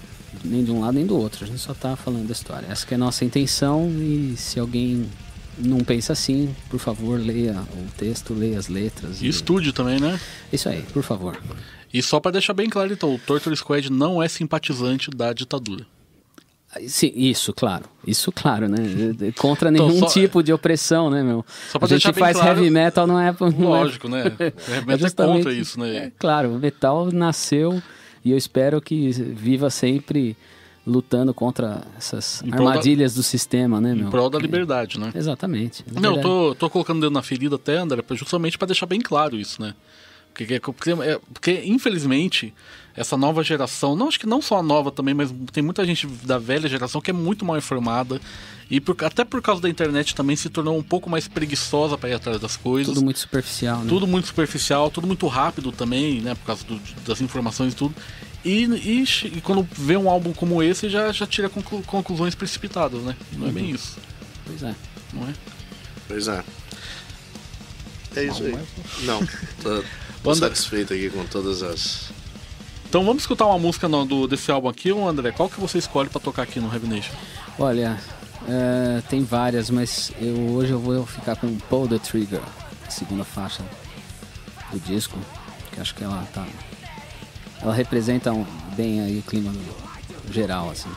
nem 0.45 0.63
de 0.65 0.71
um 0.71 0.81
lado 0.81 0.95
nem 0.95 1.05
do 1.07 1.17
outro. 1.19 1.45
A 1.45 1.47
gente 1.49 1.59
só 1.61 1.73
está 1.73 1.97
falando 1.97 2.27
da 2.27 2.33
história. 2.33 2.67
Essa 2.71 2.87
que 2.87 2.95
é 2.95 2.97
a 2.97 2.99
nossa 2.99 3.25
intenção 3.25 3.89
e 3.99 4.35
se 4.37 4.61
alguém 4.61 5.09
não 5.59 5.79
pensa 5.81 6.13
assim, 6.13 6.55
por 6.71 6.79
favor, 6.79 7.19
leia 7.21 7.53
o 7.75 7.91
texto, 7.99 8.33
leia 8.33 8.59
as 8.59 8.69
letras. 8.69 9.21
E 9.21 9.27
estude 9.29 9.73
também, 9.73 9.99
né? 10.01 10.19
Isso 10.53 10.69
aí, 10.69 10.83
por 10.93 11.03
favor. 11.03 11.37
E 11.93 12.03
só 12.03 12.19
pra 12.21 12.31
deixar 12.31 12.55
bem 12.55 12.69
claro, 12.71 12.93
então, 12.93 13.15
o 13.15 13.19
Torture 13.19 13.55
Squad 13.57 13.91
não 13.91 14.23
é 14.23 14.29
simpatizante 14.29 15.11
da 15.11 15.33
ditadura. 15.33 15.85
Sim, 16.87 17.13
isso, 17.15 17.53
claro. 17.53 17.85
Isso, 18.07 18.33
claro, 18.33 18.67
né? 18.67 18.79
Contra 19.37 19.69
Então, 19.71 19.89
nenhum 19.89 20.01
só- 20.01 20.07
tipo 20.07 20.43
de 20.43 20.55
opressão, 20.55 21.11
né, 21.11 21.23
meu? 21.23 21.45
Só 21.71 21.79
pra 21.79 21.85
a 21.85 21.89
gente 21.91 22.11
faz 22.15 22.39
claro- 22.39 22.59
heavy 22.61 22.71
metal, 22.71 23.07
não 23.07 23.21
é... 23.21 23.35
Não 23.39 23.49
é- 23.77 23.79
Lógico, 23.81 24.09
né? 24.09 24.25
É, 24.41 24.95
é 24.95 24.99
justamente- 24.99 25.37
contra 25.45 25.53
isso, 25.53 25.79
né? 25.79 25.97
É, 25.97 26.13
claro, 26.19 26.55
o 26.55 26.59
metal 26.59 27.13
nasceu 27.13 27.83
e 28.25 28.31
eu 28.31 28.39
espero 28.39 28.81
que 28.81 29.11
viva 29.13 29.69
sempre 29.69 30.35
lutando 30.87 31.35
contra 31.35 31.83
essas 31.99 32.41
prol 32.41 32.51
da- 32.65 32.71
armadilhas 32.71 33.15
do 33.15 33.23
sistema, 33.23 33.79
né, 33.79 33.95
meu? 33.95 34.07
Em 34.07 34.11
prol 34.11 34.31
da 34.31 34.39
liberdade, 34.39 34.99
né? 34.99 35.13
Exatamente. 35.15 35.85
Não, 35.93 36.17
eu 36.17 36.23
tô, 36.23 36.55
tô 36.55 36.71
colocando 36.71 36.97
o 36.97 37.01
dedo 37.03 37.13
na 37.13 37.23
ferida 37.23 37.57
até, 37.57 37.77
André, 37.77 38.03
justamente 38.13 38.57
pra 38.57 38.65
deixar 38.67 38.87
bem 38.87 39.01
claro 39.01 39.37
isso, 39.37 39.61
né? 39.61 39.75
Porque, 40.35 40.59
porque, 40.61 40.91
é- 40.93 41.21
porque, 41.33 41.63
infelizmente, 41.65 42.55
essa 42.97 43.17
nova 43.17 43.43
geração, 43.43 43.95
não 43.95 44.09
acho 44.09 44.19
que 44.19 44.27
não 44.27 44.41
só 44.41 44.59
a 44.59 44.63
nova 44.63 44.91
também, 44.91 45.15
mas 45.15 45.33
tem 45.53 45.63
muita 45.63 45.85
gente 45.85 46.07
da 46.07 46.39
velha 46.39 46.69
geração 46.69 47.01
que 47.01 47.11
é 47.11 47.13
muito 47.15 47.45
mal 47.45 47.57
informada 47.59 48.21
e 48.71 48.81
por- 48.81 48.97
até 49.05 49.25
por 49.25 49.43
causa 49.43 49.61
da 49.61 49.69
internet 49.69 50.15
também 50.15 50.35
se 50.37 50.49
tornou 50.49 50.77
um 50.79 50.83
pouco 50.83 51.09
mais 51.11 51.29
preguiçosa 51.29 51.99
pra 51.99 52.09
ir 52.09 52.15
atrás 52.15 52.41
das 52.41 52.57
coisas. 52.57 52.93
Tudo 52.95 53.05
muito 53.05 53.19
superficial, 53.19 53.81
né? 53.81 53.87
Tudo 53.89 54.07
muito 54.07 54.27
superficial, 54.27 54.91
tudo 54.91 55.07
muito 55.07 55.27
rápido 55.27 55.71
também, 55.73 56.21
né? 56.21 56.35
Por 56.35 56.47
causa 56.47 56.65
do- 56.65 56.81
das 57.07 57.21
informações 57.21 57.75
e 57.75 57.77
tudo. 57.77 57.95
E, 58.45 58.65
e, 58.65 59.05
e 59.37 59.41
quando 59.43 59.67
vê 59.73 59.97
um 59.97 60.09
álbum 60.11 60.33
como 60.33 60.63
esse, 60.63 60.89
já, 60.89 61.13
já 61.13 61.27
tira 61.27 61.49
conclu- 61.49 61.83
conclusões 61.83 62.35
precipitadas, 62.35 63.03
né? 63.03 63.15
Não 63.35 63.49
é 63.49 63.53
bem 63.53 63.71
isso, 63.71 63.99
Pois 64.47 64.63
é. 64.63 64.75
não 65.13 65.29
é? 65.29 65.33
Pois 66.09 66.27
é. 66.29 66.43
É 68.17 68.25
isso 68.25 68.43
aí. 68.43 68.59
Não, 69.05 69.21
tô, 70.23 70.31
Banda- 70.31 70.49
satisfeito 70.49 70.93
aqui 70.95 71.11
com 71.11 71.25
todas 71.27 71.63
as. 71.63 72.11
Então 72.89 73.05
vamos 73.05 73.23
escutar 73.23 73.47
uma 73.47 73.59
música 73.59 73.89
no- 73.89 74.05
do, 74.05 74.27
desse 74.29 74.51
álbum 74.51 74.69
aqui, 74.69 74.91
André. 74.91 75.33
Qual 75.33 75.49
que 75.49 75.59
você 75.61 75.79
escolhe 75.79 76.09
pra 76.11 76.21
tocar 76.21 76.43
aqui 76.43 76.61
no 76.61 76.73
Heavy 76.73 76.87
Nation? 76.87 77.15
Olha, 77.59 77.99
é, 78.49 79.03
tem 79.09 79.23
várias, 79.25 79.71
mas 79.71 80.13
eu, 80.21 80.35
hoje 80.53 80.73
eu 80.73 80.79
vou 80.79 81.07
ficar 81.07 81.37
com 81.37 81.57
Pull 81.57 81.89
the 81.89 81.99
Trigger, 81.99 82.41
a 82.87 82.91
segunda 82.91 83.25
faixa 83.25 83.63
do 84.71 84.79
disco, 84.81 85.19
que 85.73 85.81
acho 85.81 85.95
que 85.95 86.05
ela 86.05 86.27
tá. 86.35 86.47
Ela 87.63 87.73
representa 87.75 88.33
um- 88.33 88.45
bem 88.77 89.01
aí 89.01 89.19
o 89.19 89.23
clima 89.23 89.51
no- 89.53 90.33
geral, 90.33 90.71
assim, 90.71 90.91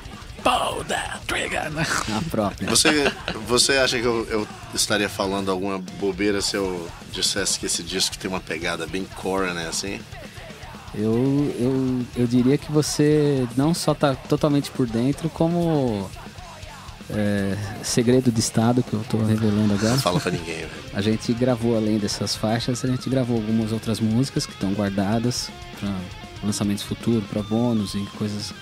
Pull 0.45 0.83
that 0.83 1.25
trigger, 1.25 1.71
né? 1.71 1.83
a 2.15 2.29
própria. 2.29 2.69
Você, 2.69 3.11
você 3.47 3.77
acha 3.77 3.99
que 3.99 4.05
eu, 4.05 4.27
eu 4.29 4.47
estaria 4.75 5.09
falando 5.09 5.49
alguma 5.49 5.79
bobeira 5.99 6.39
se 6.39 6.55
eu 6.55 6.87
dissesse 7.11 7.59
que 7.59 7.65
esse 7.65 7.81
disco 7.81 8.15
tem 8.15 8.29
uma 8.29 8.39
pegada 8.39 8.85
bem 8.85 9.05
core, 9.15 9.53
né? 9.53 9.67
Assim? 9.67 9.99
Eu, 10.93 11.51
eu, 11.59 12.05
eu 12.15 12.27
diria 12.27 12.59
que 12.59 12.71
você 12.71 13.47
não 13.57 13.73
só 13.73 13.95
tá 13.95 14.13
totalmente 14.13 14.69
por 14.69 14.85
dentro, 14.85 15.31
como 15.31 16.07
é, 17.09 17.57
segredo 17.83 18.31
de 18.31 18.39
estado 18.39 18.83
que 18.83 18.93
eu 18.93 19.03
tô 19.09 19.17
revelando 19.17 19.73
agora. 19.73 19.93
Não 19.93 19.99
fala 19.99 20.19
pra 20.19 20.31
ninguém, 20.31 20.57
velho. 20.57 20.69
A 20.93 21.01
gente 21.01 21.33
gravou 21.33 21.75
além 21.75 21.97
dessas 21.97 22.35
faixas, 22.35 22.85
a 22.85 22.87
gente 22.87 23.09
gravou 23.09 23.37
algumas 23.37 23.71
outras 23.71 23.99
músicas 23.99 24.45
que 24.45 24.53
estão 24.53 24.73
guardadas 24.73 25.49
para 25.79 25.91
lançamentos 26.43 26.83
futuros, 26.83 27.27
para 27.27 27.41
bônus 27.41 27.95
e 27.95 28.05
coisas 28.17 28.53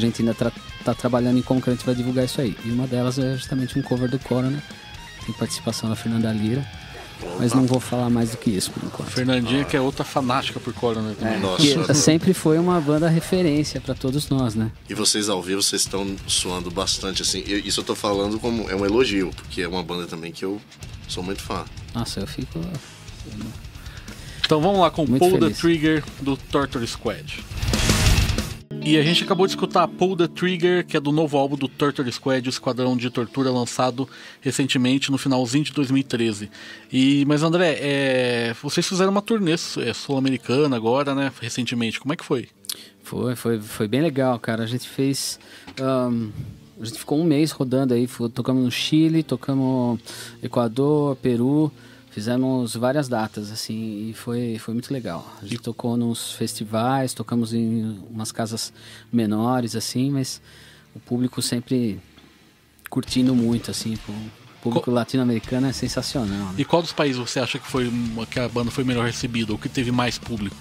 que 0.00 0.06
a 0.06 0.08
gente 0.08 0.22
ainda 0.22 0.34
tra 0.34 0.52
tá 0.84 0.94
trabalhando 0.94 1.38
em 1.38 1.42
como 1.42 1.60
que 1.60 1.68
a 1.68 1.72
gente 1.72 1.84
vai 1.84 1.94
divulgar 1.94 2.24
isso 2.24 2.40
aí. 2.40 2.56
E 2.64 2.70
uma 2.70 2.86
delas 2.86 3.18
é 3.18 3.34
justamente 3.34 3.78
um 3.78 3.82
cover 3.82 4.08
do 4.10 4.18
Corona, 4.18 4.62
tem 5.26 5.34
participação 5.34 5.88
da 5.90 5.96
Fernanda 5.96 6.32
Lira, 6.32 6.66
mas 7.38 7.52
não 7.52 7.66
vou 7.66 7.80
falar 7.80 8.08
mais 8.08 8.30
do 8.30 8.36
que 8.36 8.48
isso 8.50 8.70
por 8.70 8.82
enquanto. 8.84 9.10
Fernandinha, 9.10 9.64
que 9.64 9.76
é 9.76 9.80
outra 9.80 10.04
fanática 10.04 10.60
por 10.60 10.72
Corona 10.72 11.08
né, 11.10 11.16
também. 11.18 11.40
Nossa. 11.40 11.84
Que 11.84 11.94
sempre 11.94 12.32
foi 12.32 12.58
uma 12.58 12.80
banda 12.80 13.08
referência 13.08 13.80
para 13.80 13.94
todos 13.94 14.28
nós, 14.28 14.54
né? 14.54 14.70
E 14.88 14.94
vocês 14.94 15.28
ao 15.28 15.42
vivo, 15.42 15.62
vocês 15.62 15.82
estão 15.82 16.16
suando 16.26 16.70
bastante, 16.70 17.22
assim. 17.22 17.42
Eu- 17.46 17.58
Isso 17.58 17.80
eu 17.80 17.84
tô 17.84 17.94
falando 17.94 18.38
como 18.38 18.70
é 18.70 18.76
um 18.76 18.84
elogio, 18.86 19.30
porque 19.34 19.62
é 19.62 19.68
uma 19.68 19.82
banda 19.82 20.06
também 20.06 20.30
que 20.32 20.44
eu 20.44 20.60
sou 21.08 21.22
muito 21.22 21.42
fã. 21.42 21.64
Nossa, 21.94 22.20
eu 22.20 22.26
fico. 22.26 22.60
Então 24.44 24.62
vamos 24.62 24.80
lá 24.80 24.90
com 24.90 25.04
Pull 25.06 25.38
the. 25.38 25.50
Trigger 25.50 26.02
do 26.22 26.36
Torture 26.36 26.86
Squad. 26.86 27.44
E 28.84 28.96
a 28.96 29.02
gente 29.02 29.24
acabou 29.24 29.46
de 29.46 29.52
escutar 29.52 29.86
Pull 29.86 30.16
the 30.16 30.28
Trigger, 30.28 30.86
que 30.86 30.96
é 30.96 31.00
do 31.00 31.12
novo 31.12 31.36
álbum 31.36 31.56
do 31.56 31.68
Torture 31.68 32.10
Squad, 32.10 32.48
o 32.48 32.50
Esquadrão 32.50 32.96
de 32.96 33.10
Tortura, 33.10 33.50
lançado 33.50 34.08
recentemente 34.40 35.10
no 35.10 35.18
finalzinho 35.18 35.64
de 35.64 35.72
2013. 35.72 36.50
E, 36.90 37.24
mas 37.26 37.42
André, 37.42 37.78
é, 37.80 38.54
vocês 38.62 38.86
fizeram 38.86 39.10
uma 39.10 39.20
turnê 39.20 39.52
é, 39.52 39.92
sul-americana 39.92 40.76
agora, 40.76 41.14
né? 41.14 41.30
Recentemente. 41.40 42.00
Como 42.00 42.12
é 42.12 42.16
que 42.16 42.24
foi? 42.24 42.48
Foi, 43.02 43.36
foi, 43.36 43.60
foi 43.60 43.88
bem 43.88 44.00
legal, 44.00 44.38
cara. 44.38 44.64
A 44.64 44.66
gente 44.66 44.88
fez. 44.88 45.38
ahn, 45.80 46.30
a 46.80 46.84
gente 46.84 46.98
ficou 46.98 47.20
um 47.20 47.24
mês 47.24 47.50
rodando 47.50 47.94
aí. 47.94 48.08
Tocamos 48.32 48.64
no 48.64 48.70
Chile, 48.70 49.22
tocamos 49.22 49.98
Equador, 50.42 51.16
Peru. 51.16 51.72
Fizemos 52.10 52.74
várias 52.74 53.06
datas, 53.08 53.52
assim, 53.52 54.08
e 54.10 54.14
foi, 54.14 54.58
foi 54.58 54.74
muito 54.74 54.92
legal. 54.92 55.30
A 55.40 55.44
gente 55.46 55.58
tocou 55.60 55.96
nos 55.96 56.32
festivais, 56.32 57.12
tocamos 57.14 57.52
em 57.52 57.98
umas 58.10 58.32
casas 58.32 58.72
menores, 59.12 59.76
assim, 59.76 60.10
mas 60.10 60.40
o 60.94 60.98
público 61.00 61.40
sempre 61.42 62.00
curtindo 62.90 63.34
muito, 63.34 63.70
assim. 63.70 63.96
O 64.08 64.62
público 64.62 64.90
latino-americano 64.90 65.68
é 65.68 65.72
sensacional. 65.72 66.46
Né? 66.48 66.54
E 66.58 66.64
qual 66.64 66.82
dos 66.82 66.92
países 66.92 67.16
você 67.18 67.38
acha 67.38 67.58
que, 67.58 67.66
foi, 67.66 67.92
que 68.30 68.40
a 68.40 68.48
banda 68.48 68.70
foi 68.70 68.82
melhor 68.84 69.04
recebida, 69.06 69.52
ou 69.52 69.58
que 69.58 69.68
teve 69.68 69.92
mais 69.92 70.18
público? 70.18 70.56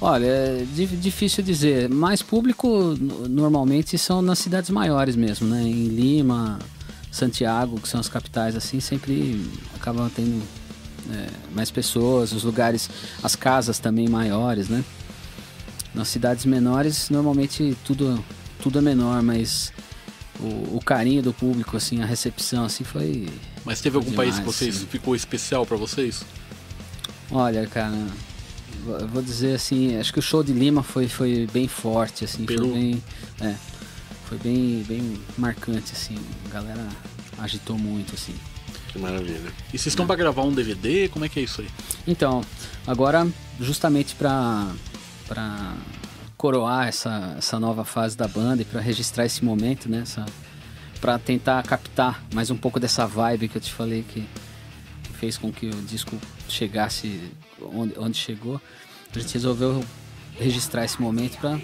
Olha, 0.00 0.26
é 0.26 0.66
di- 0.74 0.86
difícil 0.96 1.44
dizer. 1.44 1.88
Mais 1.88 2.20
público 2.22 2.66
no- 2.98 3.28
normalmente 3.28 3.96
são 3.96 4.20
nas 4.20 4.38
cidades 4.38 4.68
maiores 4.70 5.14
mesmo, 5.16 5.46
né? 5.46 5.62
Em 5.62 5.86
Lima, 5.88 6.58
Santiago, 7.14 7.80
que 7.80 7.88
são 7.88 8.00
as 8.00 8.08
capitais, 8.08 8.56
assim, 8.56 8.80
sempre 8.80 9.48
acabam 9.72 10.10
tendo 10.10 10.42
é, 11.12 11.28
mais 11.54 11.70
pessoas, 11.70 12.32
os 12.32 12.42
lugares, 12.42 12.90
as 13.22 13.36
casas 13.36 13.78
também 13.78 14.08
maiores, 14.08 14.68
né? 14.68 14.84
Nas 15.94 16.08
cidades 16.08 16.44
menores, 16.44 17.10
normalmente 17.10 17.76
tudo, 17.84 18.22
tudo 18.60 18.80
é 18.80 18.82
menor, 18.82 19.22
mas 19.22 19.72
o, 20.40 20.76
o 20.76 20.80
carinho 20.84 21.22
do 21.22 21.32
público, 21.32 21.76
assim, 21.76 22.02
a 22.02 22.04
recepção, 22.04 22.64
assim, 22.64 22.82
foi, 22.82 23.28
Mas 23.64 23.80
teve 23.80 23.96
algum 23.96 24.10
país 24.10 24.34
que 24.34 24.40
Demais, 24.40 24.56
vocês 24.56 24.74
sim. 24.74 24.86
ficou 24.86 25.14
especial 25.14 25.64
pra 25.64 25.76
vocês? 25.76 26.24
Olha, 27.30 27.64
cara, 27.68 27.96
vou 29.12 29.22
dizer 29.22 29.54
assim, 29.54 29.96
acho 29.98 30.12
que 30.12 30.18
o 30.18 30.22
show 30.22 30.42
de 30.42 30.52
Lima 30.52 30.82
foi, 30.82 31.06
foi 31.06 31.48
bem 31.52 31.68
forte, 31.68 32.24
assim, 32.24 32.44
Peru. 32.44 32.70
foi 32.70 32.72
bem. 32.74 33.02
É, 33.40 33.54
foi 34.34 34.38
bem, 34.38 34.82
bem 34.82 35.20
marcante, 35.38 35.92
assim. 35.92 36.16
A 36.46 36.48
galera 36.48 36.88
agitou 37.38 37.78
muito, 37.78 38.14
assim. 38.14 38.34
Que 38.88 38.98
maravilha. 38.98 39.52
E 39.72 39.78
vocês 39.78 39.88
estão 39.88 40.06
pra 40.06 40.16
gravar 40.16 40.42
um 40.42 40.52
DVD? 40.52 41.08
Como 41.08 41.24
é 41.24 41.28
que 41.28 41.40
é 41.40 41.42
isso 41.42 41.60
aí? 41.60 41.68
Então, 42.06 42.42
agora, 42.86 43.26
justamente 43.60 44.14
pra, 44.14 44.72
pra 45.26 45.74
coroar 46.36 46.88
essa, 46.88 47.34
essa 47.38 47.58
nova 47.60 47.84
fase 47.84 48.16
da 48.16 48.26
banda 48.26 48.62
e 48.62 48.64
pra 48.64 48.80
registrar 48.80 49.24
esse 49.24 49.44
momento, 49.44 49.88
né? 49.88 50.04
Pra 51.00 51.18
tentar 51.18 51.62
captar 51.62 52.24
mais 52.32 52.50
um 52.50 52.56
pouco 52.56 52.80
dessa 52.80 53.06
vibe 53.06 53.48
que 53.48 53.56
eu 53.56 53.62
te 53.62 53.72
falei 53.72 54.02
que, 54.02 54.26
fez 55.18 55.38
com 55.38 55.52
que 55.52 55.66
o 55.66 55.82
disco 55.82 56.18
chegasse 56.48 57.20
onde, 57.60 57.94
onde 57.98 58.16
chegou, 58.16 58.60
a 59.14 59.18
gente 59.18 59.34
resolveu 59.34 59.84
registrar 60.38 60.84
esse 60.84 61.00
momento 61.00 61.38
pra. 61.38 61.58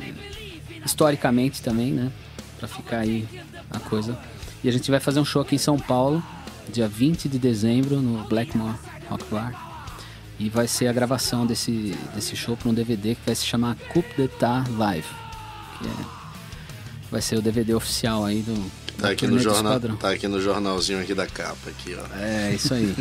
eh, 0.00 0.43
historicamente 0.84 1.62
também, 1.62 1.92
né? 1.92 2.10
Pra 2.58 2.68
ficar 2.68 2.98
aí 2.98 3.28
a 3.70 3.78
coisa. 3.80 4.18
E 4.62 4.68
a 4.68 4.72
gente 4.72 4.90
vai 4.90 5.00
fazer 5.00 5.20
um 5.20 5.24
show 5.24 5.42
aqui 5.42 5.56
em 5.56 5.58
São 5.58 5.78
Paulo, 5.78 6.22
dia 6.72 6.88
20 6.88 7.28
de 7.28 7.38
dezembro, 7.38 8.00
no 8.00 8.24
Blackmore 8.24 8.76
Rock 9.08 9.24
Bar. 9.30 9.74
E 10.38 10.48
vai 10.48 10.66
ser 10.66 10.88
a 10.88 10.92
gravação 10.92 11.46
desse, 11.46 11.94
desse 12.14 12.34
show 12.34 12.56
para 12.56 12.68
um 12.68 12.74
DVD 12.74 13.14
que 13.14 13.20
vai 13.24 13.34
se 13.34 13.44
chamar 13.44 13.76
Coupe 13.92 14.14
d'Etat 14.16 14.68
Live. 14.70 15.06
Que 15.78 15.86
é, 15.86 16.04
vai 17.10 17.20
ser 17.20 17.36
o 17.36 17.42
DVD 17.42 17.74
oficial 17.74 18.24
aí 18.24 18.42
do. 18.42 18.70
Tá 18.98 19.10
aqui, 19.10 19.26
no 19.26 19.38
jornal, 19.38 19.80
tá 19.80 20.10
aqui 20.10 20.28
no 20.28 20.40
jornalzinho 20.40 21.00
aqui 21.00 21.14
da 21.14 21.26
capa, 21.26 21.68
aqui, 21.68 21.96
ó. 21.96 22.16
É, 22.16 22.54
isso 22.54 22.72
aí. 22.72 22.94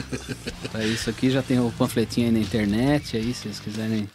Pra 0.72 0.84
isso 0.86 1.10
aqui 1.10 1.30
já 1.30 1.42
tem 1.42 1.60
o 1.60 1.72
panfletinho 1.78 2.28
aí 2.28 2.34
na 2.34 2.40
internet, 2.40 3.16
aí 3.16 3.34
se 3.34 3.44
vocês 3.44 3.60
quiserem. 3.60 4.10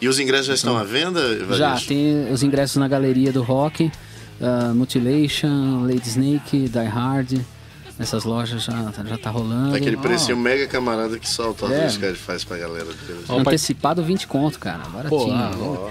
E 0.00 0.08
os 0.08 0.18
ingressos 0.20 0.46
já 0.46 0.54
estão 0.54 0.76
à 0.76 0.84
venda, 0.84 1.20
Já, 1.56 1.76
tem 1.80 2.30
os 2.32 2.42
ingressos 2.42 2.76
na 2.76 2.86
galeria 2.86 3.32
do 3.32 3.42
rock, 3.42 3.90
ah, 4.40 4.72
Mutilation, 4.74 5.82
Lady 5.82 6.08
Snake, 6.08 6.68
Die 6.68 6.78
Hard. 6.86 7.40
Nessas 7.98 8.22
lojas 8.22 8.62
já, 8.62 8.92
já 9.04 9.18
tá 9.18 9.28
rolando. 9.28 9.74
Aquele 9.74 9.96
precinho 9.96 10.36
mega 10.36 10.68
camarada 10.68 11.18
que 11.18 11.28
só 11.28 11.50
o 11.50 11.54
Torto 11.54 11.74
É. 11.74 11.88
Sky 11.88 12.14
faz 12.14 12.44
pra 12.44 12.56
galera. 12.56 12.86
Ó, 13.28 13.40
Antecipado 13.40 14.04
20 14.04 14.28
conto, 14.28 14.56
cara. 14.60 14.84
Baratinho. 14.88 15.18
Pô, 15.18 15.32
ah? 15.32 15.90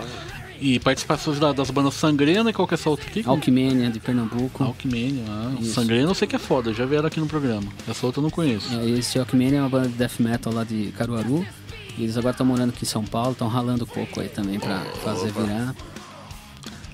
E 0.62 0.80
participações 0.80 1.38
da- 1.38 1.52
das 1.52 1.70
bandas 1.70 1.96
Sangrena 1.96 2.50
e 2.50 2.54
qual 2.54 2.66
que 2.66 2.74
é 2.74 2.76
essa 2.76 2.90
outra 2.90 3.06
aqui? 3.08 3.24
Alckmania 3.26 3.90
de 3.90 4.00
Pernambuco. 4.00 4.64
Alckmania. 4.64 5.22
Ah, 5.28 5.52
Isso. 5.60 5.74
Sangrena 5.74 6.10
eu 6.10 6.16
sei 6.16 6.30
que 6.30 6.36
é 6.38 6.40
foda, 6.40 6.74
já 6.74 6.86
vieram 6.86 7.08
aqui 7.08 7.20
no 7.20 7.28
programa. 7.28 7.68
Essa 7.86 8.06
outra 8.06 8.20
eu 8.22 8.24
não 8.24 8.30
conheço. 8.30 8.70
Aí, 8.80 8.98
esse 9.00 9.20
Alckmania 9.20 9.60
é 9.60 9.62
uma 9.62 9.70
banda 9.70 9.90
de 9.90 9.96
death 9.96 10.18
metal 10.20 10.54
lá 10.54 10.64
de 10.64 10.94
Caruaru. 10.98 11.46
E 11.98 12.04
eles 12.04 12.18
agora 12.18 12.32
estão 12.32 12.46
morando 12.46 12.70
aqui 12.70 12.84
em 12.84 12.88
São 12.88 13.04
Paulo, 13.04 13.32
estão 13.32 13.48
ralando 13.48 13.86
coco 13.86 14.22
aí 14.22 14.30
também 14.30 14.60
pra 14.60 14.80
fazer 15.04 15.32
virar. 15.32 15.76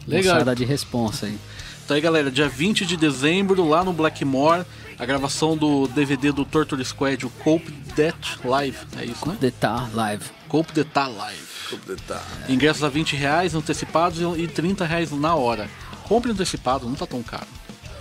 Legal. 0.08 0.34
Moçada 0.36 0.56
de 0.56 0.66
responsa 0.66 1.26
aí. 1.26 1.38
Então 1.84 1.95
aí, 1.95 2.01
galera, 2.01 2.32
dia 2.32 2.47
20 2.47 2.86
de 2.86 2.95
dezembro, 2.95 3.68
lá 3.68 3.84
no 3.84 3.91
Blackmore, 3.91 4.66
a 4.97 5.06
gravação 5.06 5.58
do 5.58 5.88
DVD 5.89 6.32
do 6.32 6.45
Torture 6.45 6.84
Squad, 6.84 7.26
o 7.26 7.30
Cope 7.30 7.72
Death 7.95 8.45
Live. 8.45 8.78
É 8.97 9.06
isso, 9.06 9.28
né? 9.28 9.38
Detar 9.39 9.93
Live. 9.93 10.24
Cope 10.47 10.72
Death 10.72 10.95
Live. 10.95 11.54
Tá. 12.08 12.22
Ingressos 12.47 12.84
a 12.84 12.89
20 12.89 13.16
reais 13.16 13.54
antecipados 13.56 14.20
e 14.38 14.47
30 14.47 14.86
reais 14.86 15.12
na 15.12 15.36
hora. 15.36 15.70
Compre 16.04 16.32
antecipado, 16.32 16.88
não 16.88 16.95
tá 16.95 17.06
tão 17.06 17.22
caro. 17.22 17.47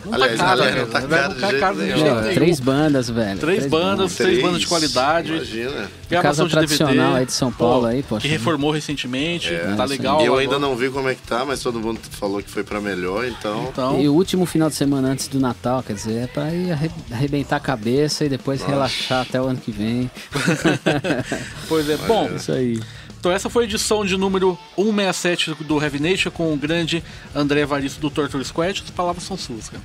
Não 0.04 0.14
Aliás, 0.14 0.36
tá 0.38 0.44
caro, 0.44 0.60
aliás, 0.62 0.74
né? 0.74 0.80
não 0.82 0.88
tá 0.90 1.00
Vai 1.00 1.08
caro 1.20 1.28
de 1.28 1.34
ficar 1.36 1.48
jeito 1.50 1.60
caro 1.60 1.76
de 1.76 1.86
jeito 1.86 2.02
nenhum. 2.22 2.34
três 2.34 2.60
bandas, 2.60 3.08
velho. 3.10 3.38
Três 3.40 3.66
bandas, 3.66 4.14
três 4.16 4.42
bandas 4.42 4.60
de 4.60 4.66
qualidade. 4.66 5.32
Imagina. 5.32 5.90
Gravação 6.10 6.46
Casa 6.48 6.60
DVD. 6.60 6.76
tradicional 6.76 7.14
aí 7.14 7.26
de 7.26 7.32
São 7.32 7.52
Paulo 7.52 7.80
Pô, 7.82 7.86
aí, 7.86 8.02
poxa. 8.02 8.22
Que 8.22 8.28
reformou 8.28 8.70
recentemente, 8.70 9.48
tá 9.50 9.72
isso 9.72 9.82
aí. 9.82 9.88
legal. 9.88 10.18
eu 10.20 10.26
agora. 10.26 10.40
ainda 10.42 10.58
não 10.58 10.74
vi 10.76 10.90
como 10.90 11.08
é 11.08 11.14
que 11.14 11.22
tá, 11.22 11.44
mas 11.44 11.60
todo 11.60 11.78
mundo 11.80 12.00
falou 12.10 12.42
que 12.42 12.50
foi 12.50 12.62
pra 12.64 12.80
melhor, 12.80 13.24
então. 13.26 13.68
Então, 13.72 14.00
E 14.00 14.08
o 14.08 14.14
último 14.14 14.44
final 14.44 14.68
de 14.68 14.74
semana 14.74 15.08
antes 15.08 15.28
do 15.28 15.38
Natal, 15.40 15.82
quer 15.82 15.94
dizer, 15.94 16.24
é 16.24 16.26
pra 16.26 16.52
ir 16.52 16.72
arre- 16.72 16.90
arrebentar 17.10 17.56
a 17.56 17.60
cabeça 17.60 18.24
e 18.24 18.28
depois 18.28 18.62
relaxar 18.62 19.22
até 19.22 19.40
o 19.40 19.44
ano 19.46 19.58
que 19.58 19.70
vem. 19.70 20.10
pois 21.68 21.88
é. 21.88 21.96
Bom, 21.96 22.28
Isso 22.36 22.52
aí. 22.52 22.80
Então 23.22 23.30
essa 23.30 23.48
foi 23.48 23.62
a 23.62 23.66
edição 23.68 24.04
de 24.04 24.16
número 24.16 24.58
167 24.74 25.54
do 25.62 25.80
Heavy 25.80 26.00
Nation 26.00 26.28
com 26.32 26.52
o 26.52 26.56
grande 26.56 27.04
André 27.32 27.60
Evaristo 27.60 28.00
do 28.00 28.10
Torture 28.10 28.44
Squad. 28.44 28.82
As 28.82 28.90
palavras 28.90 29.22
são 29.22 29.36
suas, 29.36 29.68
cara. 29.68 29.80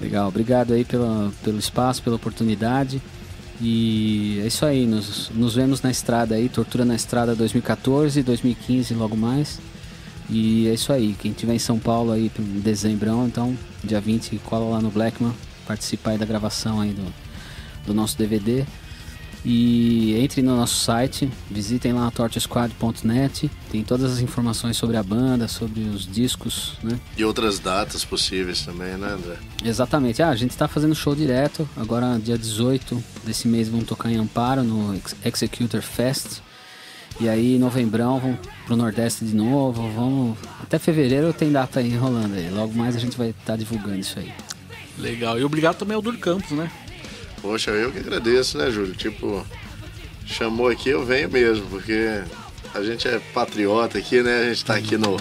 Legal, 0.00 0.28
obrigado 0.28 0.72
aí 0.72 0.84
pela, 0.84 1.32
pelo 1.42 1.58
espaço, 1.58 2.00
pela 2.04 2.14
oportunidade. 2.14 3.02
E 3.60 4.38
é 4.44 4.46
isso 4.46 4.64
aí, 4.64 4.86
nos, 4.86 5.28
nos 5.30 5.56
vemos 5.56 5.82
na 5.82 5.90
estrada 5.90 6.36
aí, 6.36 6.48
Tortura 6.48 6.84
na 6.84 6.94
Estrada 6.94 7.34
2014, 7.34 8.22
2015 8.22 8.94
logo 8.94 9.16
mais. 9.16 9.58
E 10.30 10.68
é 10.68 10.74
isso 10.74 10.92
aí, 10.92 11.16
quem 11.18 11.32
tiver 11.32 11.54
em 11.54 11.58
São 11.58 11.80
Paulo 11.80 12.12
aí 12.12 12.30
em 12.38 12.60
dezembrão, 12.60 13.26
então 13.26 13.58
dia 13.82 14.00
20 14.00 14.38
cola 14.44 14.76
lá 14.76 14.80
no 14.80 14.88
Blackman, 14.88 15.34
participa 15.66 16.10
aí 16.10 16.18
da 16.18 16.24
gravação 16.24 16.80
aí 16.80 16.92
do, 16.92 17.12
do 17.84 17.92
nosso 17.92 18.16
DVD. 18.16 18.64
E 19.44 20.14
entre 20.20 20.40
no 20.40 20.56
nosso 20.56 20.76
site, 20.84 21.28
visitem 21.50 21.92
lá 21.92 22.08
torchesquad.net, 22.12 23.50
tem 23.70 23.82
todas 23.82 24.12
as 24.12 24.20
informações 24.20 24.76
sobre 24.76 24.96
a 24.96 25.02
banda, 25.02 25.48
sobre 25.48 25.80
os 25.80 26.06
discos, 26.06 26.74
né? 26.82 26.98
E 27.16 27.24
outras 27.24 27.58
datas 27.58 28.04
possíveis 28.04 28.62
também, 28.62 28.96
né, 28.96 29.08
André? 29.08 29.36
Exatamente. 29.64 30.22
Ah, 30.22 30.28
a 30.28 30.36
gente 30.36 30.56
tá 30.56 30.68
fazendo 30.68 30.94
show 30.94 31.14
direto. 31.16 31.68
Agora, 31.76 32.18
dia 32.22 32.38
18 32.38 33.02
desse 33.24 33.48
mês, 33.48 33.68
vamos 33.68 33.86
tocar 33.86 34.10
em 34.12 34.16
Amparo, 34.16 34.62
no 34.62 34.94
Ex- 34.94 35.16
Executor 35.24 35.82
Fest. 35.82 36.38
E 37.20 37.28
aí, 37.28 37.56
em 37.56 37.58
novembrão, 37.58 38.20
vamos 38.20 38.38
pro 38.64 38.76
Nordeste 38.76 39.24
de 39.24 39.34
novo. 39.34 39.90
Vamos. 39.90 40.38
Até 40.62 40.78
fevereiro 40.78 41.32
tem 41.32 41.50
data 41.50 41.80
aí 41.80 41.94
rolando 41.96 42.34
aí. 42.36 42.48
Logo 42.48 42.72
mais 42.74 42.94
a 42.96 42.98
gente 43.00 43.18
vai 43.18 43.30
estar 43.30 43.56
divulgando 43.56 43.98
isso 43.98 44.18
aí. 44.18 44.32
Legal. 44.98 45.38
E 45.38 45.44
obrigado 45.44 45.76
também 45.76 45.94
ao 45.96 46.00
Dur 46.02 46.16
Campos, 46.18 46.52
né? 46.52 46.70
Poxa, 47.42 47.70
eu 47.72 47.90
que 47.92 47.98
agradeço, 47.98 48.56
né, 48.56 48.70
Júlio? 48.70 48.94
Tipo, 48.94 49.44
chamou 50.24 50.68
aqui, 50.68 50.88
eu 50.90 51.04
venho 51.04 51.28
mesmo, 51.28 51.66
porque 51.68 52.22
a 52.72 52.82
gente 52.82 53.06
é 53.08 53.18
patriota 53.34 53.98
aqui, 53.98 54.22
né? 54.22 54.42
A 54.42 54.48
gente 54.54 54.64
tá 54.64 54.74
aqui 54.76 54.96
no. 54.96 55.16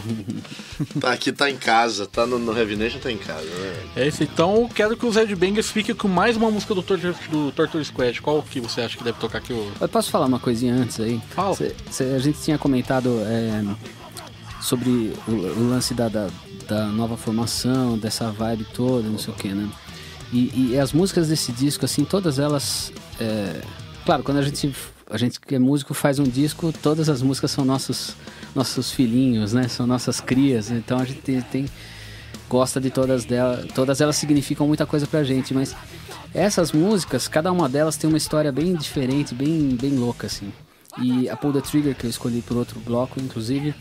Tá 0.99 1.11
aqui, 1.11 1.32
tá 1.32 1.49
em 1.49 1.57
casa, 1.57 2.05
tá 2.07 2.26
no, 2.26 2.39
no 2.39 2.57
Heavy 2.57 2.76
Nation, 2.76 2.97
tá 2.99 3.11
em 3.11 3.17
casa, 3.17 3.43
né? 3.45 3.76
É 3.95 4.07
isso. 4.07 4.24
Então, 4.24 4.55
eu 4.63 4.69
quero 4.69 4.95
que 4.97 5.05
os 5.05 5.15
Red 5.15 5.36
Bangers 5.36 5.69
fiquem 5.69 5.93
com 5.93 6.07
mais 6.07 6.36
uma 6.38 6.49
música 6.49 6.74
do 6.74 6.82
Torture, 6.82 7.13
do 7.30 7.51
Torture 7.51 7.84
Squad. 7.86 8.19
Qual 8.22 8.41
que 8.41 8.59
você 8.59 8.82
acha 8.82 8.97
que 8.97 9.03
deve 9.03 9.19
tocar 9.19 9.39
aqui? 9.39 9.53
O... 9.53 9.72
Eu 9.80 9.89
posso 9.89 10.09
falar 10.09 10.26
uma 10.28 10.39
coisinha 10.39 10.74
antes 10.74 10.99
aí? 10.99 11.22
Fala. 11.36 11.55
Cê- 11.55 11.76
cê- 11.91 12.03
a 12.15 12.19
gente 12.19 12.39
tinha 12.41 12.57
comentado 12.57 13.19
é, 13.26 13.63
sobre 14.61 15.13
o, 15.28 15.32
o 15.32 15.69
lance 15.69 15.93
da, 15.93 16.07
da, 16.07 16.30
da 16.67 16.86
nova 16.88 17.15
formação, 17.17 17.97
dessa 17.97 18.32
vibe 18.32 18.65
toda, 18.74 19.07
não 19.07 19.19
sei 19.19 19.34
o 19.34 19.38
que, 19.38 19.49
né? 19.49 19.69
E, 20.32 20.71
e 20.71 20.79
as 20.79 20.93
músicas 20.93 21.27
desse 21.27 21.51
disco, 21.51 21.86
assim, 21.86 22.03
todas 22.05 22.39
elas. 22.39 22.91
é, 23.19 23.61
claro, 24.05 24.23
quando 24.23 24.38
a 24.38 24.41
gente, 24.41 24.73
a 25.09 25.17
gente 25.17 25.39
que 25.39 25.55
é 25.55 25.59
músico 25.59 25.93
faz 25.93 26.19
um 26.19 26.23
disco, 26.23 26.71
todas 26.82 27.09
as 27.09 27.21
músicas 27.21 27.51
são 27.51 27.65
nossos, 27.65 28.15
nossos 28.55 28.91
filhinhos, 28.91 29.51
né? 29.53 29.67
São 29.67 29.86
nossas 29.86 30.21
crias. 30.21 30.71
Então 30.71 30.97
a 30.99 31.03
gente 31.05 31.19
tem, 31.21 31.41
tem- 31.41 31.65
gosta 32.49 32.79
de 32.79 32.89
todas 32.89 33.25
delas. 33.25 33.65
Todas 33.73 33.99
elas 34.01 34.15
significam 34.15 34.67
muita 34.67 34.86
coisa 34.86 35.05
pra 35.05 35.23
gente, 35.23 35.53
mas 35.53 35.75
essas 36.34 36.71
músicas, 36.71 37.27
cada 37.27 37.51
uma 37.51 37.67
delas 37.67 37.97
tem 37.97 38.07
uma 38.09 38.17
história 38.17 38.51
bem 38.51 38.73
diferente, 38.75 39.34
bem, 39.36 39.75
bem 39.79 39.97
louca, 39.97 40.27
assim. 40.27 40.51
E 41.01 41.29
a 41.29 41.36
Pull 41.38 41.53
the 41.53 41.61
Trigger, 41.61 41.95
que 41.95 42.05
eu 42.05 42.09
escolhi 42.09 42.41
por 42.41 42.55
outro 42.57 42.79
bloco, 42.79 43.19
inclusive, 43.21 43.73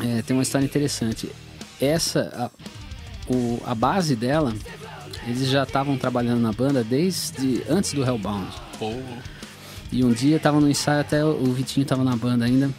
é, 0.00 0.22
tem 0.22 0.36
uma 0.36 0.42
história 0.42 0.64
interessante. 0.64 1.28
Essa, 1.80 2.50
a, 3.28 3.32
o- 3.32 3.60
a 3.64 3.74
base 3.74 4.14
dela, 4.16 4.52
eles 5.26 5.48
já 5.48 5.62
estavam 5.62 5.96
trabalhando 5.96 6.40
na 6.40 6.52
banda 6.52 6.82
desde 6.82 7.62
antes 7.68 7.92
do 7.92 8.02
Hellbound. 8.02 8.50
Pô, 8.78 8.92
E 9.92 10.04
um 10.04 10.12
dia 10.12 10.38
tava 10.38 10.60
no 10.60 10.70
ensaio, 10.70 11.00
até 11.00 11.24
o 11.24 11.52
Vitinho 11.52 11.84
tava 11.84 12.04
na 12.04 12.16
banda 12.16 12.44
ainda. 12.44 12.70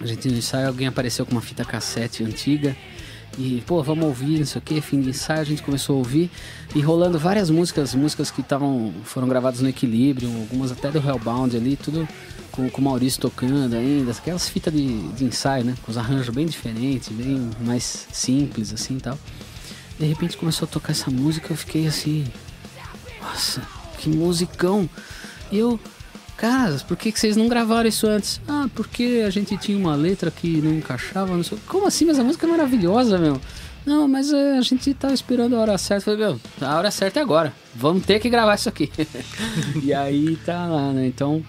A 0.00 0.06
gente 0.06 0.28
no 0.28 0.36
ensaio, 0.36 0.66
alguém 0.66 0.88
apareceu 0.88 1.24
com 1.24 1.32
uma 1.32 1.40
fita 1.40 1.64
cassete 1.64 2.24
antiga. 2.24 2.76
E, 3.38 3.62
pô, 3.66 3.82
vamos 3.82 4.04
ouvir, 4.04 4.38
não 4.38 4.46
sei 4.46 4.58
o 4.58 4.62
que, 4.62 4.80
fim 4.80 5.00
de 5.00 5.10
ensaio, 5.10 5.40
a 5.40 5.44
gente 5.44 5.62
começou 5.62 5.96
a 5.96 5.98
ouvir. 5.98 6.30
E 6.74 6.80
rolando 6.80 7.18
várias 7.18 7.48
músicas, 7.48 7.94
músicas 7.94 8.30
que 8.30 8.40
estavam 8.40 8.92
foram 9.04 9.26
gravadas 9.28 9.60
no 9.60 9.68
equilíbrio, 9.68 10.28
algumas 10.28 10.70
até 10.70 10.90
do 10.90 10.98
Hellbound 10.98 11.56
ali, 11.56 11.76
tudo 11.76 12.06
com, 12.50 12.68
com 12.68 12.80
o 12.80 12.84
Maurício 12.84 13.20
tocando 13.20 13.74
ainda. 13.74 14.10
Aquelas 14.10 14.48
fitas 14.48 14.72
de, 14.72 15.08
de 15.12 15.24
ensaio, 15.24 15.64
né? 15.64 15.74
Com 15.82 15.90
os 15.90 15.96
arranjos 15.96 16.34
bem 16.34 16.46
diferentes, 16.46 17.08
bem 17.08 17.50
mais 17.60 18.06
simples, 18.12 18.72
assim 18.72 18.96
e 18.96 19.00
tal. 19.00 19.18
De 19.98 20.06
repente 20.06 20.36
começou 20.36 20.66
a 20.66 20.70
tocar 20.70 20.92
essa 20.92 21.10
música, 21.10 21.52
eu 21.52 21.56
fiquei 21.56 21.86
assim. 21.86 22.24
Nossa, 23.20 23.62
que 23.98 24.08
musicão! 24.08 24.88
E 25.50 25.58
eu, 25.58 25.78
cara, 26.36 26.76
por 26.88 26.96
que, 26.96 27.12
vocês 27.12 27.36
não 27.36 27.48
gravaram 27.48 27.88
isso 27.88 28.06
antes? 28.06 28.40
Ah, 28.48 28.68
porque 28.74 29.22
a 29.26 29.30
gente 29.30 29.56
tinha 29.56 29.78
uma 29.78 29.94
letra 29.94 30.30
que 30.30 30.60
não 30.60 30.74
encaixava, 30.74 31.36
não 31.36 31.44
sei. 31.44 31.58
Como 31.66 31.86
assim? 31.86 32.04
Mas 32.04 32.18
a 32.18 32.24
música 32.24 32.46
é 32.46 32.50
maravilhosa, 32.50 33.18
meu. 33.18 33.40
Não, 33.84 34.06
mas 34.06 34.32
é, 34.32 34.58
a 34.58 34.60
gente 34.60 34.94
tava 34.94 35.12
esperando 35.12 35.56
a 35.56 35.60
hora 35.60 35.76
certa. 35.76 36.04
Falei, 36.04 36.20
meu, 36.20 36.40
a 36.60 36.76
hora 36.76 36.90
certa 36.90 37.20
é 37.20 37.22
agora. 37.22 37.52
Vamos 37.74 38.04
ter 38.06 38.20
que 38.20 38.30
gravar 38.30 38.54
isso 38.54 38.68
aqui. 38.68 38.90
e 39.82 39.92
aí 39.92 40.36
tá 40.44 40.66
lá, 40.66 40.92
né? 40.92 41.06
Então, 41.06 41.44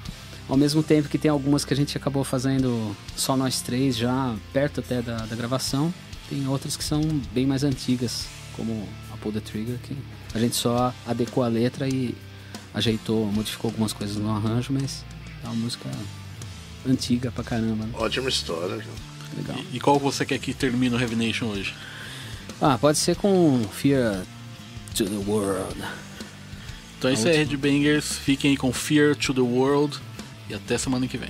ao 0.50 0.58
mesmo 0.58 0.82
tempo 0.82 1.10
que 1.10 1.18
tem 1.18 1.30
algumas 1.30 1.64
que 1.64 1.74
a 1.74 1.78
gente 1.78 1.96
acabou 1.96 2.24
fazendo 2.24 2.96
só 3.16 3.38
nós 3.38 3.62
três, 3.62 3.96
já 3.96 4.36
perto 4.52 4.80
até 4.80 5.02
da, 5.02 5.18
da 5.18 5.36
gravação, 5.36 5.94
tem 6.34 6.48
outras 6.48 6.76
que 6.76 6.84
são 6.84 7.02
bem 7.32 7.46
mais 7.46 7.64
antigas, 7.64 8.26
como 8.54 8.88
a 9.14 9.18
Pull 9.18 9.34
the 9.34 9.40
Trigger, 9.40 9.78
que 9.84 9.96
a 10.34 10.40
gente 10.40 10.56
só 10.56 10.92
adequou 11.06 11.44
a 11.44 11.48
letra 11.48 11.88
e 11.88 12.16
ajeitou, 12.74 13.32
modificou 13.32 13.70
algumas 13.70 13.94
coisas 13.94 14.18
no 14.18 14.32
arranjo, 14.32 14.74
mas 14.74 15.06
é 15.44 15.48
uma 15.48 15.56
música 15.56 15.88
antiga 16.88 17.32
pra 17.32 17.44
caramba. 17.44 17.86
Né? 17.86 17.94
Ótima 17.94 18.30
história. 18.30 18.78
cara. 18.78 19.14
Legal. 19.38 19.58
E 19.72 19.80
qual 19.80 20.00
você 20.00 20.26
quer 20.26 20.40
que 20.40 20.54
termine 20.54 20.96
o 20.96 21.00
Heavy 21.00 21.16
Nation 21.16 21.46
hoje? 21.46 21.76
Ah, 22.60 22.78
pode 22.80 22.98
ser 22.98 23.16
com 23.16 23.64
Fear 23.72 24.24
to 24.96 25.06
the 25.06 25.32
World. 25.32 25.76
Então 26.98 27.12
é 27.12 27.14
isso 27.14 27.28
aí, 27.28 27.38
Headbangers. 27.38 28.18
Fiquem 28.18 28.52
aí 28.52 28.58
com 28.58 28.72
Fear 28.74 29.16
to 29.16 29.34
the 29.34 29.42
World. 29.42 30.00
E 30.50 30.54
até 30.54 30.78
semana 30.78 31.08
que 31.08 31.18
vem. 31.18 31.30